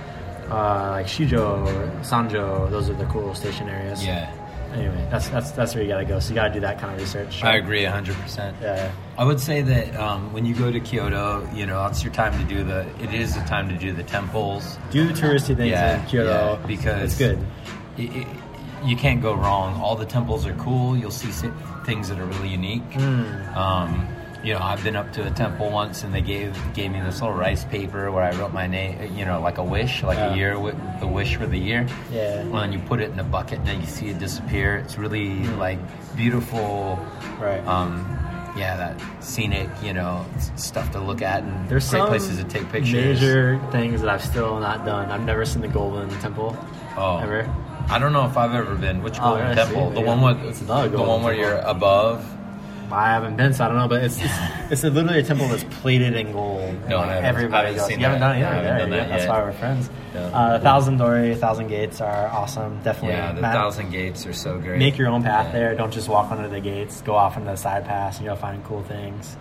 Uh, 0.49 0.91
like 0.91 1.07
Shijo, 1.07 1.67
Sanjo, 2.03 2.69
those 2.69 2.89
are 2.89 2.93
the 2.93 3.05
cool 3.07 3.35
station 3.35 3.67
areas. 3.67 4.05
Yeah, 4.05 4.31
Anyway, 4.73 5.07
that's 5.09 5.27
that's 5.29 5.51
that's 5.51 5.73
where 5.75 5.83
you 5.83 5.89
gotta 5.89 6.05
go. 6.05 6.19
So 6.19 6.29
you 6.29 6.35
gotta 6.35 6.53
do 6.53 6.59
that 6.61 6.79
kind 6.79 6.93
of 6.93 6.99
research. 6.99 7.43
I 7.43 7.55
agree 7.55 7.83
hundred 7.83 8.15
percent. 8.17 8.55
Yeah. 8.61 8.91
I 9.17 9.23
would 9.25 9.39
say 9.39 9.61
that 9.61 9.95
um, 9.95 10.31
when 10.33 10.45
you 10.45 10.53
go 10.53 10.71
to 10.71 10.79
Kyoto, 10.79 11.45
you 11.53 11.65
know, 11.65 11.85
it's 11.87 12.03
your 12.03 12.13
time 12.13 12.37
to 12.37 12.45
do 12.53 12.63
the. 12.63 12.85
It 13.01 13.13
is 13.13 13.33
the 13.35 13.41
time 13.41 13.67
to 13.69 13.75
do 13.77 13.91
the 13.91 14.03
temples. 14.03 14.77
Do 14.91 15.07
the 15.07 15.13
touristy 15.13 15.55
things 15.57 15.71
Yeah, 15.71 16.01
in 16.01 16.07
Kyoto 16.07 16.59
yeah, 16.59 16.65
because 16.67 17.01
it's 17.03 17.17
good. 17.17 17.39
it, 17.97 18.15
it, 18.15 18.27
you 18.85 18.95
can't 18.95 19.21
go 19.21 19.33
wrong. 19.33 19.79
All 19.81 19.95
the 19.95 20.05
temples 20.05 20.45
are 20.45 20.53
cool. 20.55 20.95
You'll 20.97 21.11
see 21.11 21.31
things 21.85 22.09
that 22.09 22.19
are 22.19 22.25
really 22.25 22.49
unique. 22.49 22.83
Hmm. 22.93 23.57
Um, 23.57 24.07
you 24.43 24.53
know, 24.53 24.59
I've 24.59 24.83
been 24.83 24.95
up 24.95 25.11
to 25.13 25.25
a 25.25 25.31
temple 25.31 25.69
once, 25.71 26.03
and 26.03 26.13
they 26.13 26.21
gave 26.21 26.55
gave 26.73 26.91
me 26.91 27.01
this 27.01 27.21
little 27.21 27.35
rice 27.35 27.65
paper 27.65 28.11
where 28.11 28.23
I 28.23 28.31
wrote 28.37 28.53
my 28.53 28.67
name. 28.67 29.15
You 29.17 29.25
know, 29.25 29.41
like 29.41 29.57
a 29.57 29.63
wish, 29.63 30.03
like 30.03 30.17
Yeah. 30.17 30.33
a 30.33 30.35
year, 30.37 30.53
wi- 30.53 30.75
the 30.99 31.07
wish 31.07 31.35
for 31.35 31.47
the 31.47 31.57
year. 31.57 31.87
Yeah. 32.13 32.41
And 32.41 32.71
you 32.71 32.79
put 32.79 33.01
it 33.01 33.09
in 33.11 33.19
a 33.19 33.23
bucket, 33.23 33.59
and 33.59 33.67
then 33.67 33.81
you 33.81 33.87
see 33.87 34.07
it 34.09 34.19
disappear. 34.19 34.77
It's 34.77 34.97
really 34.97 35.43
like 35.57 35.79
beautiful. 36.15 36.99
Right. 37.39 37.65
Um, 37.67 38.05
yeah, 38.55 38.75
that 38.77 39.01
scenic, 39.23 39.69
you 39.83 39.93
know, 39.93 40.25
stuff 40.55 40.91
to 40.91 40.99
look 40.99 41.21
at 41.21 41.43
and 41.43 41.69
There's 41.69 41.87
great 41.89 41.99
some 41.99 42.07
places 42.07 42.37
to 42.37 42.43
take 42.43 42.71
pictures. 42.71 43.19
Major 43.21 43.59
things 43.71 44.01
that 44.01 44.09
I've 44.09 44.23
still 44.23 44.59
not 44.59 44.83
done. 44.85 45.11
I've 45.11 45.25
never 45.25 45.45
seen 45.45 45.61
the 45.61 45.67
Golden 45.67 46.09
Temple. 46.21 46.57
Oh. 46.97 47.17
Ever. 47.19 47.47
I 47.89 47.99
don't 47.99 48.11
know 48.13 48.25
if 48.25 48.35
I've 48.37 48.53
ever 48.53 48.75
been. 48.75 49.01
Which 49.01 49.17
Oh, 49.19 49.35
golden 49.37 49.55
temple? 49.55 49.89
the 49.91 50.01
yeah. 50.01 50.15
one 50.15 50.21
with 50.21 50.49
It's 50.49 50.61
another 50.61 50.89
the 50.89 50.97
one 51.01 51.23
where 51.23 51.33
temple. 51.33 51.49
you're 51.51 51.57
above. 51.59 52.33
I 52.89 53.07
haven't 53.11 53.35
been, 53.35 53.53
so 53.53 53.65
I 53.65 53.67
don't 53.67 53.77
know. 53.77 53.87
But 53.89 54.03
it's 54.03 54.17
it's, 54.21 54.33
it's 54.71 54.83
literally 54.83 55.19
a 55.19 55.23
temple 55.23 55.47
that's 55.49 55.63
plated 55.81 56.15
in 56.15 56.31
gold. 56.31 56.73
No, 56.87 56.97
like, 56.97 57.23
everybody 57.23 57.65
haven't 57.67 57.75
goes. 57.79 57.87
seen 57.87 57.99
You 57.99 58.05
haven't 58.05 58.21
done 58.21 58.37
it 58.37 58.43
either. 58.43 58.55
haven't 58.55 58.79
done 58.79 58.89
that 58.91 59.09
That's 59.09 59.27
why 59.27 59.41
we're 59.41 59.51
friends. 59.53 59.89
Yeah. 60.13 60.19
Uh, 60.27 60.59
Thousand 60.59 60.97
Torii, 60.97 61.35
Thousand 61.35 61.67
Gates 61.67 61.99
are 62.01 62.27
awesome. 62.27 62.81
Definitely. 62.83 63.09
Yeah, 63.17 63.33
the 63.33 63.41
Matt, 63.41 63.53
thousand 63.55 63.91
gates 63.91 64.25
are 64.25 64.33
so 64.33 64.57
great. 64.57 64.79
Make 64.79 64.97
your 64.97 65.09
own 65.09 65.21
path 65.23 65.47
Yeah. 65.47 65.51
there. 65.51 65.75
Don't 65.75 65.91
just 65.91 66.07
walk 66.07 66.31
under 66.31 66.47
the 66.47 66.61
gates. 66.61 67.01
Go 67.01 67.13
off 67.15 67.35
into 67.37 67.51
the 67.51 67.57
side 67.57 67.85
pass, 67.85 68.17
and 68.17 68.25
you'll 68.25 68.35
find 68.37 68.63
cool 68.63 68.83
things. 68.83 69.35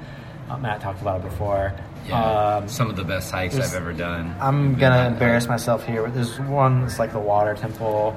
Uh, 0.51 0.59
Matt 0.59 0.81
talked 0.81 1.01
about 1.01 1.21
it 1.21 1.25
before. 1.31 1.73
Yeah, 2.09 2.57
Um, 2.59 2.69
some 2.69 2.89
of 2.91 2.97
the 2.97 3.05
best 3.05 3.31
hikes 3.33 3.57
I've 3.59 3.75
ever 3.75 3.93
done. 3.93 4.35
I'm 4.41 4.75
gonna 4.77 5.07
embarrass 5.09 5.49
myself 5.49 5.85
here. 5.87 6.03
but 6.05 6.15
There's 6.15 6.39
one. 6.41 6.85
It's 6.85 6.99
like 6.99 7.13
the 7.13 7.19
water 7.19 7.55
temple. 7.55 8.15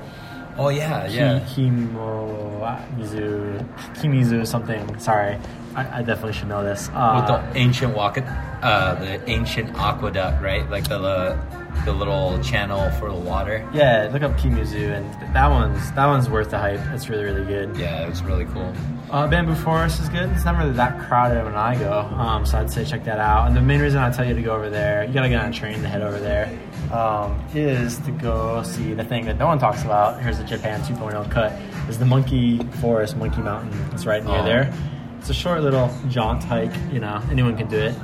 Oh 0.58 0.70
yeah, 0.70 1.08
yeah. 1.08 1.40
Ki- 1.48 1.64
Kimomizu, 1.64 3.66
Kimizu 3.96 4.46
something. 4.46 5.00
Sorry, 5.00 5.38
I, 5.76 6.00
I 6.00 6.02
definitely 6.02 6.34
should 6.34 6.50
know 6.50 6.64
this. 6.64 6.88
With 6.88 6.96
Uh, 6.98 7.42
the 7.52 7.58
ancient 7.58 7.96
walk, 7.96 8.18
uh, 8.18 8.96
the 8.96 9.30
ancient 9.30 9.76
aqueduct, 9.78 10.42
right? 10.42 10.70
Like 10.70 10.88
the 10.88 11.00
uh, 11.00 11.38
the 11.86 11.94
little 11.94 12.40
channel 12.44 12.90
for 13.00 13.10
the 13.10 13.16
water. 13.18 13.66
yeah, 13.74 14.10
look 14.12 14.22
up 14.24 14.38
Kimizu, 14.38 14.92
and 14.98 15.34
that 15.36 15.50
one's 15.50 15.92
that 15.94 16.06
one's 16.08 16.30
worth 16.30 16.50
the 16.52 16.58
hype. 16.58 16.80
It's 16.94 17.10
really 17.10 17.24
really 17.24 17.46
good. 17.46 17.78
Yeah, 17.78 18.04
it 18.04 18.10
was 18.10 18.22
really 18.24 18.46
cool. 18.46 18.74
Uh, 19.12 19.28
Bamboo 19.28 19.56
Forest 19.56 20.00
is 20.02 20.10
good. 20.10 20.30
It's 20.34 20.46
not 20.46 20.56
really 20.58 20.74
that 20.74 21.00
crowded 21.08 21.44
when 21.44 21.56
I 21.56 21.76
go, 21.76 22.02
um, 22.16 22.46
so 22.46 22.60
I'd 22.60 22.70
say 22.70 22.86
check 22.86 23.04
that 23.06 23.18
out. 23.18 23.48
And 23.48 23.58
the 23.58 23.62
main 23.62 23.80
reason 23.82 24.00
I 24.00 24.12
tell 24.12 24.24
you 24.28 24.36
to 24.36 24.42
go 24.44 24.56
over 24.56 24.70
there, 24.70 25.04
you 25.04 25.12
gotta 25.14 25.30
get 25.30 25.42
on 25.44 25.50
a 25.50 25.54
train 25.54 25.82
to 25.82 25.88
head 25.88 26.04
over 26.04 26.20
there, 26.20 26.48
um, 26.94 27.44
is 27.56 27.98
to 28.00 28.12
go 28.12 28.62
see 28.62 28.94
the 28.94 29.04
thing 29.04 29.26
that 29.26 29.40
no 29.40 29.48
one 29.48 29.58
talks 29.58 29.82
about. 29.84 30.22
Here's 30.22 30.38
the 30.38 30.44
Japan 30.44 30.82
2.0 30.82 31.32
cut. 31.32 31.52
Is 31.90 31.98
the 31.98 32.06
Monkey 32.06 32.60
Forest, 32.82 33.18
Monkey 33.18 33.42
Mountain. 33.42 33.74
It's 33.94 34.06
right 34.06 34.24
near 34.24 34.40
Oh. 34.42 34.44
there. 34.46 34.72
It's 35.18 35.30
a 35.32 35.34
short 35.34 35.62
little 35.64 35.90
jaunt 36.10 36.44
hike. 36.44 36.72
You 36.92 37.00
know, 37.00 37.20
anyone 37.32 37.58
can 37.58 37.68
do 37.68 37.78
it. 37.78 37.96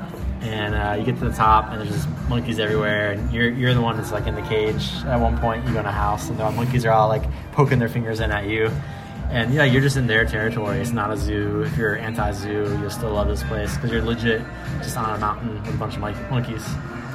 And 0.41 0.73
uh, 0.73 0.95
you 0.97 1.05
get 1.05 1.19
to 1.19 1.29
the 1.29 1.35
top, 1.35 1.69
and 1.71 1.79
there's 1.81 1.91
just 1.91 2.09
monkeys 2.29 2.57
everywhere. 2.59 3.11
And 3.11 3.31
you're 3.31 3.49
you're 3.49 3.73
the 3.75 3.81
one 3.81 3.95
that's 3.97 4.11
like 4.11 4.25
in 4.27 4.33
the 4.35 4.41
cage. 4.43 4.89
At 5.05 5.19
one 5.19 5.37
point, 5.37 5.65
you 5.67 5.73
go 5.73 5.79
in 5.79 5.85
a 5.85 5.91
house, 5.91 6.29
and 6.29 6.37
the 6.39 6.49
monkeys 6.51 6.83
are 6.85 6.91
all 6.91 7.07
like 7.07 7.23
poking 7.51 7.77
their 7.79 7.89
fingers 7.89 8.19
in 8.19 8.31
at 8.31 8.45
you. 8.47 8.69
And 9.31 9.53
yeah, 9.53 9.63
you're 9.63 9.81
just 9.81 9.97
in 9.97 10.07
their 10.07 10.25
territory. 10.25 10.79
It's 10.79 10.91
not 10.91 11.11
a 11.11 11.17
zoo. 11.17 11.63
If 11.63 11.77
you're 11.77 11.95
anti-zoo, 11.97 12.77
you'll 12.79 12.89
still 12.89 13.11
love 13.11 13.27
this 13.27 13.43
place 13.43 13.73
because 13.75 13.91
you're 13.91 14.01
legit 14.01 14.41
just 14.81 14.97
on 14.97 15.13
a 15.15 15.17
mountain 15.19 15.61
with 15.61 15.73
a 15.73 15.77
bunch 15.77 15.95
of 15.95 16.01
mon- 16.01 16.29
monkeys. 16.29 16.65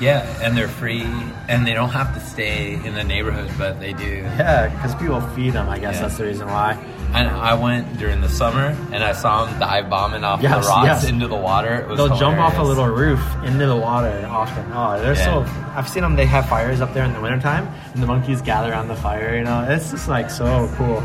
Yeah, 0.01 0.25
and 0.43 0.57
they're 0.57 0.67
free, 0.69 1.03
and 1.49 1.67
they 1.67 1.75
don't 1.75 1.91
have 1.91 2.15
to 2.15 2.21
stay 2.21 2.73
in 2.73 2.95
the 2.95 3.05
neighborhood, 3.05 3.51
but 3.59 3.81
they 3.81 3.93
do. 3.93 4.23
Yeah, 4.41 4.69
because 4.69 4.95
people 4.95 5.21
feed 5.37 5.53
them. 5.53 5.69
I 5.69 5.79
guess 5.79 5.97
Yeah. 5.97 6.03
that's 6.03 6.17
the 6.17 6.25
reason 6.25 6.47
why. 6.49 6.79
And 7.13 7.29
I 7.29 7.53
went 7.55 7.99
during 7.99 8.23
the 8.23 8.29
summer, 8.29 8.75
and 8.93 9.05
I 9.05 9.13
saw 9.13 9.45
them 9.45 9.59
dive 9.59 9.91
bombing 9.91 10.25
off 10.25 10.41
Yes, 10.41 10.65
the 10.65 10.69
rocks 10.71 10.87
yes. 10.87 11.05
into 11.09 11.27
the 11.29 11.37
water. 11.37 11.75
It 11.75 11.89
was 11.89 11.99
They'll 11.99 12.17
jump 12.17 12.39
off 12.39 12.57
a 12.59 12.63
little 12.63 12.87
roof 12.87 13.21
into 13.45 13.67
the 13.67 13.77
water 13.77 14.27
often. 14.31 14.65
Oh, 14.73 14.99
they're 15.03 15.15
Yeah. 15.17 15.45
so. 15.45 15.45
I've 15.77 15.89
seen 15.89 16.03
them. 16.03 16.17
They 16.17 16.25
have 16.27 16.47
fires 16.49 16.81
up 16.81 16.95
there 16.95 17.05
in 17.05 17.13
the 17.13 17.21
wintertime, 17.21 17.69
and 17.93 18.03
the 18.03 18.07
monkeys 18.07 18.41
gather 18.41 18.71
around 18.73 18.89
the 18.89 18.97
fire. 18.97 19.37
You 19.37 19.45
know, 19.45 19.67
it's 19.69 19.91
just 19.91 20.09
like 20.09 20.31
so 20.31 20.71
cool. 20.79 21.03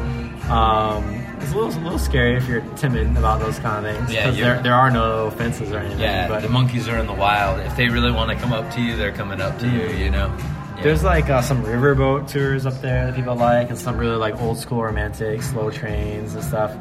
Um, 0.49 1.25
it's 1.39 1.51
a 1.51 1.55
little, 1.55 1.69
a 1.69 1.83
little 1.83 1.99
scary 1.99 2.35
if 2.35 2.47
you're 2.47 2.61
timid 2.75 3.17
about 3.17 3.39
those 3.39 3.59
kind 3.59 3.85
of 3.85 3.95
things. 3.95 4.13
Yeah, 4.13 4.25
because 4.25 4.37
there, 4.37 4.61
there 4.61 4.73
are 4.73 4.91
no 4.91 5.31
fences 5.31 5.71
or 5.71 5.79
anything. 5.79 5.99
Yeah, 5.99 6.27
but 6.27 6.41
the 6.41 6.49
monkeys 6.49 6.87
are 6.87 6.97
in 6.97 7.07
the 7.07 7.13
wild. 7.13 7.59
If 7.61 7.75
they 7.75 7.89
really 7.89 8.11
want 8.11 8.31
to 8.31 8.37
come 8.37 8.53
up 8.53 8.71
to 8.75 8.81
you, 8.81 8.95
they're 8.95 9.11
coming 9.11 9.41
up 9.41 9.57
to 9.59 9.67
you. 9.67 9.89
You 9.89 10.09
know. 10.09 10.27
Yeah. 10.75 10.83
There's 10.83 11.03
like 11.03 11.29
uh, 11.29 11.41
some 11.41 11.63
riverboat 11.63 12.29
tours 12.29 12.65
up 12.65 12.81
there 12.81 13.05
that 13.05 13.15
people 13.15 13.35
like, 13.35 13.69
and 13.69 13.77
some 13.77 13.97
really 13.97 14.17
like 14.17 14.39
old 14.41 14.57
school 14.57 14.83
romantic 14.83 15.41
slow 15.41 15.71
trains 15.71 16.35
and 16.35 16.43
stuff. 16.43 16.75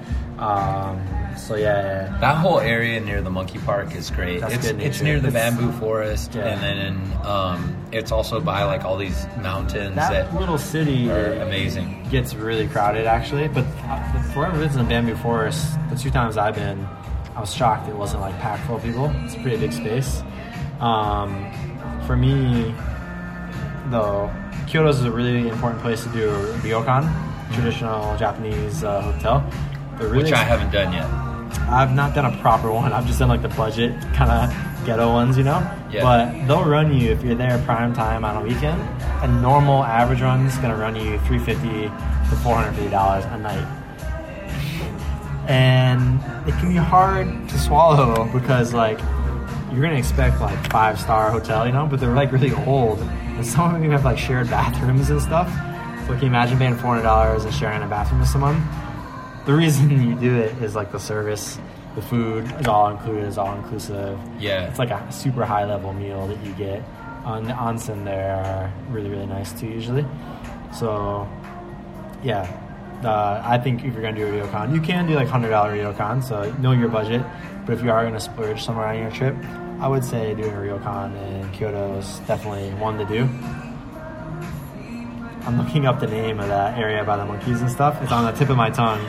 Um, 0.45 1.01
so 1.37 1.57
yeah, 1.57 1.65
yeah. 2.11 2.19
That 2.21 2.37
whole 2.37 2.61
area 2.61 3.01
near 3.01 3.21
the 3.23 3.31
monkey 3.31 3.59
park 3.59 3.95
is 3.95 4.11
great. 4.11 4.41
That's 4.41 4.55
it's 4.55 4.71
good 4.71 4.81
it's 4.81 5.01
near 5.01 5.19
the 5.21 5.29
It's- 5.29 5.43
bamboo 5.57 5.73
forest, 5.79 6.35
Yeah. 6.35 6.45
and 6.47 6.63
then 6.63 7.27
um, 7.27 7.77
it's 7.93 8.13
also 8.13 8.41
by 8.41 8.63
like 8.65 8.85
all 8.85 8.97
these 8.97 9.27
mountains 9.41 9.97
that 9.97 10.11
that, 10.31 10.39
little 10.39 10.59
city 10.59 11.11
are 11.11 11.33
amazing. 11.43 12.07
gets 12.11 12.35
really 12.35 12.69
crowded 12.69 13.07
actually. 13.07 13.49
But 13.49 13.65
for 14.33 14.47
in 14.47 14.59
the 14.61 14.85
bamboo 14.89 15.17
forest, 15.17 15.77
the 15.91 15.97
two 15.97 16.11
times 16.11 16.37
I've 16.37 16.55
been, 16.55 16.87
I 17.37 17.41
was 17.41 17.53
shocked 17.55 17.89
it 17.89 17.97
wasn't 17.97 18.21
like 18.23 18.39
packed 18.41 18.65
full 18.67 18.77
of 18.77 18.83
people. 18.83 19.11
It's 19.25 19.35
a 19.35 19.39
pretty 19.41 19.57
big 19.57 19.73
space. 19.73 20.23
Um, 20.81 21.51
for 22.07 22.17
me, 22.17 22.75
though, 23.91 24.31
Kyoto 24.67 24.89
is 24.91 25.03
a 25.05 25.11
really 25.11 25.49
important 25.49 25.81
place 25.83 26.03
to 26.05 26.09
do 26.11 26.29
a 26.31 26.39
ryokan, 26.63 27.11
traditional 27.53 28.17
Japanese 28.19 28.85
uh, 28.85 29.01
hotel. 29.03 29.45
Really 29.99 30.25
Which 30.25 30.33
I 30.33 30.43
haven't 30.43 30.71
done 30.71 30.93
yet. 30.93 31.07
I've 31.71 31.95
not 31.95 32.15
done 32.15 32.27
a 32.27 32.37
proper 32.43 32.71
one. 32.73 32.93
I've 32.93 33.07
just 33.07 33.19
done 33.19 33.29
like 33.29 33.43
the 33.43 33.49
budget 33.49 33.93
kind 34.13 34.31
of 34.31 34.87
ghetto 34.87 35.13
ones, 35.13 35.39
you 35.39 35.45
know. 35.45 35.61
Yeah. 35.91 36.03
But 36.03 36.47
they'll 36.47 36.65
run 36.65 36.93
you 36.93 37.11
if 37.13 37.23
you're 37.23 37.35
there 37.37 37.59
prime 37.65 37.95
time 37.95 38.25
on 38.25 38.37
a 38.37 38.47
weekend. 38.47 38.81
A 39.23 39.29
normal 39.29 39.85
average 39.85 40.21
run 40.21 40.47
is 40.47 40.57
gonna 40.59 40.77
run 40.77 40.97
you 40.97 41.19
three 41.21 41.39
fifty 41.39 41.85
to 41.85 42.37
four 42.43 42.57
hundred 42.57 42.73
fifty 42.75 42.91
dollars 42.91 43.25
a 43.27 43.39
night, 43.39 43.67
and 45.49 46.21
it 46.49 46.53
can 46.59 46.69
be 46.69 46.77
hard 46.77 47.49
to 47.49 47.59
swallow 47.59 48.29
because 48.33 48.75
like 48.75 48.99
you're 49.73 49.83
gonna 49.83 49.95
expect 49.95 50.41
like 50.41 50.71
five 50.71 51.01
star 51.01 51.31
hotel, 51.31 51.67
you 51.67 51.73
know, 51.73 51.87
but 51.87 52.01
they're 52.01 52.15
like 52.15 52.33
really 52.33 52.53
old, 52.67 52.99
and 53.01 53.47
some 53.47 53.67
of 53.67 53.73
them 53.73 53.83
even 53.83 53.93
have 53.93 54.05
like 54.05 54.19
shared 54.19 54.51
bathrooms 54.51 55.09
and 55.11 55.23
stuff. 55.23 55.49
So 56.07 56.13
can 56.13 56.21
you 56.23 56.27
imagine 56.27 56.59
paying 56.59 56.75
four 56.75 56.91
hundred 56.91 57.05
dollars 57.05 57.45
and 57.45 57.55
sharing 57.55 57.83
a 57.83 57.87
bathroom 57.87 58.21
with 58.21 58.29
someone? 58.29 58.63
The 59.47 59.55
reason 59.55 59.91
you 59.91 60.15
do 60.19 60.37
it 60.37 60.63
is 60.63 60.75
like 60.75 60.93
the 60.93 60.99
service, 60.99 61.59
the 61.95 62.03
food 62.03 62.45
is 62.61 62.67
all 62.67 62.89
included, 62.89 63.25
is 63.25 63.39
all 63.39 63.55
inclusive. 63.55 64.19
Yeah. 64.39 64.69
It's 64.69 64.79
like 64.79 64.91
a 64.91 65.13
super 65.13 65.45
high 65.45 65.65
level 65.65 65.93
meal 65.93 66.27
that 66.29 66.43
you 66.45 66.53
get. 66.55 66.83
On 67.25 67.45
the 67.45 67.55
onsen 67.55 68.05
there 68.05 68.35
are 68.37 68.73
really 68.93 69.09
really 69.09 69.27
nice 69.27 69.59
too 69.59 69.67
usually. 69.67 70.05
So 70.75 71.27
yeah, 72.23 72.43
uh, 73.03 73.43
I 73.45 73.59
think 73.59 73.85
if 73.85 73.95
you're 73.95 74.03
gonna 74.03 74.17
do 74.17 74.27
a 74.27 74.47
ryokan, 74.47 74.75
you 74.75 74.81
can 74.81 75.07
do 75.07 75.15
like 75.15 75.29
hundred 75.29 75.51
dollar 75.51 75.75
ryokan, 75.75 76.23
so 76.23 76.53
know 76.59 76.73
your 76.73 76.89
budget. 76.89 77.23
But 77.65 77.75
if 77.79 77.83
you 77.83 77.91
are 77.91 78.05
gonna 78.05 78.21
splurge 78.21 78.63
somewhere 78.63 78.89
on 78.89 78.99
your 78.99 79.11
trip, 79.11 79.35
I 79.81 79.89
would 79.89 80.05
say 80.05 80.35
doing 80.35 80.51
a 80.51 80.55
ryokan 80.55 81.17
in 81.27 81.51
Kyoto 81.53 81.99
is 81.99 82.19
definitely 82.27 82.71
one 82.75 82.99
to 82.99 83.05
do. 83.07 83.29
I'm 85.47 85.59
looking 85.59 85.87
up 85.87 86.01
the 86.01 86.07
name 86.07 86.41
of 86.41 86.49
that 86.49 86.79
area 86.79 87.05
by 87.05 87.17
the 87.17 87.25
monkeys 87.25 87.61
and 87.61 87.71
stuff. 87.71 88.03
It's 88.03 88.13
on 88.13 88.25
the 88.25 88.33
tip 88.33 88.51
of 88.51 88.57
my 88.57 88.71
tongue. 88.71 89.01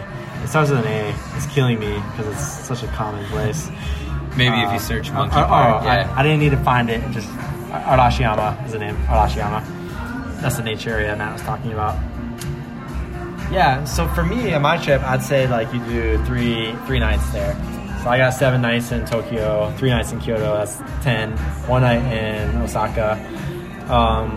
It 0.45 0.49
starts 0.49 0.69
with 0.69 0.85
an 0.85 0.87
A. 0.87 1.15
It's 1.35 1.47
killing 1.47 1.79
me 1.79 1.91
because 2.11 2.27
it's 2.27 2.67
such 2.67 2.83
a 2.83 2.87
common 2.93 3.25
place. 3.25 3.67
Maybe 4.37 4.55
if 4.61 4.69
Uh, 4.69 4.73
you 4.73 4.79
search 4.79 5.09
oh, 5.09 5.13
monkey 5.15 5.37
oh, 5.37 5.45
park, 5.45 5.81
oh, 5.81 5.85
yeah. 5.85 6.13
I, 6.15 6.19
I 6.19 6.23
didn't 6.23 6.39
need 6.39 6.51
to 6.51 6.57
find 6.63 6.87
it. 6.87 7.03
it 7.03 7.11
Just 7.13 7.27
Arashiyama 7.71 8.63
is 8.63 8.73
the 8.73 8.77
name. 8.77 8.95
Arashiyama. 9.07 10.41
That's 10.41 10.57
the 10.57 10.61
nature 10.63 10.91
area 10.91 11.15
Matt 11.15 11.33
was 11.33 11.41
talking 11.41 11.73
about. 11.73 11.95
Yeah. 13.51 13.83
So 13.85 14.07
for 14.09 14.23
me 14.23 14.53
on 14.53 14.61
my 14.61 14.77
trip, 14.77 15.01
I'd 15.01 15.23
say 15.23 15.47
like 15.47 15.73
you 15.73 15.79
do 15.85 16.23
three 16.25 16.75
three 16.85 16.99
nights 16.99 17.27
there. 17.31 17.55
So 18.03 18.09
I 18.11 18.19
got 18.19 18.29
seven 18.35 18.61
nights 18.61 18.91
in 18.91 19.03
Tokyo, 19.07 19.73
three 19.77 19.89
nights 19.89 20.11
in 20.11 20.19
Kyoto. 20.19 20.57
That's 20.57 20.77
ten. 21.01 21.31
One 21.67 21.81
night 21.81 22.03
in 22.13 22.55
Osaka. 22.61 23.13
Um, 23.89 24.29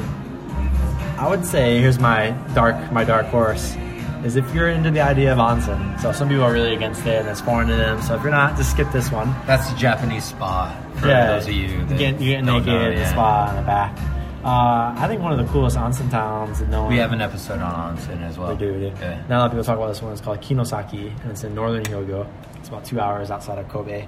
I 1.18 1.28
would 1.28 1.44
say 1.44 1.80
here's 1.80 1.98
my 1.98 2.30
dark 2.54 2.76
my 2.92 3.04
dark 3.04 3.26
horse 3.26 3.76
is 4.24 4.36
if 4.36 4.54
you're 4.54 4.68
into 4.68 4.90
the 4.90 5.00
idea 5.00 5.32
of 5.32 5.38
onsen. 5.38 6.00
So 6.00 6.12
some 6.12 6.28
people 6.28 6.44
are 6.44 6.52
really 6.52 6.74
against 6.74 7.06
it 7.06 7.20
and 7.20 7.28
it's 7.28 7.40
foreign 7.40 7.68
to 7.68 7.76
them. 7.76 8.00
So 8.02 8.14
if 8.14 8.22
you're 8.22 8.30
not, 8.30 8.56
just 8.56 8.70
skip 8.72 8.90
this 8.92 9.10
one. 9.10 9.28
That's 9.46 9.70
the 9.70 9.76
Japanese 9.76 10.24
spa 10.24 10.74
for 10.96 11.08
yeah, 11.08 11.34
those 11.34 11.46
of 11.46 11.52
you 11.54 11.84
that 11.86 11.98
get, 11.98 12.20
you 12.20 12.32
get 12.32 12.44
naked, 12.44 12.66
know, 12.66 12.80
in 12.80 12.94
the 12.94 13.00
yeah. 13.00 13.10
spa 13.10 13.50
in 13.50 13.56
the 13.56 13.62
back. 13.62 13.96
Uh, 14.44 14.94
I 14.96 15.06
think 15.08 15.20
one 15.20 15.32
of 15.32 15.38
the 15.44 15.52
coolest 15.52 15.76
onsen 15.76 16.10
towns 16.10 16.60
that 16.60 16.68
no 16.68 16.82
one 16.82 16.92
We 16.92 16.98
have 16.98 17.12
an 17.12 17.20
episode 17.20 17.58
on 17.60 17.96
onsen 17.96 18.22
as 18.22 18.38
well. 18.38 18.52
we 18.52 18.56
do, 18.56 18.72
we 18.72 18.78
do. 18.80 18.86
Yeah. 19.00 19.20
Not 19.28 19.30
a 19.30 19.38
lot 19.38 19.46
of 19.46 19.50
people 19.52 19.64
talk 19.64 19.76
about 19.76 19.88
this 19.88 20.00
one. 20.00 20.12
It's 20.12 20.20
called 20.20 20.40
Kinosaki, 20.40 21.20
and 21.22 21.30
it's 21.30 21.42
in 21.44 21.54
northern 21.54 21.82
Hyogo. 21.84 22.26
It's 22.56 22.68
about 22.68 22.84
two 22.84 23.00
hours 23.00 23.30
outside 23.30 23.58
of 23.58 23.68
Kobe, 23.68 24.06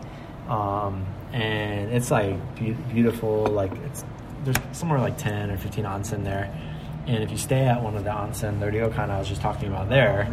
um, 0.49 1.05
and 1.33 1.92
it's 1.92 2.11
like 2.11 2.37
be- 2.59 2.77
beautiful. 2.92 3.46
Like 3.46 3.73
it's 3.87 4.05
there's 4.44 4.57
somewhere 4.73 5.01
like 5.01 5.18
ten 5.18 5.51
or 5.51 5.57
fifteen 5.59 5.85
onsen 5.85 6.23
there, 6.25 6.49
and 7.06 7.22
if 7.22 7.30
you 7.30 7.38
stay 7.38 7.66
at 7.66 7.82
one 7.82 7.96
of 7.96 8.04
the 8.04 8.10
onsen, 8.10 8.60
the 8.60 8.66
ryokan 8.66 9.10
I 9.10 9.18
was 9.18 9.28
just 9.28 9.40
talking 9.40 9.68
about 9.68 9.88
there, 9.88 10.28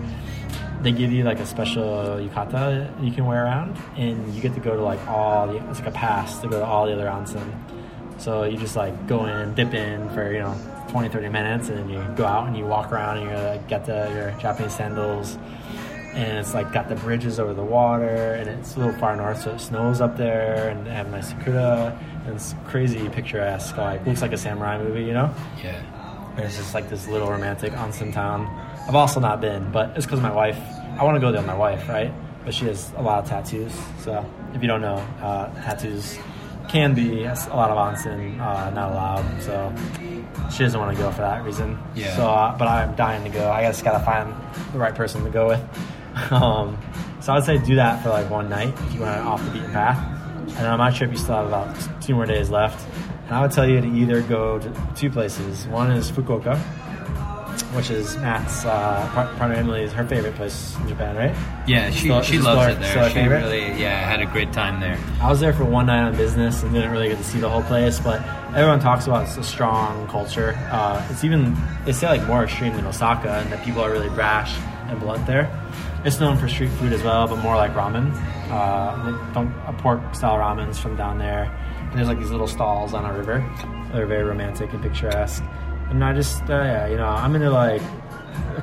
they 0.82 0.92
give 0.92 1.12
you 1.12 1.24
like 1.24 1.40
a 1.40 1.46
special 1.46 2.18
yukata 2.18 3.04
you 3.04 3.12
can 3.12 3.26
wear 3.26 3.46
around, 3.46 3.78
and 3.96 4.34
you 4.34 4.42
get 4.42 4.54
to 4.54 4.60
go 4.60 4.76
to 4.76 4.82
like 4.82 5.06
all 5.08 5.48
the. 5.48 5.58
It's 5.70 5.80
like 5.80 5.90
a 5.90 5.92
pass 5.92 6.40
to 6.40 6.48
go 6.48 6.60
to 6.60 6.66
all 6.66 6.86
the 6.86 6.94
other 6.94 7.08
onsen. 7.08 7.52
So 8.20 8.44
you 8.44 8.58
just 8.58 8.76
like 8.76 9.08
go 9.08 9.26
in, 9.26 9.54
dip 9.54 9.74
in 9.74 10.10
for, 10.10 10.32
you 10.32 10.40
know, 10.40 10.56
20, 10.90 11.10
30 11.10 11.30
minutes 11.30 11.70
and 11.70 11.78
then 11.78 11.90
you 11.90 12.16
go 12.16 12.26
out 12.26 12.48
and 12.48 12.58
you 12.58 12.66
walk 12.66 12.92
around 12.92 13.18
and 13.18 13.30
you 13.30 13.36
like, 13.36 13.68
get 13.68 13.86
the, 13.86 14.10
your 14.14 14.32
Japanese 14.40 14.74
sandals 14.74 15.38
and 16.18 16.40
it's 16.40 16.56
like 16.56 16.74
got 16.74 16.90
the 16.90 16.96
bridges 16.96 17.40
over 17.40 17.54
the 17.54 17.64
water, 17.64 18.34
and 18.34 18.50
it's 18.50 18.76
a 18.76 18.80
little 18.80 18.94
far 18.96 19.16
north, 19.16 19.44
so 19.44 19.52
it 19.52 19.60
snows 19.60 20.02
up 20.02 20.18
there, 20.18 20.68
and 20.70 20.88
they 20.88 20.90
have 20.90 21.12
nice 21.12 21.30
sakura, 21.30 21.96
and 22.26 22.36
it's 22.36 22.56
crazy 22.66 23.08
picturesque, 23.10 23.78
like 23.78 24.04
looks 24.04 24.24
like 24.24 24.32
a 24.32 24.38
samurai 24.38 24.82
movie, 24.82 25.04
you 25.04 25.14
know. 25.14 25.32
Yeah. 25.64 25.80
It's 26.38 26.58
just 26.58 26.74
like 26.74 26.90
this 26.90 27.08
little 27.08 27.30
romantic 27.30 27.74
onsen 27.74 28.14
town. 28.14 28.48
I've 28.88 28.96
also 28.96 29.20
not 29.20 29.42
been, 29.42 29.72
but 29.72 29.96
it's 29.98 30.06
because 30.06 30.22
my 30.22 30.32
wife. 30.32 30.60
I 31.00 31.04
want 31.04 31.16
to 31.16 31.22
go 31.22 31.32
there 31.32 31.42
with 31.42 31.48
my 31.48 31.58
wife, 31.58 31.88
right? 31.90 32.12
But 32.46 32.54
she 32.54 32.66
has 32.66 32.92
a 32.96 33.02
lot 33.02 33.24
of 33.24 33.30
tattoos. 33.30 33.74
So 34.00 34.26
if 34.54 34.62
you 34.62 34.68
don't 34.68 34.82
know, 34.82 34.98
uh, 35.22 35.54
tattoos 35.64 36.18
can 36.68 36.94
be 36.94 37.24
a 37.24 37.34
lot 37.50 37.72
of 37.72 37.78
onsen 37.78 38.40
uh, 38.40 38.70
not 38.72 38.92
allowed. 38.92 39.42
So 39.42 39.74
she 40.52 40.64
doesn't 40.64 40.80
want 40.80 40.96
to 40.96 41.02
go 41.02 41.12
for 41.12 41.22
that 41.22 41.44
reason. 41.44 41.78
Yeah. 41.96 42.16
So, 42.16 42.28
uh, 42.28 42.58
but 42.58 42.68
I'm 42.68 42.96
dying 42.96 43.24
to 43.24 43.30
go. 43.30 43.50
I 43.50 43.64
just 43.64 43.84
gotta 43.84 44.04
find 44.04 44.34
the 44.74 44.80
right 44.80 44.96
person 44.96 45.24
to 45.24 45.30
go 45.30 45.48
with. 45.48 45.62
um, 46.32 46.78
so 47.22 47.34
I 47.34 47.36
would 47.36 47.46
say 47.46 47.58
do 47.58 47.76
that 47.76 48.02
for 48.02 48.10
like 48.10 48.30
one 48.30 48.50
night 48.50 48.74
if 48.88 48.94
you 48.94 49.02
want 49.02 49.16
to 49.16 49.22
off 49.22 49.44
the 49.44 49.52
beaten 49.52 49.72
path. 49.72 50.14
And 50.58 50.66
on 50.66 50.80
my 50.80 50.92
trip, 50.92 51.12
you 51.12 51.18
still 51.18 51.36
have 51.36 51.48
about 51.48 52.02
two 52.02 52.16
more 52.16 52.26
days 52.26 52.50
left. 52.50 52.88
And 53.28 53.36
I 53.36 53.42
would 53.42 53.52
tell 53.52 53.68
you 53.68 53.82
to 53.82 53.88
either 53.88 54.22
go 54.22 54.58
to 54.60 54.74
two 54.96 55.10
places. 55.10 55.68
One 55.68 55.92
is 55.92 56.10
Fukuoka, 56.10 56.58
which 57.76 57.90
is 57.90 58.16
Matt's 58.18 58.64
uh, 58.66 59.10
partner 59.14 59.56
Emily's 59.56 59.92
her 59.92 60.06
favorite 60.08 60.36
place 60.36 60.76
in 60.80 60.88
Japan, 60.88 61.16
right? 61.18 61.36
Yeah, 61.68 61.90
she, 61.92 62.06
Still- 62.08 62.22
she 62.22 62.40
loves 62.40 62.74
it 62.74 62.80
there. 62.80 63.10
She 63.10 63.14
favorite? 63.14 63.40
really, 63.42 63.82
yeah, 63.82 64.10
had 64.10 64.22
a 64.22 64.26
great 64.28 64.54
time 64.54 64.80
there. 64.80 64.98
I 65.22 65.30
was 65.30 65.42
there 65.42 65.52
for 65.52 65.66
one 65.66 65.88
night 65.88 66.04
on 66.08 66.16
business 66.16 66.64
and 66.64 66.74
didn't 66.74 66.92
really 66.92 67.10
get 67.10 67.18
to 67.18 67.24
see 67.24 67.40
the 67.40 67.50
whole 67.50 67.64
place, 67.64 68.00
but 68.00 68.22
everyone 68.56 68.80
talks 68.80 69.08
about 69.08 69.28
it's 69.28 69.36
a 69.38 69.44
strong 69.44 70.08
culture. 70.08 70.58
Uh, 70.72 71.06
it's 71.12 71.26
even 71.26 71.56
they 71.86 71.92
say 71.92 72.08
like 72.08 72.26
more 72.28 72.46
extreme 72.46 72.74
than 72.78 72.86
Osaka, 72.86 73.30
and 73.40 73.52
that 73.52 73.64
people 73.66 73.82
are 73.82 73.92
really 73.92 74.10
brash 74.10 74.58
and 74.88 75.00
blunt 75.02 75.26
there. 75.28 75.52
It's 76.06 76.22
known 76.22 76.38
for 76.38 76.48
street 76.48 76.70
food 76.72 76.94
as 76.94 77.04
well, 77.04 77.28
but 77.28 77.38
more 77.40 77.58
like 77.58 77.74
ramen. 77.74 78.14
Uh, 78.50 79.04
they 79.12 79.34
don't 79.34 79.54
uh, 79.66 79.74
pork 79.74 80.00
style 80.16 80.38
ramens 80.38 80.78
from 80.78 80.96
down 80.96 81.18
there. 81.18 81.52
There's 81.98 82.10
like 82.10 82.20
these 82.20 82.30
little 82.30 82.48
stalls 82.48 82.94
on 82.94 83.06
a 83.06 83.12
river. 83.12 83.44
They're 83.92 84.06
very 84.06 84.24
romantic 84.24 84.72
and 84.72 84.84
picturesque. 84.84 85.44
And 85.90 86.06
I 86.06 86.14
just, 86.14 86.44
uh, 86.44 86.54
yeah, 86.54 86.86
you 86.86 86.96
know, 86.96 87.08
I'm 87.08 87.34
into 87.34 87.50
like 87.50 87.82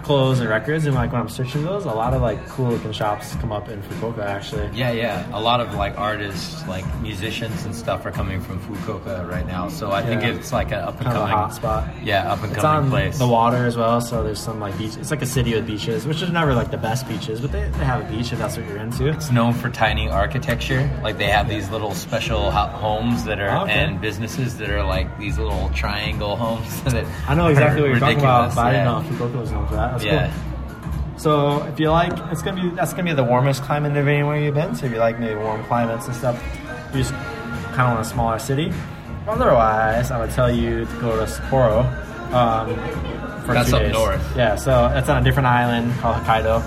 clothes 0.02 0.40
and 0.40 0.48
records, 0.48 0.86
and 0.86 0.94
like 0.94 1.12
when 1.12 1.20
I'm 1.20 1.28
searching 1.28 1.64
those, 1.64 1.84
a 1.84 1.88
lot 1.92 2.14
of 2.14 2.22
like 2.22 2.46
cool 2.48 2.70
looking 2.70 2.92
shops 2.92 3.34
come 3.36 3.52
up 3.52 3.68
in 3.68 3.80
Fukuoka 3.82 4.24
actually. 4.24 4.68
Yeah, 4.74 4.90
yeah. 4.92 5.26
A 5.32 5.40
lot 5.40 5.60
of 5.60 5.74
like 5.74 5.98
artists, 5.98 6.66
like 6.66 6.84
musicians 7.00 7.64
and 7.64 7.74
stuff 7.74 8.04
are 8.06 8.10
coming 8.10 8.40
from 8.40 8.58
Fukuoka 8.60 9.28
right 9.30 9.46
now. 9.46 9.68
So 9.68 9.92
I 9.92 10.02
think 10.02 10.22
it's 10.22 10.52
like 10.52 10.68
an 10.68 10.80
up 10.80 10.96
and 10.96 11.04
Kind 11.04 11.16
coming 11.16 11.28
hot 11.32 11.54
spot. 11.54 11.88
Yeah, 12.02 12.32
up 12.32 12.42
and 12.42 12.52
It's 12.52 12.60
coming 12.60 12.84
on 12.84 12.90
place. 12.90 13.18
the 13.18 13.28
water 13.28 13.64
as 13.66 13.76
well, 13.76 14.00
so 14.00 14.22
there's 14.22 14.40
some 14.40 14.60
like 14.60 14.76
beach. 14.78 14.96
It's 14.96 15.10
like 15.10 15.22
a 15.22 15.26
city 15.26 15.54
with 15.54 15.66
beaches, 15.66 16.06
which 16.06 16.22
is 16.22 16.30
never 16.30 16.54
like 16.54 16.70
the 16.70 16.76
best 16.78 17.06
beaches, 17.08 17.40
but 17.40 17.52
they, 17.52 17.68
they 17.68 17.84
have 17.84 18.00
a 18.04 18.12
beach 18.12 18.32
if 18.32 18.38
that's 18.38 18.56
what 18.56 18.66
you're 18.66 18.78
into. 18.78 19.06
It's 19.08 19.30
known 19.30 19.52
for 19.54 19.70
tiny 19.70 20.08
architecture. 20.08 20.88
Like 21.02 21.18
they 21.18 21.28
have 21.28 21.48
these 21.48 21.70
little 21.70 21.94
special 21.94 22.50
homes 22.50 23.24
that 23.24 23.38
are 23.40 23.50
Oh, 23.50 23.62
okay. 23.64 23.72
and 23.72 24.00
businesses 24.00 24.56
that 24.58 24.70
are 24.70 24.82
like 24.82 25.18
these 25.18 25.38
little 25.38 25.70
triangle 25.74 26.36
homes. 26.36 26.82
That 26.94 27.06
I 27.28 27.34
know 27.34 27.46
exactly 27.48 27.80
what 27.82 27.90
you're 27.90 27.98
talking 27.98 28.18
about, 28.18 28.44
ridiculous. 28.50 28.54
but 28.54 28.66
I 28.66 28.72
didn't 28.72 28.84
know 29.18 29.26
Fukuoka 29.26 29.40
was 29.40 29.50
known 29.52 29.66
for 29.66 29.74
that. 29.74 29.83
That's 29.92 30.04
Yeah. 30.04 30.26
cool. 30.26 30.30
So 31.16 31.62
if 31.64 31.78
you 31.78 31.90
like, 31.90 32.12
it's 32.32 32.42
gonna 32.42 32.60
be 32.60 32.70
that's 32.70 32.92
gonna 32.92 33.04
be 33.04 33.12
the 33.12 33.24
warmest 33.24 33.62
climate 33.62 33.96
of 33.96 34.06
anywhere 34.08 34.38
you've 34.38 34.54
been. 34.54 34.74
So 34.74 34.86
if 34.86 34.92
you 34.92 34.98
like 34.98 35.18
maybe 35.20 35.36
warm 35.36 35.62
climates 35.64 36.06
and 36.06 36.14
stuff, 36.16 36.42
you 36.92 36.98
just 37.00 37.12
kind 37.74 37.82
of 37.82 37.94
want 37.94 38.00
a 38.00 38.04
smaller 38.04 38.38
city. 38.38 38.72
Otherwise, 39.28 40.10
I 40.10 40.18
would 40.18 40.30
tell 40.32 40.50
you 40.52 40.84
to 40.84 41.00
go 41.00 41.16
to 41.16 41.24
Sapporo. 41.30 41.86
Um, 42.32 42.74
for 43.44 43.54
That's 43.54 43.70
two 43.70 43.76
up 43.76 43.82
days. 43.82 43.92
north. 43.92 44.36
Yeah, 44.36 44.56
so 44.56 44.88
that's 44.92 45.08
on 45.08 45.18
a 45.18 45.22
different 45.24 45.46
island 45.46 45.92
called 46.00 46.16
Hokkaido. 46.16 46.62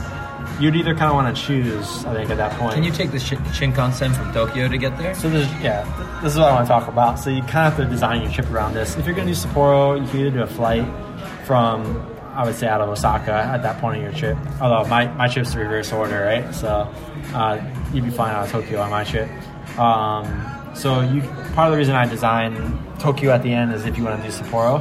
You'd 0.61 0.75
either 0.75 0.93
kind 0.95 1.05
of 1.09 1.13
want 1.15 1.35
to 1.35 1.41
choose, 1.41 2.05
I 2.05 2.13
think, 2.13 2.29
at 2.29 2.37
that 2.37 2.51
point. 2.57 2.73
Can 2.73 2.83
you 2.83 2.91
take 2.91 3.11
the 3.11 3.19
Shin- 3.19 3.39
Shinkansen 3.51 4.13
from 4.15 4.31
Tokyo 4.33 4.67
to 4.67 4.77
get 4.77 4.97
there? 4.97 5.13
So 5.13 5.29
there's 5.29 5.51
yeah, 5.61 5.83
th- 5.83 6.23
this 6.23 6.33
is 6.33 6.39
what 6.39 6.49
I 6.49 6.53
want 6.55 6.67
to 6.67 6.71
talk 6.73 6.87
about. 6.87 7.19
So 7.19 7.29
you 7.29 7.41
kind 7.43 7.67
of 7.67 7.73
have 7.73 7.77
to 7.77 7.85
design 7.85 8.21
your 8.21 8.31
trip 8.31 8.49
around 8.49 8.73
this. 8.75 8.95
If 8.97 9.05
you're 9.05 9.13
going 9.15 9.27
to 9.27 9.33
do 9.33 9.39
Sapporo, 9.39 9.99
you 10.01 10.07
can 10.07 10.19
either 10.21 10.29
do 10.31 10.43
a 10.43 10.47
flight 10.47 10.85
from 11.45 11.83
I 12.37 12.45
would 12.45 12.55
say 12.55 12.67
out 12.67 12.81
of 12.81 12.89
Osaka 12.89 13.33
at 13.33 13.63
that 13.63 13.81
point 13.81 13.97
in 13.97 14.03
your 14.03 14.13
trip. 14.13 14.37
Although 14.61 14.87
my, 14.87 15.07
my 15.13 15.27
trip's 15.27 15.53
the 15.53 15.59
reverse 15.59 15.91
order, 15.91 16.23
right? 16.23 16.53
So 16.53 16.93
uh, 17.33 17.59
you'd 17.91 18.05
be 18.05 18.11
flying 18.11 18.35
out 18.35 18.45
of 18.45 18.51
Tokyo 18.51 18.79
on 18.79 18.91
my 18.91 19.03
trip. 19.03 19.27
Um, 19.79 20.75
so 20.75 21.01
you 21.01 21.21
part 21.55 21.67
of 21.67 21.71
the 21.71 21.77
reason 21.77 21.95
I 21.95 22.05
designed 22.05 22.55
Tokyo 22.99 23.31
at 23.31 23.41
the 23.41 23.51
end 23.51 23.73
is 23.73 23.85
if 23.85 23.97
you 23.97 24.03
want 24.03 24.21
to 24.21 24.29
do 24.29 24.31
Sapporo. 24.31 24.77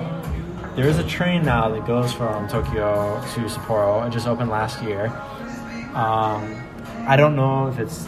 There 0.76 0.86
is 0.86 0.98
a 0.98 1.04
train 1.04 1.46
now 1.46 1.70
that 1.70 1.86
goes 1.86 2.12
from 2.12 2.46
Tokyo 2.46 3.22
to 3.32 3.40
Sapporo. 3.40 4.07
It 4.07 4.11
just 4.11 4.26
opened 4.26 4.50
last 4.50 4.82
year. 4.82 5.07
Um, 5.94 6.62
I 7.09 7.16
don't 7.16 7.36
know 7.36 7.68
if 7.68 7.78
it's 7.78 8.07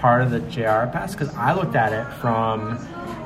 part 0.00 0.22
of 0.22 0.32
the 0.32 0.40
JR 0.40 0.90
pass 0.90 1.12
because 1.12 1.32
I 1.36 1.54
looked 1.54 1.76
at 1.76 1.92
it 1.92 2.12
from 2.20 2.76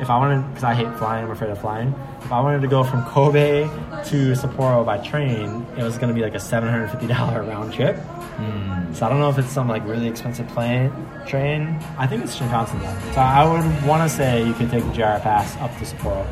if 0.03 0.11
I 0.11 0.19
wanted 0.19 0.47
because 0.49 0.65
I 0.65 0.75
hate 0.75 0.93
flying, 0.99 1.25
I'm 1.25 1.31
afraid 1.31 1.51
of 1.51 1.61
flying. 1.61 1.95
If 2.23 2.33
I 2.33 2.41
wanted 2.41 2.61
to 2.63 2.69
go 2.69 2.83
from 2.83 3.05
Kobe 3.05 3.63
to 3.63 4.33
Sapporo 4.33 4.85
by 4.85 4.99
train, 4.99 5.65
it 5.79 5.85
was 5.85 5.97
going 5.97 6.09
to 6.09 6.15
be 6.15 6.21
like 6.21 6.35
a 6.35 6.41
seven 6.41 6.69
hundred 6.69 6.89
fifty 6.89 7.07
dollar 7.07 7.43
round 7.45 7.73
trip. 7.73 7.97
Hmm. 7.97 8.93
So 8.95 9.07
I 9.07 9.09
don't 9.09 9.21
know 9.21 9.31
if 9.31 9.39
it's 9.39 9.49
some 9.49 9.69
like 9.69 9.87
really 9.87 10.09
expensive 10.09 10.49
plane 10.49 10.93
train. 11.27 11.79
I 11.97 12.09
think 12.09 12.25
it's 12.25 12.37
Shinkansen 12.37 12.81
though. 12.81 13.13
So 13.13 13.21
I 13.21 13.45
would 13.45 13.87
want 13.87 14.03
to 14.03 14.15
say 14.15 14.45
you 14.45 14.53
could 14.55 14.71
take 14.71 14.85
the 14.85 14.93
JR 14.93 15.23
pass 15.23 15.57
up 15.59 15.71
to 15.79 15.85
Sapporo. 15.85 16.27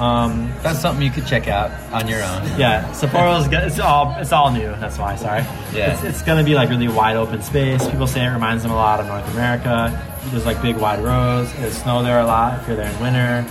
Um, 0.00 0.50
That's 0.62 0.80
something 0.80 1.04
you 1.04 1.10
could 1.10 1.26
check 1.26 1.46
out 1.46 1.70
on 1.92 2.08
your 2.08 2.22
own. 2.22 2.42
yeah, 2.58 2.90
Sapporo's 2.92 3.48
good. 3.48 3.64
It's 3.64 3.78
all 3.78 4.16
it's 4.18 4.32
all 4.32 4.50
new. 4.50 4.74
That's 4.76 4.98
why. 4.98 5.14
Sorry. 5.16 5.42
Yeah. 5.74 5.92
It's, 5.92 6.02
it's 6.02 6.22
gonna 6.22 6.42
be 6.42 6.54
like 6.54 6.70
really 6.70 6.88
wide 6.88 7.16
open 7.16 7.42
space. 7.42 7.86
People 7.86 8.06
say 8.06 8.24
it 8.24 8.30
reminds 8.30 8.62
them 8.62 8.72
a 8.72 8.76
lot 8.76 8.98
of 8.98 9.06
North 9.06 9.30
America. 9.32 9.92
There's 10.30 10.46
like 10.46 10.60
big 10.62 10.76
wide 10.78 11.04
roads. 11.04 11.52
There's 11.54 11.76
snow 11.82 12.02
there 12.02 12.18
a 12.18 12.24
lot 12.24 12.60
if 12.60 12.66
you're 12.66 12.76
there 12.76 12.90
in 12.90 13.00
winter. 13.00 13.46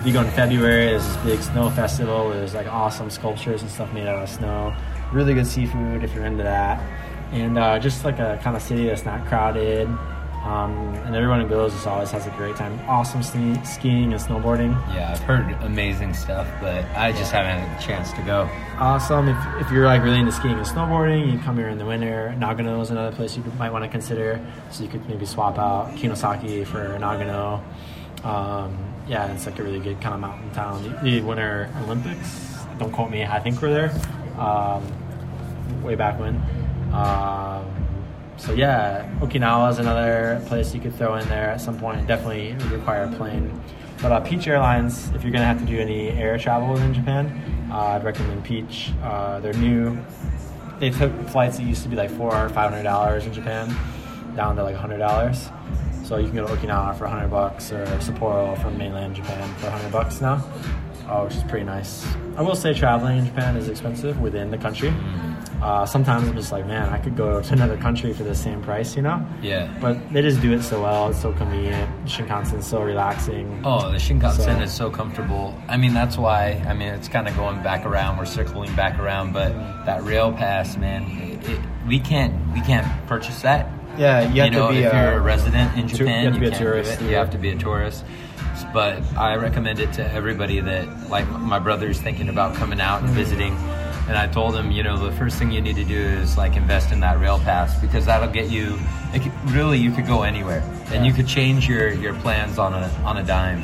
If 0.00 0.06
you 0.06 0.12
go 0.12 0.20
in 0.20 0.30
February, 0.32 0.88
there's 0.88 1.06
this 1.06 1.16
big 1.24 1.40
snow 1.40 1.70
festival. 1.70 2.28
There's 2.28 2.52
like 2.52 2.66
awesome 2.66 3.08
sculptures 3.08 3.62
and 3.62 3.70
stuff 3.70 3.90
made 3.94 4.06
out 4.06 4.22
of 4.22 4.28
snow. 4.28 4.76
Really 5.10 5.32
good 5.32 5.46
seafood 5.46 6.04
if 6.04 6.14
you're 6.14 6.26
into 6.26 6.42
that. 6.42 6.78
And 7.32 7.58
uh, 7.58 7.78
just 7.78 8.04
like 8.04 8.18
a 8.18 8.38
kind 8.42 8.54
of 8.56 8.62
city 8.62 8.84
that's 8.86 9.06
not 9.06 9.26
crowded. 9.26 9.88
Um, 10.44 10.72
and 11.06 11.16
everyone 11.16 11.40
who 11.40 11.48
goes 11.48 11.72
just 11.72 11.86
always 11.86 12.10
has 12.10 12.26
a 12.26 12.30
great 12.32 12.54
time. 12.54 12.78
Awesome 12.86 13.22
ski- 13.22 13.64
skiing 13.64 14.12
and 14.12 14.20
snowboarding. 14.20 14.72
Yeah, 14.94 15.12
I've 15.12 15.20
heard 15.20 15.50
amazing 15.62 16.12
stuff, 16.12 16.46
but 16.60 16.84
I 16.94 17.12
just 17.12 17.32
haven't 17.32 17.66
had 17.66 17.80
a 17.80 17.82
chance 17.82 18.12
to 18.12 18.22
go. 18.22 18.48
awesome. 18.78 19.28
If, 19.28 19.38
if 19.62 19.72
you're 19.72 19.86
like 19.86 20.02
really 20.02 20.18
into 20.18 20.32
skiing 20.32 20.58
and 20.58 20.66
snowboarding 20.66 21.32
you 21.32 21.38
come 21.38 21.56
here 21.56 21.68
in 21.68 21.78
the 21.78 21.86
winter. 21.86 22.34
Nagano 22.38 22.82
is 22.82 22.90
another 22.90 23.14
place 23.16 23.36
you 23.36 23.42
might 23.58 23.70
want 23.70 23.84
to 23.84 23.90
consider. 23.90 24.38
So 24.70 24.82
you 24.82 24.90
could 24.90 25.08
maybe 25.08 25.24
swap 25.24 25.58
out 25.58 25.90
kinosaki 25.96 26.66
for 26.66 26.98
nagano. 26.98 27.62
Um, 28.24 28.76
yeah 29.06 29.32
it's 29.32 29.44
like 29.46 29.58
a 29.58 29.62
really 29.62 29.80
good 29.80 30.00
kind 30.00 30.14
of 30.14 30.20
mountain 30.20 30.50
town. 30.52 30.82
The, 30.82 31.10
the 31.10 31.20
winter 31.20 31.70
olympics 31.84 32.54
don't 32.78 32.90
quote 32.90 33.10
me 33.10 33.22
i 33.22 33.38
think 33.38 33.60
we're 33.60 33.70
there 33.70 33.92
um, 34.38 34.82
way 35.82 35.94
back 35.94 36.18
when. 36.18 36.36
Um, 36.92 37.73
so 38.36 38.52
yeah 38.52 39.08
okinawa 39.20 39.70
is 39.70 39.78
another 39.78 40.42
place 40.46 40.74
you 40.74 40.80
could 40.80 40.94
throw 40.94 41.14
in 41.16 41.28
there 41.28 41.50
at 41.50 41.60
some 41.60 41.78
point 41.78 42.06
definitely 42.06 42.52
require 42.70 43.04
a 43.04 43.12
plane 43.16 43.50
but 44.04 44.12
uh, 44.12 44.20
Peach 44.20 44.46
Airlines, 44.46 45.08
if 45.14 45.22
you're 45.22 45.32
to 45.32 45.38
have 45.38 45.58
to 45.60 45.64
do 45.64 45.78
any 45.78 46.10
air 46.10 46.36
travel 46.36 46.72
within 46.74 46.92
Japan, 46.92 47.68
uh, 47.70 47.76
I'd 47.76 48.04
recommend 48.04 48.44
Peach. 48.44 48.92
Uh, 49.02 49.40
they're 49.40 49.54
new. 49.54 49.98
They 50.78 50.90
took 50.90 51.10
flights 51.28 51.56
that 51.56 51.62
used 51.62 51.82
to 51.84 51.88
be 51.88 51.96
like 51.96 52.10
four 52.10 52.34
or 52.34 52.48
five 52.50 52.70
hundred 52.70 52.82
dollars 52.82 53.24
in 53.24 53.32
Japan 53.32 53.74
down 54.36 54.56
to 54.56 54.62
like 54.62 54.76
hundred 54.76 54.98
dollars. 54.98 55.48
So 56.04 56.18
you 56.18 56.26
can 56.26 56.36
go 56.36 56.46
to 56.46 56.54
Okinawa 56.54 56.98
for 56.98 57.06
hundred 57.06 57.28
bucks 57.30 57.72
or 57.72 57.86
Sapporo 57.98 58.60
from 58.60 58.76
mainland 58.76 59.16
Japan 59.16 59.48
for 59.54 59.70
hundred 59.70 59.90
bucks 59.90 60.20
now, 60.20 60.34
uh, 61.08 61.24
which 61.24 61.36
is 61.36 61.42
pretty 61.44 61.64
nice. 61.64 62.06
I 62.36 62.42
will 62.42 62.56
say 62.56 62.74
traveling 62.74 63.18
in 63.18 63.24
Japan 63.24 63.56
is 63.56 63.68
expensive 63.68 64.20
within 64.20 64.50
the 64.50 64.58
country. 64.58 64.92
Uh, 65.64 65.86
sometimes 65.86 66.28
I'm 66.28 66.34
just 66.36 66.52
like, 66.52 66.66
man, 66.66 66.90
I 66.90 66.98
could 66.98 67.16
go 67.16 67.40
to 67.40 67.52
another 67.54 67.78
country 67.78 68.12
for 68.12 68.22
the 68.22 68.34
same 68.34 68.60
price, 68.62 68.94
you 68.96 69.00
know? 69.00 69.26
Yeah. 69.40 69.72
But 69.80 70.12
they 70.12 70.20
just 70.20 70.42
do 70.42 70.52
it 70.52 70.62
so 70.62 70.82
well. 70.82 71.08
It's 71.08 71.22
so 71.22 71.32
convenient. 71.32 71.88
Shinkansen's 72.04 72.66
so 72.66 72.82
relaxing. 72.82 73.62
Oh, 73.64 73.90
the 73.90 73.96
Shinkansen 73.96 74.44
So- 74.44 74.60
is 74.60 74.72
so 74.72 74.90
comfortable. 74.90 75.54
I 75.66 75.78
mean, 75.78 75.94
that's 75.94 76.18
why. 76.18 76.62
I 76.68 76.74
mean, 76.74 76.88
it's 76.88 77.08
kind 77.08 77.26
of 77.26 77.34
going 77.34 77.62
back 77.62 77.86
around. 77.86 78.18
We're 78.18 78.26
circling 78.26 78.74
back 78.76 78.98
around, 78.98 79.32
but 79.32 79.52
that 79.86 80.04
rail 80.04 80.32
pass, 80.32 80.76
man, 80.76 81.04
it, 81.22 81.48
it, 81.48 81.60
we 81.88 81.98
can't 81.98 82.34
we 82.52 82.60
can't 82.60 82.86
purchase 83.06 83.40
that. 83.40 83.66
Yeah, 83.96 84.30
you 84.32 84.42
have 84.42 84.52
know, 84.52 84.66
to 84.68 84.72
be 84.74 84.82
if 84.82 84.92
a, 84.92 84.96
you're 84.96 85.12
a 85.14 85.20
resident 85.20 85.78
in 85.78 85.88
tu- 85.88 85.96
Japan, 85.96 86.24
you 86.24 86.30
have 86.30 86.34
to 86.34 86.40
be 86.40 86.46
a 86.46 86.50
can't 86.50 86.58
do 86.60 86.64
tourist, 86.66 87.00
it. 87.00 87.08
You 87.08 87.14
have 87.16 87.30
to 87.30 87.38
be 87.38 87.48
a 87.50 87.56
tourist. 87.56 88.04
But 88.74 89.02
I 89.16 89.36
recommend 89.36 89.78
it 89.80 89.92
to 89.94 90.12
everybody 90.12 90.60
that, 90.60 91.08
like, 91.08 91.28
my 91.30 91.58
brother's 91.58 92.00
thinking 92.00 92.28
about 92.28 92.54
coming 92.54 92.80
out 92.80 93.00
and 93.02 93.10
visiting. 93.10 93.56
And 94.08 94.18
I 94.18 94.26
told 94.26 94.54
him, 94.54 94.70
you 94.70 94.82
know, 94.82 94.98
the 94.98 95.12
first 95.16 95.38
thing 95.38 95.50
you 95.50 95.60
need 95.62 95.76
to 95.76 95.84
do 95.84 95.98
is 95.98 96.36
like 96.36 96.56
invest 96.56 96.92
in 96.92 97.00
that 97.00 97.18
rail 97.18 97.38
pass 97.38 97.78
because 97.80 98.04
that'll 98.06 98.28
get 98.30 98.50
you. 98.50 98.78
It 99.14 99.22
could, 99.22 99.32
really, 99.50 99.78
you 99.78 99.92
could 99.92 100.06
go 100.06 100.22
anywhere, 100.24 100.62
and 100.92 101.06
you 101.06 101.12
could 101.12 101.26
change 101.26 101.68
your 101.68 101.88
your 101.92 102.14
plans 102.14 102.58
on 102.58 102.74
a 102.74 102.88
on 103.04 103.16
a 103.16 103.22
dime. 103.24 103.62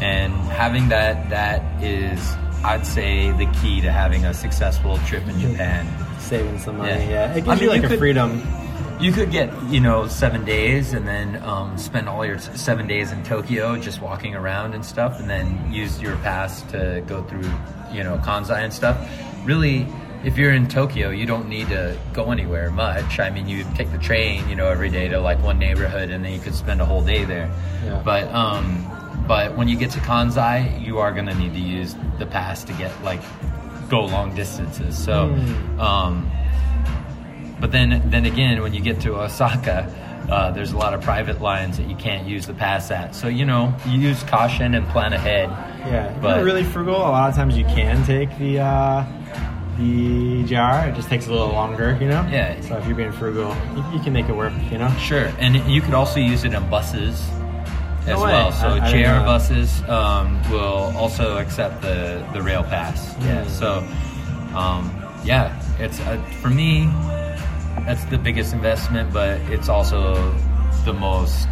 And 0.00 0.32
having 0.50 0.88
that 0.90 1.30
that 1.30 1.82
is, 1.82 2.20
I'd 2.64 2.86
say, 2.86 3.30
the 3.32 3.46
key 3.62 3.80
to 3.80 3.90
having 3.92 4.24
a 4.26 4.34
successful 4.34 4.98
trip 5.06 5.26
in 5.28 5.38
Japan. 5.40 5.86
saving 6.20 6.58
some 6.58 6.76
money. 6.78 6.90
Yeah. 6.90 7.10
Yeah, 7.10 7.30
it 7.32 7.34
gives 7.36 7.48
I 7.48 7.54
mean, 7.54 7.62
you 7.64 7.68
like 7.70 7.80
you 7.80 7.86
a 7.86 7.90
could- 7.90 7.98
freedom. 7.98 8.42
You 9.00 9.12
could 9.12 9.30
get, 9.30 9.50
you 9.70 9.80
know, 9.80 10.06
seven 10.08 10.44
days 10.44 10.92
and 10.92 11.08
then 11.08 11.42
um, 11.42 11.78
spend 11.78 12.06
all 12.06 12.22
your 12.26 12.38
seven 12.38 12.86
days 12.86 13.12
in 13.12 13.22
Tokyo 13.22 13.78
just 13.78 14.02
walking 14.02 14.34
around 14.34 14.74
and 14.74 14.84
stuff, 14.84 15.18
and 15.18 15.28
then 15.30 15.72
use 15.72 16.02
your 16.02 16.16
pass 16.16 16.60
to 16.72 17.02
go 17.06 17.22
through, 17.22 17.50
you 17.90 18.04
know, 18.04 18.18
Kansai 18.18 18.58
and 18.62 18.70
stuff. 18.70 18.98
Really, 19.44 19.86
if 20.24 20.36
you're 20.36 20.52
in 20.52 20.68
Tokyo, 20.68 21.10
you 21.10 21.26
don't 21.26 21.48
need 21.48 21.68
to 21.68 21.96
go 22.12 22.30
anywhere 22.30 22.70
much. 22.70 23.18
I 23.18 23.30
mean, 23.30 23.48
you 23.48 23.64
take 23.74 23.90
the 23.90 23.98
train, 23.98 24.48
you 24.48 24.54
know, 24.54 24.68
every 24.68 24.90
day 24.90 25.08
to 25.08 25.20
like 25.20 25.42
one 25.42 25.58
neighborhood, 25.58 26.10
and 26.10 26.24
then 26.24 26.32
you 26.32 26.40
could 26.40 26.54
spend 26.54 26.80
a 26.80 26.84
whole 26.84 27.02
day 27.02 27.24
there. 27.24 27.50
Yeah. 27.84 28.02
But 28.04 28.28
um, 28.34 28.86
but 29.26 29.56
when 29.56 29.68
you 29.68 29.76
get 29.76 29.90
to 29.92 30.00
Kansai, 30.00 30.84
you 30.84 30.98
are 30.98 31.12
gonna 31.12 31.34
need 31.34 31.54
to 31.54 31.60
use 31.60 31.94
the 32.18 32.26
pass 32.26 32.64
to 32.64 32.72
get 32.74 32.92
like 33.02 33.20
go 33.88 34.04
long 34.04 34.34
distances. 34.34 34.96
So. 35.02 35.34
Um, 35.78 36.30
but 37.60 37.72
then, 37.72 38.08
then 38.08 38.24
again, 38.24 38.62
when 38.62 38.72
you 38.72 38.80
get 38.80 39.02
to 39.02 39.16
Osaka, 39.20 39.94
uh, 40.30 40.50
there's 40.50 40.72
a 40.72 40.78
lot 40.78 40.94
of 40.94 41.02
private 41.02 41.42
lines 41.42 41.76
that 41.76 41.88
you 41.90 41.96
can't 41.96 42.26
use 42.26 42.46
the 42.46 42.54
pass 42.54 42.90
at. 42.90 43.14
So 43.14 43.28
you 43.28 43.44
know, 43.44 43.74
you 43.86 43.98
use 43.98 44.22
caution 44.22 44.74
and 44.74 44.88
plan 44.88 45.12
ahead. 45.12 45.50
Yeah, 45.86 46.06
if 46.14 46.22
But- 46.22 46.36
you're 46.36 46.44
really 46.46 46.64
frugal. 46.64 46.96
A 46.96 47.10
lot 47.10 47.28
of 47.28 47.36
times 47.36 47.58
you 47.58 47.64
can 47.64 48.02
take 48.06 48.36
the 48.38 48.60
uh, 48.60 49.04
the 49.80 50.44
JR. 50.44 50.88
It 50.88 50.94
just 50.94 51.08
takes 51.08 51.26
a 51.26 51.30
little 51.32 51.48
longer, 51.52 51.96
you 52.00 52.06
know. 52.08 52.26
Yeah. 52.30 52.60
So 52.60 52.76
if 52.76 52.86
you're 52.86 52.94
being 52.96 53.12
frugal, 53.12 53.56
you, 53.74 53.84
you 53.96 54.00
can 54.04 54.12
make 54.12 54.28
it 54.28 54.36
work, 54.36 54.52
you 54.70 54.78
know. 54.78 54.90
Sure, 54.98 55.32
and 55.38 55.56
you 55.68 55.80
could 55.80 55.94
also 55.94 56.20
use 56.20 56.44
it 56.44 56.52
in 56.54 56.70
buses 56.70 57.20
as 58.06 58.16
way. 58.20 58.32
well. 58.32 58.52
So 58.52 58.68
I- 58.68 58.86
I 58.86 58.90
JR 58.92 59.24
buses 59.24 59.82
um, 59.88 60.40
will 60.50 60.92
also 60.96 61.38
accept 61.38 61.82
the 61.82 62.24
the 62.32 62.42
rail 62.42 62.62
pass. 62.62 63.14
Yeah. 63.20 63.44
Mm. 63.44 63.48
So, 63.48 63.68
um, 64.56 64.82
yeah, 65.24 65.60
it's 65.78 65.98
uh, 66.00 66.20
for 66.42 66.50
me. 66.50 66.88
That's 67.86 68.04
the 68.04 68.18
biggest 68.18 68.52
investment, 68.52 69.12
but 69.12 69.40
it's 69.50 69.68
also 69.68 70.14
the 70.84 70.92
most. 70.92 71.48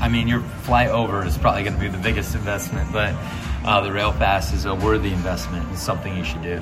I 0.00 0.08
mean, 0.08 0.26
your 0.26 0.40
flight 0.64 0.88
over 0.88 1.24
is 1.24 1.36
probably 1.38 1.62
going 1.62 1.74
to 1.74 1.80
be 1.80 1.88
the 1.88 1.98
biggest 2.02 2.34
investment, 2.34 2.90
but 2.92 3.14
uh, 3.64 3.80
the 3.82 3.92
rail 3.92 4.12
pass 4.12 4.52
is 4.52 4.64
a 4.64 4.74
worthy 4.74 5.12
investment. 5.12 5.64
It's 5.70 5.82
something 5.82 6.16
you 6.16 6.24
should 6.24 6.42
do. 6.42 6.60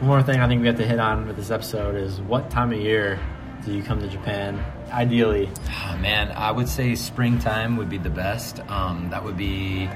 So 0.00 0.06
one 0.06 0.16
more 0.16 0.22
thing 0.22 0.40
I 0.40 0.48
think 0.48 0.62
we 0.62 0.66
have 0.66 0.78
to 0.78 0.86
hit 0.86 0.98
on 0.98 1.26
with 1.26 1.36
this 1.36 1.50
episode 1.50 1.94
is 1.94 2.20
what 2.22 2.50
time 2.50 2.72
of 2.72 2.78
year 2.80 3.20
do 3.66 3.72
you 3.74 3.82
come 3.82 4.00
to 4.00 4.08
Japan? 4.08 4.64
Ideally, 4.90 5.50
Oh, 5.68 5.96
man, 5.98 6.32
I 6.32 6.50
would 6.50 6.68
say 6.68 6.94
springtime 6.94 7.76
would 7.76 7.90
be 7.90 7.98
the 7.98 8.08
best. 8.08 8.60
Um, 8.70 9.08
that 9.10 9.22
would 9.22 9.36
be 9.36 9.90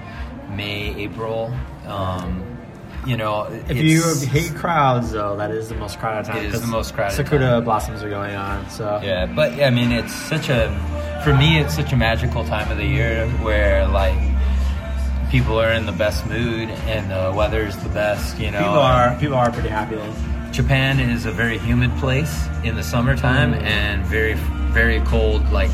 May, 0.50 0.94
April. 0.96 1.52
Um, 1.86 2.44
you 3.06 3.16
know, 3.16 3.44
if 3.68 3.76
you 3.78 4.02
hate 4.28 4.54
crowds, 4.54 5.10
though, 5.12 5.36
that 5.36 5.50
is 5.50 5.70
the 5.70 5.74
most 5.74 5.98
crowded 5.98 6.26
time. 6.30 6.44
It 6.44 6.54
is 6.54 6.60
the 6.60 6.66
most 6.66 6.94
crowded 6.94 7.14
Sakura 7.16 7.40
time. 7.40 7.64
blossoms 7.64 8.02
are 8.02 8.10
going 8.10 8.34
on, 8.34 8.68
so 8.70 9.00
yeah, 9.02 9.26
but 9.26 9.52
I 9.62 9.70
mean, 9.70 9.90
it's 9.92 10.14
such 10.14 10.48
a 10.48 10.68
for 11.24 11.34
me, 11.34 11.58
it's 11.58 11.74
such 11.74 11.92
a 11.92 11.96
magical 11.96 12.44
time 12.44 12.70
of 12.70 12.76
the 12.78 12.86
year 12.86 13.26
where 13.42 13.86
like 13.88 14.18
people 15.34 15.60
are 15.60 15.72
in 15.72 15.84
the 15.84 15.90
best 15.90 16.24
mood 16.26 16.68
and 16.86 17.10
the 17.10 17.36
weather 17.36 17.66
is 17.66 17.76
the 17.82 17.88
best. 17.88 18.38
You 18.38 18.52
know, 18.52 18.58
people 18.58 18.78
are 18.78 19.18
people 19.18 19.34
are 19.34 19.50
pretty 19.50 19.68
happy. 19.68 19.98
Japan 20.52 21.00
is 21.00 21.26
a 21.26 21.32
very 21.32 21.58
humid 21.58 21.90
place 21.96 22.46
in 22.62 22.76
the 22.76 22.84
summertime 22.84 23.52
Mm. 23.52 23.62
and 23.62 24.04
very 24.06 24.34
very 24.78 25.00
cold, 25.00 25.42
like 25.50 25.72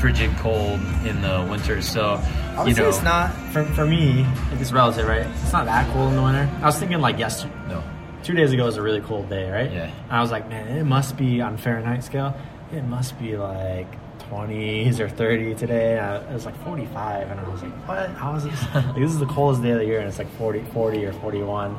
frigid 0.00 0.36
cold 0.38 0.80
in 1.06 1.22
the 1.22 1.46
winter. 1.48 1.80
So 1.82 2.20
I 2.56 2.64
would 2.64 2.76
you 2.76 2.82
know, 2.82 2.88
it's 2.88 3.04
not 3.04 3.30
for, 3.52 3.62
for 3.76 3.86
me. 3.86 4.26
It's 4.54 4.72
relative, 4.72 5.06
right? 5.06 5.24
It's 5.44 5.52
not 5.52 5.66
that 5.66 5.88
cold 5.92 6.10
in 6.10 6.16
the 6.16 6.22
winter. 6.22 6.50
I 6.60 6.66
was 6.66 6.76
thinking 6.76 7.00
like 7.00 7.16
yesterday, 7.16 7.54
no. 7.68 7.84
two 8.24 8.34
days 8.34 8.50
ago 8.52 8.64
was 8.64 8.76
a 8.76 8.82
really 8.82 9.02
cold 9.02 9.30
day, 9.30 9.48
right? 9.48 9.70
Yeah. 9.70 9.84
And 10.08 10.12
I 10.18 10.20
was 10.20 10.32
like, 10.32 10.48
man, 10.48 10.66
it 10.76 10.82
must 10.82 11.16
be 11.16 11.40
on 11.40 11.58
Fahrenheit 11.58 12.02
scale. 12.02 12.34
It 12.72 12.82
must 12.82 13.16
be 13.20 13.36
like 13.36 13.86
20s 14.30 15.00
or 15.00 15.08
30 15.08 15.54
today. 15.54 15.98
I, 15.98 16.16
it 16.18 16.32
was 16.32 16.46
like 16.46 16.56
45, 16.64 17.30
and 17.30 17.40
I 17.40 17.48
was 17.48 17.62
like, 17.62 17.72
what? 17.88 18.10
How 18.10 18.34
is 18.34 18.44
this? 18.44 18.62
like, 18.74 18.94
this 18.94 19.10
is 19.10 19.18
the 19.18 19.26
coldest 19.26 19.62
day 19.62 19.70
of 19.70 19.78
the 19.78 19.84
year, 19.86 20.00
and 20.00 20.08
it's 20.08 20.18
like 20.18 20.30
40, 20.36 20.62
40 20.72 21.04
or 21.06 21.12
41. 21.14 21.76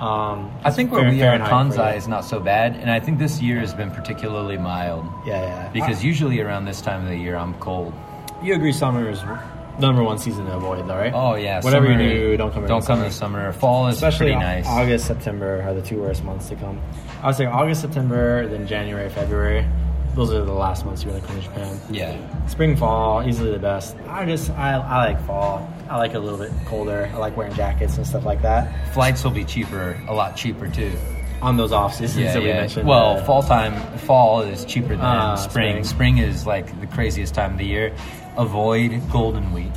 Um, 0.00 0.50
I 0.64 0.70
think 0.72 0.90
where 0.90 1.08
we 1.08 1.22
are 1.22 1.34
in 1.34 1.42
Kansai 1.42 1.96
is 1.96 2.08
not 2.08 2.24
so 2.24 2.40
bad, 2.40 2.74
and 2.74 2.90
I 2.90 2.98
think 2.98 3.18
this 3.18 3.40
year 3.40 3.60
has 3.60 3.72
been 3.72 3.90
particularly 3.92 4.58
mild 4.58 5.04
Yeah, 5.24 5.42
yeah. 5.42 5.68
because 5.68 6.02
usually 6.02 6.40
around 6.40 6.64
this 6.64 6.80
time 6.80 7.02
of 7.04 7.08
the 7.08 7.16
year 7.16 7.36
I'm 7.36 7.54
cold. 7.60 7.92
you 8.42 8.54
agree 8.54 8.72
summer 8.72 9.08
is 9.08 9.22
number 9.78 10.02
one 10.02 10.18
season 10.18 10.46
to 10.46 10.56
avoid, 10.56 10.88
though, 10.88 10.96
right? 10.96 11.12
Oh 11.14 11.36
yeah, 11.36 11.60
Whatever 11.62 11.86
summer- 11.86 12.02
you 12.02 12.08
do, 12.08 12.36
don't 12.36 12.52
come. 12.52 12.66
Don't 12.66 12.78
in 12.80 12.86
come 12.86 12.96
summer. 12.96 13.02
in 13.04 13.08
the 13.10 13.14
summer. 13.14 13.52
Fall 13.52 13.86
is 13.86 13.94
Especially 13.94 14.32
pretty 14.32 14.40
nice. 14.40 14.66
August, 14.66 15.06
September 15.06 15.62
are 15.62 15.72
the 15.72 15.82
two 15.82 16.00
worst 16.02 16.24
months 16.24 16.48
to 16.48 16.56
come. 16.56 16.80
I 17.22 17.26
would 17.28 17.36
say 17.36 17.46
August, 17.46 17.82
September, 17.82 18.48
then 18.48 18.66
January, 18.66 19.08
February. 19.08 19.64
Those 20.14 20.30
are 20.32 20.44
the 20.44 20.52
last 20.52 20.84
months 20.84 21.02
you 21.04 21.10
want 21.10 21.22
to 21.22 21.28
come 21.28 21.36
to 21.38 21.42
Japan. 21.42 21.80
Yeah, 21.90 22.46
Spring, 22.46 22.76
fall, 22.76 23.26
easily 23.26 23.50
the 23.50 23.58
best. 23.58 23.96
I 24.08 24.26
just 24.26 24.50
I, 24.50 24.74
I 24.74 25.06
like 25.12 25.26
fall. 25.26 25.66
I 25.88 25.96
like 25.96 26.10
it 26.12 26.16
a 26.16 26.20
little 26.20 26.38
bit 26.38 26.52
colder. 26.66 27.10
I 27.14 27.16
like 27.16 27.34
wearing 27.36 27.54
jackets 27.54 27.96
and 27.96 28.06
stuff 28.06 28.24
like 28.24 28.42
that. 28.42 28.92
flights 28.92 29.24
will 29.24 29.30
be 29.30 29.44
cheaper, 29.44 29.98
a 30.08 30.14
lot 30.14 30.36
cheaper 30.36 30.68
too. 30.68 30.92
On 31.40 31.56
those 31.56 31.72
off 31.72 31.94
seasons 31.94 32.24
Yeah, 32.26 32.32
that 32.34 32.42
we 32.42 32.48
mentioned. 32.48 32.86
well, 32.86 33.16
uh, 33.18 33.24
fall 33.24 33.42
time, 33.42 33.74
fall 33.98 34.42
is 34.42 34.64
cheaper 34.64 34.88
than 34.90 35.00
Ah, 35.00 35.34
spring. 35.34 35.82
spring. 35.82 36.16
spring. 36.16 36.18
is 36.18 36.46
like 36.46 36.78
the 36.80 36.86
craziest 36.86 37.34
time 37.34 37.52
of 37.52 37.58
the 37.58 37.66
year. 37.66 37.92
Avoid 38.36 39.00
Golden 39.10 39.52
Week. 39.52 39.72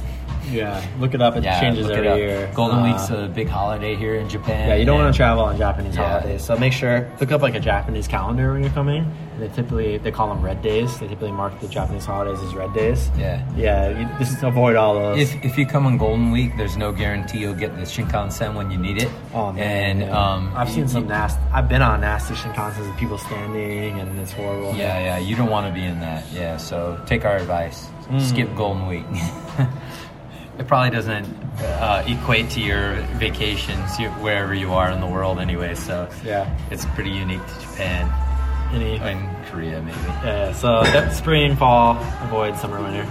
Yeah, 0.52 0.84
look 1.00 1.14
it 1.14 1.22
up. 1.22 1.36
It 1.36 1.44
Yeah, 1.44 1.60
changes 1.60 1.90
every 1.90 2.08
it 2.08 2.18
year. 2.18 2.52
Golden 2.54 2.80
Uh, 2.80 2.84
Week's 2.84 3.10
a 3.10 3.28
big 3.34 3.48
holiday 3.50 3.96
here 3.96 4.16
in 4.16 4.30
Japan. 4.30 4.70
Yeah, 4.70 4.76
you 4.76 4.86
don't 4.86 5.00
want 5.00 5.14
to 5.14 5.18
travel 5.18 5.44
on 5.44 5.58
Japanese 5.58 5.96
Yeah. 5.96 6.08
holidays, 6.10 6.44
so 6.44 6.56
make 6.58 6.74
sure 6.74 7.08
look 7.20 7.32
up 7.32 7.42
like 7.42 7.56
a 7.56 7.60
Japanese 7.60 8.08
calendar 8.08 8.54
when 8.54 8.62
you're 8.64 8.72
coming. 8.74 9.06
They 9.40 9.50
typically 9.50 9.98
they 9.98 10.12
call 10.12 10.30
them 10.30 10.42
red 10.42 10.62
days. 10.62 10.98
They 11.00 11.08
typically 11.08 11.32
mark 11.34 11.60
the 11.60 11.68
Japanese 11.68 12.06
holidays 12.06 12.42
as 12.42 12.54
red 12.56 12.74
days. 12.74 13.10
Yeah. 13.18 13.42
yeah. 13.58 13.90
You, 13.90 14.08
this 14.18 14.32
is 14.32 14.42
avoid 14.44 14.78
all 14.78 14.94
those. 14.94 15.20
If, 15.20 15.44
if 15.44 15.58
you 15.58 15.66
come 15.66 15.86
on 15.86 15.98
Golden 15.98 16.32
Week, 16.32 16.56
there's 16.58 16.78
no 16.78 16.94
guarantee 16.94 17.40
you'll 17.40 17.54
get 17.54 17.76
the 17.76 17.82
Shinkansen 17.84 18.56
when 18.56 18.72
you 18.72 18.78
need 18.78 19.02
it. 19.02 19.10
Oh 19.34 19.52
man! 19.52 19.62
And 19.62 20.00
yeah. 20.02 20.18
um, 20.18 20.54
I've 20.56 20.70
seen 20.70 20.84
you- 20.84 20.88
some 20.88 21.08
nasty. 21.08 21.42
I've 21.52 21.68
been 21.68 21.82
on 21.82 22.00
nasty 22.02 22.34
Shinkansens 22.36 22.88
with 22.88 22.98
people 22.98 23.18
standing, 23.18 24.00
and 24.00 24.18
it's 24.20 24.32
horrible. 24.32 24.74
Yeah, 24.76 25.00
yeah, 25.00 25.18
you 25.18 25.36
don't 25.36 25.50
want 25.50 25.68
to 25.68 25.74
be 25.74 25.84
in 25.86 26.00
that. 26.00 26.24
Yeah, 26.34 26.56
so 26.56 26.98
take 27.06 27.26
our 27.26 27.36
advice. 27.36 27.90
Mm. 28.10 28.22
Skip 28.22 28.56
Golden 28.56 28.88
Week. 28.88 29.04
it 30.58 30.68
probably 30.68 30.90
doesn't 30.90 31.26
uh, 31.60 32.04
equate 32.08 32.50
to 32.52 32.62
your 32.62 32.96
vacations 33.18 33.98
wherever 34.22 34.54
you 34.54 34.74
are 34.74 34.90
in 34.90 35.00
the 35.00 35.08
world 35.08 35.40
anyway. 35.40 35.76
So 35.76 36.10
yeah. 36.24 36.50
it's 36.72 36.86
pretty 36.88 37.12
unique 37.12 37.46
to 37.46 37.60
Japan 37.62 38.74
Any? 38.74 38.98
and 38.98 39.46
Korea 39.48 39.82
maybe. 39.82 39.98
Yeah. 39.98 40.54
So 40.54 40.84
spring, 41.12 41.56
fall, 41.56 41.98
avoid 42.22 42.58
summer, 42.58 42.82
winter. 42.82 43.08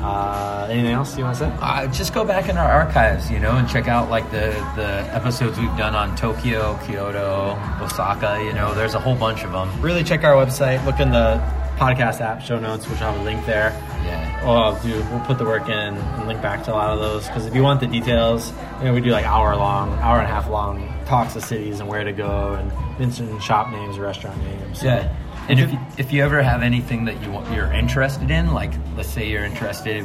Uh, 0.00 0.68
anything 0.70 0.92
else 0.92 1.18
you 1.18 1.24
want 1.24 1.36
to 1.36 1.44
say? 1.44 1.56
Uh, 1.60 1.88
just 1.88 2.14
go 2.14 2.24
back 2.24 2.48
in 2.48 2.56
our 2.56 2.70
archives, 2.70 3.28
you 3.30 3.40
know, 3.40 3.56
and 3.56 3.68
check 3.68 3.88
out 3.88 4.08
like 4.08 4.30
the 4.30 4.50
the 4.76 5.04
episodes 5.12 5.58
we've 5.58 5.76
done 5.76 5.96
on 5.96 6.14
Tokyo, 6.14 6.78
Kyoto, 6.86 7.58
Osaka. 7.82 8.40
You 8.44 8.52
know, 8.52 8.72
there's 8.74 8.94
a 8.94 9.00
whole 9.00 9.16
bunch 9.16 9.42
of 9.42 9.50
them. 9.50 9.68
Really 9.82 10.04
check 10.04 10.22
our 10.22 10.34
website. 10.34 10.84
Look 10.86 11.00
in 11.00 11.10
the 11.10 11.42
podcast 11.78 12.20
app 12.20 12.42
show 12.42 12.58
notes, 12.58 12.88
which 12.88 13.00
I'll 13.00 13.12
have 13.12 13.20
a 13.20 13.24
link 13.24 13.46
there. 13.46 13.70
Yeah. 14.04 14.44
Well, 14.44 14.56
I'll. 14.56 14.80
We'll 14.84 15.24
put 15.26 15.38
the 15.38 15.44
work 15.44 15.68
in 15.68 15.96
and 15.96 16.26
link 16.26 16.42
back 16.42 16.64
to 16.64 16.72
a 16.72 16.74
lot 16.74 16.90
of 16.90 16.98
those 16.98 17.26
because 17.26 17.46
if 17.46 17.54
you 17.54 17.62
want 17.62 17.80
the 17.80 17.86
details, 17.86 18.52
you 18.78 18.86
know, 18.86 18.94
we 18.94 19.00
do 19.00 19.10
like 19.10 19.26
hour 19.26 19.56
long, 19.56 19.92
hour 20.00 20.18
and 20.18 20.26
a 20.26 20.30
half 20.30 20.48
long 20.48 20.92
talks 21.06 21.36
of 21.36 21.44
cities 21.44 21.80
and 21.80 21.88
where 21.88 22.04
to 22.04 22.12
go 22.12 22.54
and 22.54 22.98
mention 22.98 23.38
shop 23.40 23.70
names, 23.70 23.98
restaurant 23.98 24.38
names. 24.44 24.82
Yeah. 24.82 25.14
And 25.48 25.58
if 25.60 25.72
you, 25.72 25.78
if 25.96 26.12
you 26.12 26.22
ever 26.22 26.42
have 26.42 26.62
anything 26.62 27.06
that 27.06 27.22
you 27.22 27.30
want, 27.30 27.50
you're 27.54 27.72
interested 27.72 28.30
in, 28.30 28.52
like 28.52 28.72
let's 28.96 29.08
say 29.08 29.30
you're 29.30 29.44
interested, 29.44 30.04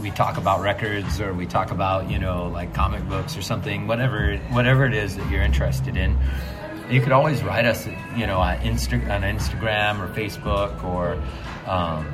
we 0.00 0.10
talk 0.10 0.38
about 0.38 0.62
records 0.62 1.20
or 1.20 1.34
we 1.34 1.44
talk 1.46 1.70
about 1.70 2.10
you 2.10 2.18
know 2.18 2.46
like 2.48 2.72
comic 2.72 3.06
books 3.08 3.36
or 3.36 3.42
something, 3.42 3.86
whatever 3.86 4.36
whatever 4.50 4.86
it 4.86 4.94
is 4.94 5.16
that 5.16 5.30
you're 5.30 5.42
interested 5.42 5.96
in, 5.96 6.16
you 6.90 7.00
could 7.00 7.12
always 7.12 7.42
write 7.42 7.64
us, 7.64 7.86
you 8.16 8.26
know, 8.26 8.38
on, 8.38 8.58
Insta- 8.58 9.10
on 9.10 9.22
Instagram 9.22 10.00
or 10.00 10.08
Facebook 10.14 10.82
or 10.84 11.20
um, 11.70 12.06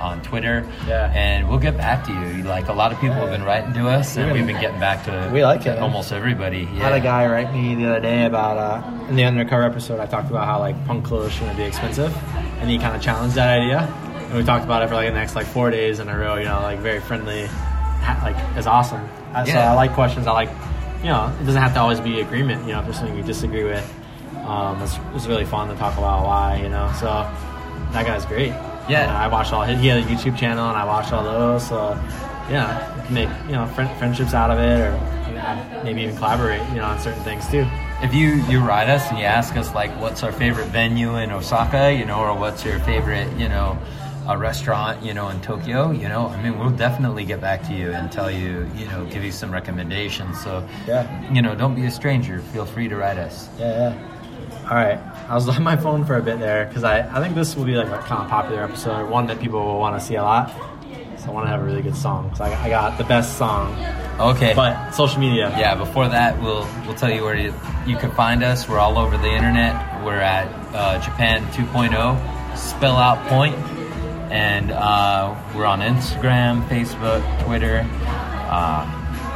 on 0.00 0.20
Twitter, 0.22 0.66
Yeah. 0.86 1.10
and 1.14 1.48
we'll 1.48 1.58
get 1.58 1.76
back 1.76 2.04
to 2.06 2.12
you. 2.12 2.42
Like 2.44 2.68
a 2.68 2.72
lot 2.72 2.92
of 2.92 3.00
people 3.00 3.16
have 3.16 3.30
been 3.30 3.42
writing 3.42 3.72
to 3.74 3.88
us, 3.88 4.16
and 4.16 4.30
we've 4.32 4.46
been 4.46 4.60
getting 4.60 4.78
back 4.80 5.04
to 5.06 5.30
We 5.32 5.44
like 5.44 5.66
it. 5.66 5.78
almost 5.78 6.12
everybody. 6.12 6.62
I 6.64 6.74
had 6.76 6.92
a 6.92 7.00
guy 7.00 7.26
write 7.26 7.52
me 7.52 7.74
the 7.74 7.88
other 7.90 8.00
day 8.00 8.24
about 8.26 8.58
uh, 8.58 9.06
in 9.08 9.16
the 9.16 9.24
undercover 9.24 9.62
episode. 9.64 9.98
I 10.00 10.06
talked 10.06 10.30
about 10.30 10.44
how 10.46 10.58
like 10.58 10.76
punk 10.86 11.04
clothes 11.04 11.32
shouldn't 11.32 11.56
be 11.56 11.64
expensive, 11.64 12.14
and 12.60 12.68
he 12.70 12.78
kind 12.78 12.94
of 12.94 13.02
challenged 13.02 13.34
that 13.36 13.60
idea. 13.60 13.80
And 14.28 14.34
we 14.34 14.44
talked 14.44 14.64
about 14.64 14.82
it 14.82 14.88
for 14.88 14.94
like 14.94 15.08
the 15.08 15.14
next 15.14 15.34
like 15.34 15.46
four 15.46 15.70
days 15.70 15.98
in 16.00 16.08
a 16.08 16.16
row. 16.18 16.36
You 16.36 16.44
know, 16.46 16.60
like 16.62 16.78
very 16.80 17.00
friendly, 17.00 17.48
like 18.22 18.36
it's 18.56 18.66
awesome. 18.66 19.08
So 19.34 19.44
Yeah. 19.46 19.72
I 19.72 19.74
like 19.74 19.92
questions. 19.94 20.26
I 20.26 20.32
like, 20.32 20.50
you 21.02 21.08
know, 21.08 21.34
it 21.40 21.44
doesn't 21.46 21.60
have 21.62 21.72
to 21.74 21.80
always 21.80 22.00
be 22.00 22.20
agreement. 22.20 22.66
You 22.66 22.72
know, 22.74 22.80
if 22.80 22.84
there's 22.84 22.98
something 22.98 23.16
you 23.16 23.22
disagree 23.22 23.64
with, 23.64 23.82
um, 24.44 24.82
it's, 24.82 24.98
it's 25.14 25.26
really 25.26 25.44
fun 25.44 25.68
to 25.68 25.74
talk 25.76 25.96
about 25.98 26.24
why. 26.24 26.60
You 26.62 26.68
know, 26.68 26.90
so 26.98 27.06
that 27.92 28.04
guy's 28.06 28.24
great. 28.26 28.48
Yeah. 28.88 29.02
And 29.02 29.10
I 29.12 29.28
watched 29.28 29.52
all 29.52 29.62
his. 29.62 29.80
He 29.80 29.86
had 29.88 29.98
a 29.98 30.02
YouTube 30.06 30.36
channel, 30.36 30.68
and 30.68 30.76
I 30.76 30.84
watched 30.84 31.12
all 31.12 31.22
those. 31.24 31.66
So 31.68 31.92
yeah, 32.50 32.96
you 32.96 33.02
can 33.04 33.14
make 33.14 33.28
you 33.46 33.52
know 33.52 33.66
friend, 33.68 33.90
friendships 33.98 34.34
out 34.34 34.50
of 34.50 34.58
it, 34.58 34.80
or 34.80 34.98
can 35.24 35.36
uh, 35.38 35.82
maybe 35.84 36.02
even 36.02 36.16
collaborate, 36.16 36.60
you 36.70 36.76
know, 36.76 36.84
on 36.84 36.98
certain 36.98 37.22
things 37.22 37.48
too. 37.48 37.66
If 38.02 38.12
you 38.12 38.42
you 38.50 38.60
write 38.60 38.88
us 38.88 39.08
and 39.10 39.18
you 39.18 39.24
ask 39.24 39.56
us 39.56 39.72
like, 39.74 39.90
what's 40.00 40.24
our 40.24 40.32
favorite 40.32 40.66
venue 40.68 41.16
in 41.16 41.30
Osaka, 41.30 41.92
you 41.94 42.04
know, 42.04 42.18
or 42.20 42.36
what's 42.36 42.64
your 42.64 42.80
favorite, 42.80 43.28
you 43.38 43.48
know, 43.48 43.78
a 44.28 44.36
restaurant, 44.36 45.00
you 45.04 45.14
know, 45.14 45.28
in 45.28 45.40
Tokyo, 45.40 45.92
you 45.92 46.08
know, 46.08 46.26
I 46.26 46.42
mean, 46.42 46.58
we'll 46.58 46.70
definitely 46.70 47.24
get 47.24 47.40
back 47.40 47.62
to 47.68 47.72
you 47.72 47.92
and 47.92 48.10
tell 48.10 48.28
you, 48.28 48.68
you 48.76 48.86
know, 48.86 49.04
give 49.06 49.22
you 49.22 49.30
some 49.30 49.52
recommendations. 49.52 50.40
So, 50.42 50.66
Yeah. 50.88 51.06
you 51.32 51.42
know, 51.42 51.54
don't 51.54 51.76
be 51.76 51.84
a 51.86 51.90
stranger. 51.92 52.40
Feel 52.52 52.66
free 52.66 52.88
to 52.88 52.96
write 52.96 53.18
us. 53.18 53.48
Yeah, 53.56 53.90
yeah. 53.90 54.11
All 54.72 54.78
right. 54.78 54.98
I 55.28 55.34
was 55.34 55.46
on 55.50 55.62
my 55.62 55.76
phone 55.76 56.06
for 56.06 56.16
a 56.16 56.22
bit 56.22 56.38
there 56.38 56.64
because 56.64 56.82
I, 56.82 57.00
I 57.00 57.20
think 57.20 57.34
this 57.34 57.54
will 57.54 57.66
be 57.66 57.74
like 57.74 57.88
a 57.88 57.98
kind 58.08 58.22
of 58.22 58.30
popular 58.30 58.64
episode, 58.64 59.10
one 59.10 59.26
that 59.26 59.38
people 59.38 59.62
will 59.62 59.78
want 59.78 60.00
to 60.00 60.06
see 60.06 60.14
a 60.14 60.22
lot. 60.22 60.48
So 61.18 61.26
I 61.28 61.30
want 61.30 61.44
to 61.44 61.50
have 61.50 61.60
a 61.60 61.64
really 61.64 61.82
good 61.82 61.94
song. 61.94 62.34
So 62.34 62.44
I, 62.44 62.54
I 62.58 62.70
got 62.70 62.96
the 62.96 63.04
best 63.04 63.36
song, 63.36 63.76
Okay. 64.18 64.54
but 64.54 64.92
social 64.92 65.20
media. 65.20 65.54
yeah, 65.58 65.74
before 65.74 66.08
that, 66.08 66.40
we'll 66.40 66.66
we'll 66.86 66.94
tell 66.94 67.10
you 67.10 67.22
where 67.22 67.36
you, 67.36 67.52
you 67.86 67.98
can 67.98 68.12
find 68.12 68.42
us. 68.42 68.66
We're 68.66 68.78
all 68.78 68.96
over 68.96 69.18
the 69.18 69.28
internet. 69.30 70.02
We're 70.06 70.18
at 70.20 70.46
uh, 70.74 70.98
Japan 71.00 71.44
2.0, 71.48 72.56
spell 72.56 72.96
out 72.96 73.28
point, 73.28 73.54
and 74.32 74.70
uh, 74.70 75.36
we're 75.54 75.66
on 75.66 75.80
Instagram, 75.80 76.66
Facebook, 76.68 77.20
Twitter. 77.44 77.86
Uh, 78.48 78.88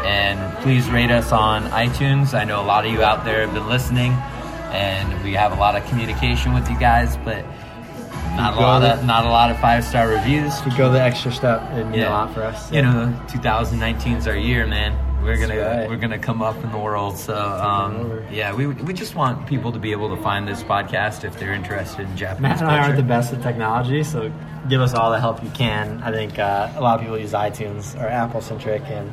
and 0.07 0.57
please 0.63 0.89
rate 0.89 1.11
us 1.11 1.31
on 1.31 1.65
iTunes. 1.73 2.33
I 2.33 2.45
know 2.45 2.63
a 2.63 2.65
lot 2.65 2.87
of 2.87 2.93
you 2.93 3.03
out 3.03 3.27
there 3.27 3.43
have 3.45 3.53
been 3.53 3.69
listening, 3.69 4.13
and 4.73 5.23
we 5.25 5.33
have 5.33 5.53
a 5.53 5.57
lot 5.57 5.77
of 5.77 5.87
communication 5.89 6.55
with 6.55 6.69
you 6.71 6.79
guys, 6.79 7.17
but 7.19 7.45
not 8.37 8.57
a 8.57 8.61
lot 8.61 8.83
of 8.83 9.05
not 9.05 9.25
a 9.25 9.31
lot 9.31 9.51
of 9.51 9.59
five 9.61 9.85
star 9.85 10.09
reviews. 10.09 10.55
You 10.67 10.77
go 10.77 10.93
the 10.93 11.01
extra 11.01 11.33
step, 11.33 11.63
it'd 11.73 11.89
mean 11.89 12.01
a 12.01 12.11
lot 12.11 12.35
for 12.35 12.43
us. 12.43 12.71
You 12.71 12.83
know, 12.83 13.19
2019 13.29 14.17
is 14.17 14.27
our 14.27 14.37
year, 14.37 14.67
man. 14.67 15.03
We're 15.23 15.39
gonna 15.39 15.59
right. 15.59 15.89
we're 15.89 15.97
gonna 15.97 16.19
come 16.19 16.43
up 16.43 16.63
in 16.63 16.71
the 16.71 16.79
world. 16.79 17.17
So 17.17 17.35
um, 17.35 18.23
yeah, 18.31 18.55
we 18.55 18.67
we 18.67 18.93
just 18.93 19.15
want 19.15 19.47
people 19.47 19.73
to 19.73 19.79
be 19.79 19.93
able 19.93 20.15
to 20.15 20.23
find 20.23 20.47
this 20.47 20.63
podcast 20.63 21.25
if 21.25 21.39
they're 21.39 21.53
interested 21.53 22.07
in 22.07 22.17
Japanese 22.17 22.43
Matt 22.43 22.61
and 22.61 22.71
I 22.71 22.79
aren't 22.79 22.97
the 22.97 23.03
best 23.03 23.33
at 23.33 23.43
technology, 23.43 24.05
so 24.05 24.31
give 24.69 24.81
us 24.81 24.95
all 24.95 25.11
the 25.11 25.19
help 25.19 25.43
you 25.43 25.51
can. 25.51 26.03
I 26.03 26.13
think 26.13 26.39
uh, 26.39 26.73
a 26.77 26.81
lot 26.81 26.97
of 26.97 27.01
people 27.01 27.19
use 27.19 27.33
iTunes 27.33 28.01
or 28.01 28.07
Apple 28.07 28.41
centric, 28.41 28.83
and 28.83 29.11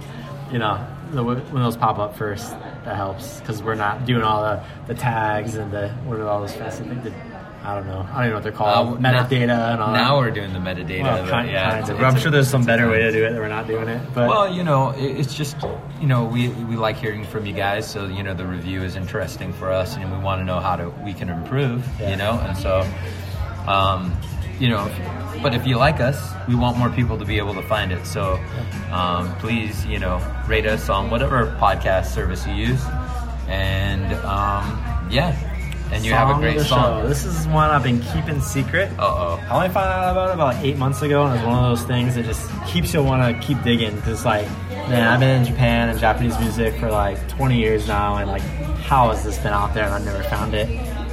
you 0.51 0.59
know 0.59 0.85
the, 1.11 1.23
when 1.23 1.63
those 1.63 1.77
pop 1.77 1.97
up 1.97 2.15
first, 2.15 2.53
that 2.85 2.95
helps 2.95 3.39
because 3.39 3.61
we're 3.63 3.75
not 3.75 4.05
doing 4.05 4.23
all 4.23 4.41
the, 4.43 4.63
the 4.87 4.93
tags 4.95 5.55
and 5.55 5.71
the 5.71 5.89
what 6.05 6.19
are 6.19 6.27
all 6.27 6.41
those 6.41 6.53
fancy 6.53 6.83
things. 6.83 7.03
The, 7.03 7.13
I 7.65 7.75
don't 7.75 7.87
know. 7.87 8.01
I 8.01 8.05
don't 8.15 8.19
even 8.19 8.29
know 8.31 8.33
what 8.35 8.43
they're 8.43 8.51
called. 8.51 8.97
Uh, 8.97 8.99
now- 8.99 9.23
Metadata 9.23 9.71
and 9.73 9.81
all 9.81 9.93
Now 9.93 10.15
that. 10.15 10.17
we're 10.17 10.31
doing 10.31 10.51
the 10.51 10.59
metadata. 10.59 11.03
Well, 11.03 11.27
kind, 11.29 11.49
yeah, 11.49 11.71
kinds 11.71 11.89
of. 11.89 11.97
But 11.97 12.03
I'm 12.05 12.13
it's 12.15 12.21
sure 12.21 12.29
there's 12.29 12.49
some 12.49 12.65
better 12.65 12.89
way 12.89 12.99
to 13.03 13.11
do 13.13 13.25
it 13.25 13.31
that 13.31 13.39
we're 13.39 13.47
not 13.47 13.67
doing 13.67 13.87
it. 13.87 14.01
But 14.13 14.27
Well, 14.27 14.53
you 14.53 14.65
know, 14.65 14.89
it- 14.89 15.17
it's 15.17 15.33
just 15.33 15.55
you 16.01 16.07
know 16.07 16.25
we 16.25 16.49
we 16.49 16.75
like 16.75 16.97
hearing 16.97 17.23
from 17.23 17.45
you 17.45 17.53
guys, 17.53 17.89
so 17.89 18.05
you 18.07 18.21
know 18.21 18.33
the 18.33 18.45
review 18.45 18.83
is 18.83 18.97
interesting 18.97 19.53
for 19.53 19.71
us, 19.71 19.95
and 19.95 20.11
we 20.11 20.17
want 20.17 20.41
to 20.41 20.45
know 20.45 20.59
how 20.59 20.75
to 20.75 20.89
we 21.05 21.13
can 21.13 21.29
improve. 21.29 21.87
Yeah. 22.01 22.09
You 22.09 22.15
know, 22.17 22.31
and 22.33 22.57
so 22.57 22.85
um, 23.65 24.13
you 24.63 24.69
know, 24.69 24.89
but 25.43 25.53
if 25.53 25.67
you 25.67 25.75
like 25.75 25.99
us, 25.99 26.31
we 26.47 26.55
want 26.55 26.77
more 26.77 26.89
people 26.89 27.17
to 27.17 27.25
be 27.25 27.37
able 27.37 27.53
to 27.53 27.61
find 27.63 27.91
it. 27.91 28.05
So 28.05 28.39
um, 28.93 29.35
please, 29.39 29.85
you 29.85 29.99
know, 29.99 30.25
rate 30.47 30.65
us 30.65 30.87
on 30.87 31.09
whatever 31.09 31.47
podcast 31.59 32.05
service 32.05 32.47
you 32.47 32.53
use, 32.53 32.81
and 33.49 34.05
um, 34.23 34.81
yeah, 35.11 35.35
and 35.91 36.05
you 36.05 36.13
have 36.13 36.29
a 36.29 36.39
great 36.39 36.61
song. 36.61 37.01
show. 37.01 37.09
This 37.09 37.25
is 37.25 37.45
one 37.47 37.71
I've 37.71 37.83
been 37.83 37.99
keeping 37.99 38.39
secret. 38.39 38.89
Uh 38.97 39.03
oh. 39.03 39.45
I 39.49 39.53
only 39.53 39.67
found 39.67 39.89
out 39.89 40.11
about 40.13 40.29
it 40.29 40.33
about 40.35 40.55
eight 40.63 40.77
months 40.77 41.01
ago, 41.01 41.25
and 41.25 41.35
it's 41.35 41.45
one 41.45 41.61
of 41.61 41.77
those 41.77 41.85
things 41.85 42.15
that 42.15 42.23
just 42.23 42.49
keeps 42.65 42.93
you 42.93 43.03
want 43.03 43.21
to 43.21 43.45
keep 43.45 43.61
digging. 43.63 43.97
Because 43.97 44.23
like, 44.23 44.47
man, 44.69 45.05
I've 45.05 45.19
been 45.19 45.41
in 45.41 45.45
Japan 45.45 45.89
and 45.89 45.99
Japanese 45.99 46.39
music 46.39 46.79
for 46.79 46.89
like 46.89 47.27
20 47.27 47.57
years 47.57 47.85
now, 47.85 48.15
and 48.15 48.29
like, 48.29 48.41
how 48.79 49.09
has 49.09 49.25
this 49.25 49.37
been 49.39 49.51
out 49.51 49.73
there 49.73 49.83
and 49.83 49.93
I've 49.93 50.05
never 50.05 50.23
found 50.29 50.53
it? 50.53 50.69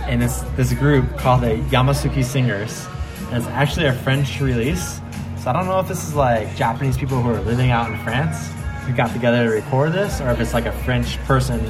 And 0.07 0.23
it's 0.23 0.41
this 0.55 0.73
group 0.73 1.19
called 1.19 1.41
the 1.41 1.57
Yamasuki 1.71 2.25
Singers, 2.25 2.87
and 3.31 3.39
it's 3.39 3.47
actually 3.47 3.87
a 3.87 3.93
French 3.93 4.41
release. 4.41 5.01
So 5.39 5.51
I 5.51 5.53
don't 5.53 5.67
know 5.67 5.79
if 5.81 5.89
this 5.89 6.07
is 6.07 6.15
like 6.15 6.55
Japanese 6.57 6.99
people 6.99 7.23
who 7.23 7.31
are 7.31 7.41
living 7.41 7.71
out 7.71 7.91
in 7.91 7.97
France 7.99 8.51
who 8.85 8.93
got 8.93 9.13
together 9.13 9.45
to 9.45 9.51
record 9.51 9.93
this, 9.93 10.21
or 10.21 10.31
if 10.31 10.41
it's 10.41 10.53
like 10.53 10.67
a 10.67 10.73
French 10.85 11.17
person 11.19 11.61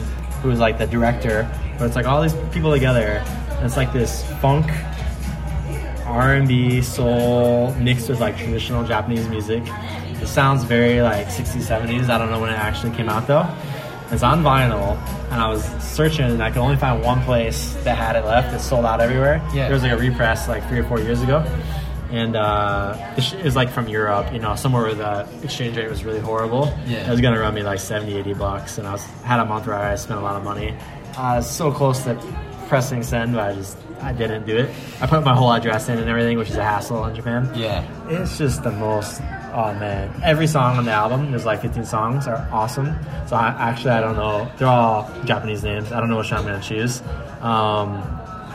who 0.43 0.51
is 0.51 0.59
like 0.59 0.79
the 0.79 0.87
director. 0.87 1.49
But 1.79 1.87
it's 1.87 1.97
like 1.97 2.07
all 2.07 2.23
these 2.23 2.35
people 2.53 2.73
together, 2.73 3.23
and 3.51 3.67
it's 3.67 3.77
like 3.77 3.93
this 3.93 4.25
funk 4.41 4.67
R&B, 6.07 6.83
soul 6.83 7.73
mixed 7.75 8.09
with 8.09 8.21
like 8.21 8.37
traditional 8.37 8.85
Japanese 8.85 9.29
music. 9.29 9.63
It 9.67 10.27
sounds 10.27 10.65
very 10.65 11.01
like 11.03 11.29
60s, 11.29 11.63
70s. 11.63 12.09
I 12.09 12.19
don't 12.19 12.31
know 12.31 12.41
when 12.41 12.51
it 12.51 12.59
actually 12.59 12.95
came 12.97 13.09
out 13.09 13.27
though. 13.27 13.47
It's 14.13 14.23
on 14.25 14.43
vinyl, 14.43 14.97
and 15.31 15.41
I 15.41 15.49
was 15.49 15.65
searching, 15.83 16.25
and 16.25 16.43
I 16.43 16.51
could 16.51 16.59
only 16.59 16.77
find 16.77 17.03
one 17.03 17.23
place 17.23 17.75
that 17.85 17.97
had 17.97 18.17
it 18.17 18.25
left. 18.25 18.53
It's 18.53 18.65
sold 18.65 18.85
out 18.85 19.01
everywhere. 19.01 19.41
Yeah. 19.55 19.67
There 19.67 19.75
was 19.75 19.83
like 19.85 19.93
a 19.93 19.97
repress 19.97 20.49
like 20.49 20.67
three 20.69 20.81
or 20.81 20.85
four 20.85 20.99
years 20.99 21.23
ago, 21.23 21.45
and 22.11 22.35
uh, 22.35 23.13
this 23.15 23.33
is 23.35 23.55
like 23.55 23.71
from 23.71 23.89
Europe, 23.89 24.33
you 24.33 24.41
know, 24.41 24.57
somewhere 24.57 24.83
where 24.83 24.95
the 24.95 25.29
exchange 25.45 25.77
rate 25.77 25.89
was 25.89 26.05
really 26.05 26.19
horrible. 26.19 26.67
Yeah. 26.87 27.07
It 27.07 27.11
was 27.11 27.21
gonna 27.21 27.39
run 27.39 27.55
me 27.55 27.63
like 27.63 27.79
70, 27.79 28.17
80 28.17 28.35
bucks, 28.35 28.79
and 28.79 28.87
I 28.89 28.93
was 28.93 29.05
had 29.23 29.39
a 29.39 29.45
month 29.45 29.67
where 29.69 29.77
I 29.77 29.95
spent 29.95 30.19
a 30.19 30.23
lot 30.23 30.35
of 30.35 30.43
money. 30.43 30.75
I 31.17 31.37
was 31.37 31.49
so 31.49 31.71
close 31.71 32.03
to 32.05 32.15
pressing 32.69 33.03
send, 33.05 33.35
but 33.35 33.51
I 33.51 33.55
just 33.55 33.79
I 34.01 34.13
didn't 34.13 34.45
do 34.45 34.57
it. 34.57 34.71
I 35.01 35.07
put 35.07 35.23
my 35.25 35.37
whole 35.37 35.53
address 35.53 35.89
in 35.89 35.99
and 35.99 36.09
everything, 36.09 36.37
which 36.37 36.51
is 36.51 36.57
a 36.57 36.65
hassle 36.65 37.05
in 37.05 37.15
Japan. 37.15 37.49
Yeah. 37.55 37.85
It's 38.09 38.39
just 38.39 38.63
the 38.65 38.73
most. 38.73 39.21
Oh 39.53 39.73
man! 39.75 40.11
Every 40.23 40.47
song 40.47 40.77
on 40.79 40.85
the 40.85 40.93
album, 40.93 41.31
there's 41.31 41.45
like 41.45 41.61
15 41.63 41.85
songs, 41.85 42.27
are 42.27 42.47
awesome. 42.53 42.95
So 43.27 43.37
I 43.37 43.49
actually 43.59 43.91
I 43.91 44.01
don't 44.01 44.17
know. 44.17 44.51
They're 44.59 44.69
all 44.69 45.11
Japanese 45.25 45.63
names. 45.65 45.91
I 45.93 45.99
don't 46.01 46.09
know 46.09 46.19
which 46.19 46.31
one 46.31 46.41
I'm 46.41 46.47
gonna 46.47 46.63
choose. 46.63 47.01
Um, 47.41 48.03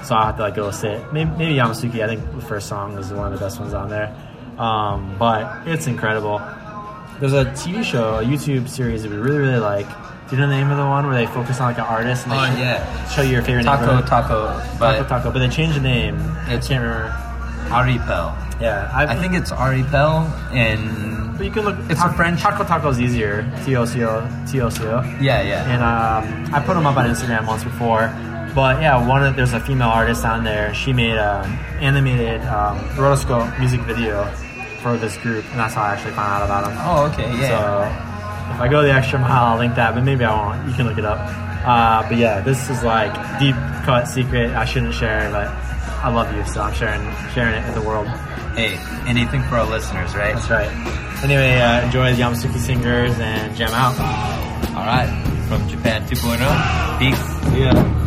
so 0.04 0.16
I 0.16 0.26
have 0.28 0.36
to 0.38 0.44
like 0.44 0.56
go 0.56 0.72
sit. 0.72 1.12
Maybe, 1.12 1.30
maybe 1.32 1.56
Yamasuki. 1.56 2.04
I 2.04 2.08
think 2.08 2.22
the 2.36 2.42
first 2.42 2.68
song 2.68 2.98
is 2.98 3.12
one 3.12 3.32
of 3.32 3.38
the 3.40 3.44
best 3.44 3.60
ones 3.60 3.74
on 3.74 3.90
there. 3.90 4.16
Um, 4.58 5.16
but 5.20 5.68
it's 5.68 5.88
incredible. 5.88 6.40
There's 7.20 7.34
a 7.34 7.46
TV 7.46 7.84
show, 7.84 8.20
a 8.20 8.24
YouTube 8.24 8.68
series 8.70 9.04
that 9.04 9.12
we 9.12 9.18
really 9.18 9.40
really 9.40 9.60
like. 9.60 9.88
Do 10.30 10.36
you 10.36 10.42
know 10.42 10.48
the 10.48 10.56
name 10.56 10.72
of 10.72 10.78
the 10.78 10.86
one 10.86 11.06
where 11.06 11.16
they 11.16 11.28
focus 11.28 11.60
on 11.60 11.68
like 11.68 11.78
an 11.78 11.84
artist 11.86 12.24
and 12.24 12.32
they 12.32 12.38
Oh 12.38 12.46
yeah. 12.58 13.10
show 13.10 13.22
you 13.22 13.32
your 13.34 13.42
favorite 13.44 13.64
Taco 13.64 13.82
neighborhood? 13.86 14.08
Taco, 14.08 14.78
but 14.80 15.08
Toco 15.08 15.22
Toco, 15.22 15.34
but 15.34 15.40
they 15.40 15.50
changed 15.50 15.76
the 15.78 15.82
name. 15.82 16.16
It's- 16.50 16.66
I 16.66 16.68
can't 16.68 16.84
remember. 16.84 17.22
Aripel. 17.70 18.45
Yeah, 18.62 18.90
I've, 18.94 19.10
I 19.10 19.16
think 19.16 19.34
it's 19.34 19.52
Aripel 19.52 20.30
and 20.54 21.38
But 21.38 21.46
you 21.46 21.52
can 21.52 21.64
look. 21.66 21.76
It's 21.90 22.02
a 22.02 22.12
French- 22.14 22.40
Toco 22.40 22.66
Toco 22.66 22.90
is 22.92 23.02
easier. 23.02 23.44
T 23.66 23.76
O 23.76 23.84
C 23.86 24.04
O 24.04 24.26
T 24.50 24.62
O 24.62 24.70
C 24.70 24.84
O. 24.86 25.02
yeah, 25.20 25.42
yeah. 25.42 25.66
And 25.74 25.84
um, 25.84 26.54
I 26.54 26.60
put 26.66 26.74
them 26.76 26.86
up 26.88 26.96
on 26.96 27.06
Instagram 27.10 27.48
once 27.48 27.64
before. 27.64 28.08
But 28.56 28.82
yeah, 28.82 29.06
one 29.06 29.26
of 29.26 29.36
there's 29.36 29.52
a 29.52 29.60
female 29.60 29.90
artist 29.90 30.24
on 30.24 30.46
there. 30.46 30.74
She 30.74 30.94
made 30.94 31.18
an 31.18 31.44
animated 31.82 32.42
um, 32.44 32.80
rotoscope 32.96 33.60
music 33.60 33.82
video 33.82 34.24
for 34.82 34.96
this 34.96 35.18
group, 35.18 35.44
and 35.52 35.60
that's 35.60 35.74
how 35.74 35.84
I 35.84 35.94
actually 35.94 36.14
found 36.14 36.42
out 36.42 36.46
about 36.46 36.66
them. 36.66 36.78
oh, 36.80 37.12
okay, 37.12 37.38
yeah. 37.38 37.50
So 38.48 38.56
if 38.56 38.62
I 38.62 38.70
go 38.70 38.82
the 38.82 38.94
extra 38.94 39.20
mile, 39.20 39.46
I'll 39.52 39.58
link 39.58 39.76
that. 39.76 39.94
But 39.94 40.06
maybe 40.06 40.24
I 40.24 40.32
won't. 40.56 40.70
You 40.70 40.74
can 40.74 40.88
look 40.88 40.98
it 40.98 41.04
up. 41.04 41.20
Uh, 41.68 42.08
but 42.08 42.18
yeah, 42.18 42.40
this 42.40 42.70
is 42.70 42.82
like 42.84 43.12
deep 43.40 43.56
cut 43.84 44.06
secret. 44.08 44.52
I 44.52 44.64
shouldn't 44.64 44.94
share, 44.94 45.30
but 45.32 45.50
I 46.06 46.10
love 46.14 46.32
you, 46.36 46.46
so 46.46 46.62
I'm 46.62 46.74
sharing 46.76 47.02
sharing 47.34 47.56
it 47.56 47.66
with 47.66 47.74
the 47.74 47.82
world. 47.82 48.08
hey, 48.56 48.78
anything 49.08 49.42
for 49.50 49.56
our 49.56 49.66
listeners, 49.66 50.14
right? 50.14 50.36
That's 50.36 50.50
right. 50.52 50.70
Anyway, 51.24 51.60
uh, 51.60 51.84
enjoy 51.84 52.14
the 52.14 52.22
Yamasuki 52.22 52.60
singers 52.60 53.18
and 53.18 53.56
jam 53.56 53.72
out. 53.74 53.98
All 54.78 54.86
right, 54.86 55.10
from 55.48 55.68
Japan 55.68 56.04
2.0. 56.06 57.00
Peace. 57.00 57.58
Yeah. 57.58 58.05